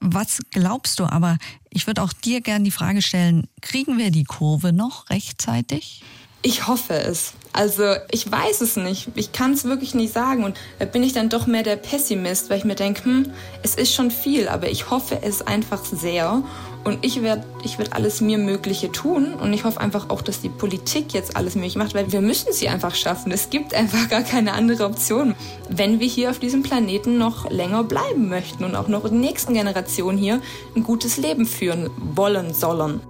Was 0.00 0.40
glaubst 0.50 1.00
du 1.00 1.04
aber? 1.04 1.38
Ich 1.70 1.86
würde 1.86 2.02
auch 2.02 2.12
dir 2.12 2.40
gerne 2.40 2.64
die 2.64 2.70
Frage 2.70 3.02
stellen, 3.02 3.48
kriegen 3.60 3.98
wir 3.98 4.10
die 4.10 4.24
Kurve 4.24 4.72
noch 4.72 5.10
rechtzeitig? 5.10 6.02
Ich 6.42 6.68
hoffe 6.68 6.94
es. 6.94 7.32
Also 7.52 7.96
ich 8.12 8.30
weiß 8.30 8.60
es 8.60 8.76
nicht. 8.76 9.08
Ich 9.16 9.32
kann 9.32 9.52
es 9.52 9.64
wirklich 9.64 9.94
nicht 9.94 10.12
sagen. 10.12 10.44
Und 10.44 10.56
da 10.78 10.84
bin 10.84 11.02
ich 11.02 11.12
dann 11.12 11.28
doch 11.28 11.48
mehr 11.48 11.64
der 11.64 11.76
Pessimist, 11.76 12.48
weil 12.48 12.58
ich 12.58 12.64
mir 12.64 12.76
denke, 12.76 13.04
hm, 13.04 13.32
es 13.64 13.74
ist 13.74 13.92
schon 13.92 14.12
viel, 14.12 14.48
aber 14.48 14.70
ich 14.70 14.90
hoffe 14.90 15.20
es 15.22 15.42
einfach 15.42 15.84
sehr. 15.84 16.44
Und 16.84 17.04
ich 17.04 17.22
werde 17.22 17.44
ich 17.62 17.78
werd 17.78 17.92
alles 17.92 18.20
mir 18.20 18.38
Mögliche 18.38 18.90
tun. 18.90 19.34
Und 19.34 19.52
ich 19.52 19.64
hoffe 19.64 19.80
einfach 19.80 20.10
auch, 20.10 20.22
dass 20.22 20.40
die 20.40 20.48
Politik 20.48 21.12
jetzt 21.12 21.36
alles 21.36 21.54
möglich 21.54 21.76
macht, 21.76 21.94
weil 21.94 22.12
wir 22.12 22.20
müssen 22.20 22.52
sie 22.52 22.68
einfach 22.68 22.94
schaffen. 22.94 23.32
Es 23.32 23.50
gibt 23.50 23.74
einfach 23.74 24.08
gar 24.08 24.22
keine 24.22 24.52
andere 24.52 24.84
Option, 24.84 25.34
wenn 25.68 26.00
wir 26.00 26.06
hier 26.06 26.30
auf 26.30 26.38
diesem 26.38 26.62
Planeten 26.62 27.18
noch 27.18 27.50
länger 27.50 27.84
bleiben 27.84 28.28
möchten 28.28 28.64
und 28.64 28.74
auch 28.74 28.88
noch 28.88 29.04
in 29.04 29.20
die 29.20 29.26
nächsten 29.28 29.54
Generationen 29.54 30.18
hier 30.18 30.40
ein 30.74 30.82
gutes 30.82 31.16
Leben 31.16 31.46
führen 31.46 31.90
wollen 31.98 32.54
sollen. 32.54 33.00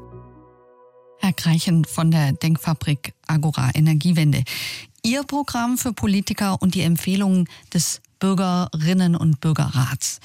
Herr 1.20 1.32
Kreichen 1.32 1.84
von 1.84 2.10
der 2.10 2.32
Denkfabrik 2.32 3.12
Agora 3.26 3.70
Energiewende. 3.74 4.44
Ihr 5.02 5.24
Programm 5.24 5.78
für 5.78 5.92
Politiker 5.92 6.60
und 6.60 6.74
die 6.74 6.82
Empfehlungen 6.82 7.48
des 7.72 8.00
Bürgerinnen 8.18 9.16
und 9.16 9.40
Bürgerrats. 9.40 10.20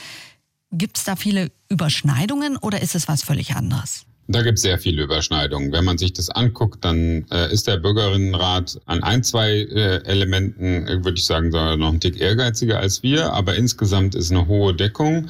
Gibt 0.76 0.98
es 0.98 1.04
da 1.04 1.16
viele 1.16 1.52
Überschneidungen 1.70 2.58
oder 2.58 2.82
ist 2.82 2.96
es 2.96 3.08
was 3.08 3.22
völlig 3.22 3.56
anderes? 3.56 4.08
Da 4.28 4.42
gibt 4.42 4.58
es 4.58 4.64
sehr 4.64 4.80
viele 4.80 5.04
Überschneidungen. 5.04 5.72
Wenn 5.72 5.84
man 5.84 6.00
sich 6.00 6.14
das 6.14 6.30
anguckt, 6.30 6.84
dann 6.84 7.26
äh, 7.30 7.54
ist 7.54 7.68
der 7.68 7.78
Bürgerinnenrat 7.78 8.80
an 8.86 9.04
ein, 9.04 9.22
zwei 9.22 9.52
äh, 9.52 10.04
Elementen, 10.06 10.88
äh, 10.88 11.04
würde 11.04 11.18
ich 11.18 11.26
sagen, 11.26 11.52
sogar 11.52 11.78
noch 11.78 11.94
ein 11.94 12.00
Tick 12.00 12.20
ehrgeiziger 12.20 12.80
als 12.80 13.04
wir, 13.04 13.34
aber 13.34 13.56
insgesamt 13.56 14.16
ist 14.16 14.32
eine 14.32 14.48
hohe 14.48 14.74
Deckung. 14.74 15.28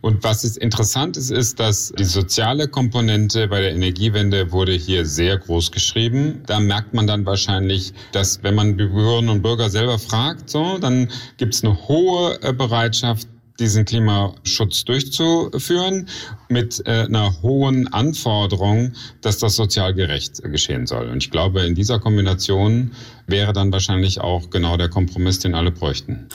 Und 0.00 0.24
was 0.24 0.42
ist 0.42 0.56
interessant 0.56 1.16
ist, 1.16 1.30
ist, 1.30 1.60
dass 1.60 1.92
die 1.96 2.04
soziale 2.04 2.66
Komponente 2.66 3.46
bei 3.46 3.60
der 3.60 3.72
Energiewende 3.72 4.50
wurde 4.50 4.72
hier 4.72 5.06
sehr 5.06 5.36
groß 5.36 5.70
geschrieben. 5.70 6.42
Da 6.46 6.58
merkt 6.58 6.94
man 6.94 7.06
dann 7.06 7.26
wahrscheinlich, 7.26 7.92
dass 8.10 8.42
wenn 8.42 8.56
man 8.56 8.76
Bürgerinnen 8.76 9.28
und 9.28 9.42
Bürger 9.42 9.70
selber 9.70 10.00
fragt, 10.00 10.50
so, 10.50 10.78
dann 10.78 11.08
gibt 11.36 11.54
es 11.54 11.62
eine 11.62 11.76
hohe 11.86 12.42
äh, 12.42 12.52
Bereitschaft, 12.52 13.28
diesen 13.60 13.84
Klimaschutz 13.84 14.84
durchzuführen 14.84 16.08
mit 16.48 16.82
äh, 16.86 17.04
einer 17.04 17.40
hohen 17.42 17.88
Anforderung, 17.92 18.92
dass 19.20 19.38
das 19.38 19.56
sozial 19.56 19.94
gerecht 19.94 20.42
geschehen 20.42 20.86
soll. 20.86 21.08
Und 21.08 21.22
ich 21.22 21.30
glaube, 21.30 21.62
in 21.62 21.74
dieser 21.74 22.00
Kombination 22.00 22.92
wäre 23.26 23.52
dann 23.52 23.72
wahrscheinlich 23.72 24.20
auch 24.20 24.50
genau 24.50 24.76
der 24.76 24.88
Kompromiss, 24.88 25.38
den 25.38 25.54
alle 25.54 25.70
bräuchten. 25.70 26.28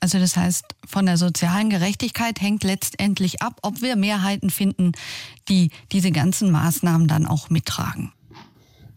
Also 0.00 0.18
das 0.18 0.36
heißt, 0.36 0.64
von 0.86 1.06
der 1.06 1.16
sozialen 1.16 1.70
Gerechtigkeit 1.70 2.40
hängt 2.40 2.62
letztendlich 2.62 3.42
ab, 3.42 3.58
ob 3.62 3.82
wir 3.82 3.96
Mehrheiten 3.96 4.50
finden, 4.50 4.92
die 5.48 5.70
diese 5.90 6.12
ganzen 6.12 6.50
Maßnahmen 6.52 7.08
dann 7.08 7.26
auch 7.26 7.50
mittragen. 7.50 8.12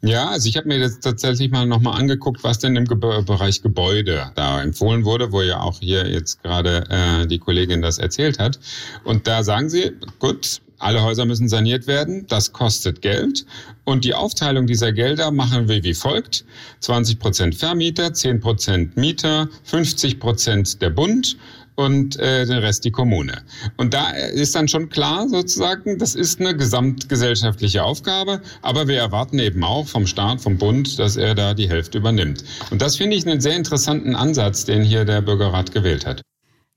Ja, 0.03 0.29
also 0.29 0.49
ich 0.49 0.57
habe 0.57 0.67
mir 0.67 0.79
jetzt 0.79 1.01
tatsächlich 1.01 1.51
mal 1.51 1.67
nochmal 1.67 1.99
angeguckt, 1.99 2.43
was 2.43 2.57
denn 2.57 2.75
im 2.75 2.85
Ge 2.85 2.97
Bereich 2.97 3.61
Gebäude 3.61 4.31
da 4.33 4.61
empfohlen 4.61 5.05
wurde, 5.05 5.31
wo 5.31 5.43
ja 5.43 5.61
auch 5.61 5.79
hier 5.79 6.09
jetzt 6.09 6.41
gerade 6.41 6.85
äh, 6.89 7.27
die 7.27 7.37
Kollegin 7.37 7.83
das 7.83 7.99
erzählt 7.99 8.39
hat. 8.39 8.59
Und 9.03 9.27
da 9.27 9.43
sagen 9.43 9.69
sie, 9.69 9.91
gut, 10.17 10.61
alle 10.79 11.03
Häuser 11.03 11.25
müssen 11.25 11.47
saniert 11.47 11.85
werden, 11.85 12.25
das 12.27 12.51
kostet 12.51 13.03
Geld. 13.03 13.45
Und 13.83 14.03
die 14.03 14.15
Aufteilung 14.15 14.65
dieser 14.65 14.91
Gelder 14.91 15.29
machen 15.29 15.67
wir 15.67 15.83
wie 15.83 15.93
folgt. 15.93 16.45
20 16.79 17.19
Prozent 17.19 17.55
Vermieter, 17.55 18.11
10 18.11 18.39
Prozent 18.39 18.97
Mieter, 18.97 19.47
50 19.65 20.19
Prozent 20.19 20.81
der 20.81 20.89
Bund 20.89 21.37
und 21.81 22.17
äh, 22.19 22.45
den 22.45 22.59
Rest 22.59 22.85
die 22.85 22.91
Kommune. 22.91 23.43
Und 23.77 23.93
da 23.93 24.09
ist 24.11 24.55
dann 24.55 24.67
schon 24.67 24.89
klar 24.89 25.27
sozusagen, 25.27 25.97
das 25.97 26.15
ist 26.15 26.39
eine 26.39 26.55
gesamtgesellschaftliche 26.55 27.83
Aufgabe, 27.83 28.41
aber 28.61 28.87
wir 28.87 28.99
erwarten 28.99 29.39
eben 29.39 29.63
auch 29.63 29.87
vom 29.87 30.07
Staat, 30.07 30.41
vom 30.41 30.57
Bund, 30.57 30.99
dass 30.99 31.17
er 31.17 31.35
da 31.35 31.53
die 31.53 31.69
Hälfte 31.69 31.97
übernimmt. 31.97 32.43
Und 32.69 32.81
das 32.81 32.97
finde 32.97 33.15
ich 33.15 33.27
einen 33.27 33.41
sehr 33.41 33.55
interessanten 33.55 34.15
Ansatz, 34.15 34.65
den 34.65 34.83
hier 34.83 35.05
der 35.05 35.21
Bürgerrat 35.21 35.71
gewählt 35.71 36.05
hat. 36.05 36.21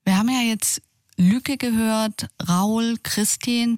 Wir 0.05 0.19
haben 0.19 0.29
ja 0.29 0.49
jetzt 0.49 0.83
Lücke 1.17 1.57
gehört, 1.57 2.27
Raul, 2.49 2.97
Christine 3.03 3.77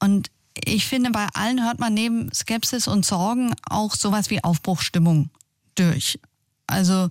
und 0.00 0.28
ich 0.64 0.86
finde, 0.86 1.10
bei 1.10 1.26
allen 1.32 1.64
hört 1.64 1.80
man 1.80 1.94
neben 1.94 2.32
Skepsis 2.32 2.86
und 2.86 3.06
Sorgen 3.06 3.54
auch 3.68 3.94
sowas 3.94 4.30
wie 4.30 4.44
Aufbruchstimmung 4.44 5.30
durch. 5.74 6.18
Also 6.72 7.08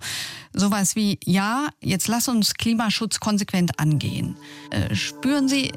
sowas 0.52 0.96
wie, 0.96 1.18
ja, 1.24 1.68
jetzt 1.80 2.08
lass 2.08 2.28
uns 2.28 2.54
Klimaschutz 2.54 3.20
konsequent 3.20 3.78
angehen. 3.78 4.36
Äh, 4.70 4.94
spüren 4.94 5.48
Sie 5.48 5.72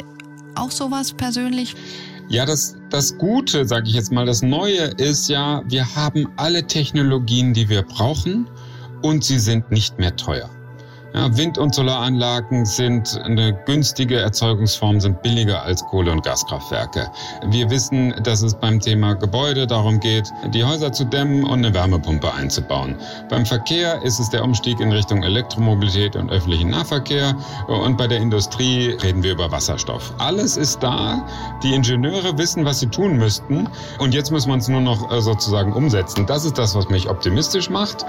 auch 0.56 0.72
sowas 0.72 1.14
persönlich? 1.14 1.76
Ja, 2.28 2.46
das, 2.46 2.76
das 2.90 3.18
Gute, 3.18 3.68
sage 3.68 3.88
ich 3.88 3.94
jetzt 3.94 4.12
mal, 4.12 4.26
das 4.26 4.42
Neue 4.42 4.86
ist 4.98 5.30
ja, 5.30 5.62
wir 5.68 5.96
haben 5.96 6.28
alle 6.38 6.66
Technologien, 6.66 7.54
die 7.54 7.70
wir 7.70 7.84
brauchen 7.84 8.48
und 9.04 9.24
sie 9.24 9.38
sind 9.38 9.70
nicht 9.70 10.00
mehr 10.00 10.16
teuer. 10.16 10.50
Ja, 11.16 11.30
Wind- 11.38 11.58
und 11.58 11.74
Solaranlagen 11.74 12.66
sind 12.66 13.22
eine 13.24 13.54
günstige 13.54 14.20
Erzeugungsform, 14.20 15.00
sind 15.00 15.22
billiger 15.22 15.64
als 15.64 15.82
Kohle- 15.86 16.12
und 16.12 16.24
Gaskraftwerke. 16.24 17.10
Wir 17.52 17.70
wissen, 17.70 18.14
dass 18.24 18.42
es 18.42 18.54
beim 18.54 18.82
Thema 18.82 19.14
Gebäude 19.14 19.66
darum 19.66 20.02
geht, 20.02 20.30
die 20.54 20.62
Häuser 20.62 20.92
zu 20.92 21.06
dämmen 21.06 21.46
und 21.46 21.60
eine 21.60 21.74
Wärmepumpe 21.74 22.34
einzubauen. 22.34 22.98
Beim 23.30 23.46
Verkehr 23.46 24.02
ist 24.04 24.20
es 24.20 24.30
der 24.30 24.44
Umstieg 24.44 24.82
in 24.82 24.92
Richtung 24.92 25.24
Elektromobilität 25.24 26.18
und 26.18 26.30
öffentlichen 26.32 26.72
Nahverkehr. 26.72 27.34
Und 27.68 27.98
bei 27.98 28.08
der 28.08 28.18
Industrie 28.18 28.90
reden 29.02 29.24
wir 29.24 29.32
über 29.32 29.50
Wasserstoff. 29.50 30.14
Alles 30.18 30.58
ist 30.58 30.84
da. 30.84 31.26
Die 31.64 31.74
Ingenieure 31.74 32.38
wissen, 32.38 32.66
was 32.66 32.82
sie 32.82 32.88
tun 32.88 33.16
müssten. 33.16 33.70
Und 34.00 34.14
jetzt 34.14 34.32
muss 34.32 34.48
man 34.48 34.60
es 34.60 34.68
nur 34.68 34.82
noch 34.82 35.10
äh, 35.14 35.22
sozusagen 35.22 35.72
umsetzen. 35.72 36.26
Das 36.26 36.44
ist 36.44 36.58
das, 36.58 36.76
was 36.76 36.90
mich 36.90 37.08
optimistisch 37.08 37.70
macht. 37.70 38.06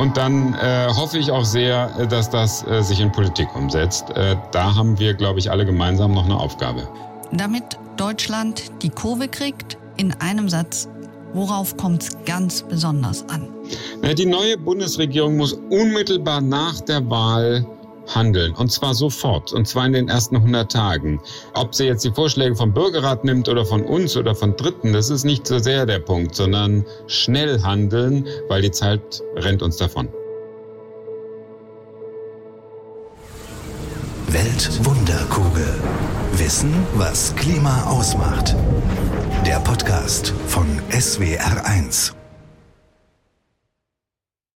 Und 0.00 0.16
dann 0.16 0.54
äh, 0.54 0.88
hoffe 0.88 1.18
ich 1.18 1.30
auch 1.30 1.44
sehr, 1.44 2.06
dass 2.06 2.23
dass 2.30 2.62
das 2.62 2.66
äh, 2.66 2.82
sich 2.82 3.00
in 3.00 3.12
Politik 3.12 3.54
umsetzt. 3.54 4.10
Äh, 4.10 4.36
da 4.52 4.74
haben 4.74 4.98
wir, 4.98 5.14
glaube 5.14 5.38
ich, 5.38 5.50
alle 5.50 5.66
gemeinsam 5.66 6.12
noch 6.12 6.24
eine 6.24 6.38
Aufgabe. 6.38 6.88
Damit 7.32 7.64
Deutschland 7.96 8.70
die 8.82 8.90
Kurve 8.90 9.28
kriegt, 9.28 9.78
in 9.96 10.12
einem 10.20 10.48
Satz, 10.48 10.88
worauf 11.32 11.76
kommt 11.76 12.02
es 12.02 12.16
ganz 12.24 12.62
besonders 12.62 13.28
an? 13.28 13.48
Na, 14.02 14.14
die 14.14 14.26
neue 14.26 14.56
Bundesregierung 14.56 15.36
muss 15.36 15.52
unmittelbar 15.52 16.40
nach 16.40 16.80
der 16.80 17.08
Wahl 17.10 17.66
handeln. 18.08 18.52
Und 18.54 18.70
zwar 18.70 18.94
sofort. 18.94 19.52
Und 19.52 19.66
zwar 19.66 19.86
in 19.86 19.92
den 19.92 20.08
ersten 20.08 20.36
100 20.36 20.70
Tagen. 20.70 21.20
Ob 21.54 21.74
sie 21.74 21.84
jetzt 21.84 22.04
die 22.04 22.10
Vorschläge 22.10 22.54
vom 22.56 22.72
Bürgerrat 22.72 23.24
nimmt 23.24 23.48
oder 23.48 23.64
von 23.64 23.82
uns 23.82 24.16
oder 24.16 24.34
von 24.34 24.56
Dritten, 24.56 24.92
das 24.92 25.10
ist 25.10 25.24
nicht 25.24 25.46
so 25.46 25.58
sehr 25.58 25.86
der 25.86 26.00
Punkt, 26.00 26.34
sondern 26.34 26.84
schnell 27.06 27.62
handeln, 27.62 28.26
weil 28.48 28.62
die 28.62 28.70
Zeit 28.70 29.22
rennt 29.36 29.62
uns 29.62 29.76
davon. 29.76 30.08
Weltwunderkugel. 34.34 35.80
Wissen, 36.32 36.74
was 36.94 37.32
Klima 37.36 37.84
ausmacht. 37.84 38.56
Der 39.46 39.60
Podcast 39.60 40.34
von 40.48 40.66
SWR1. 40.90 42.23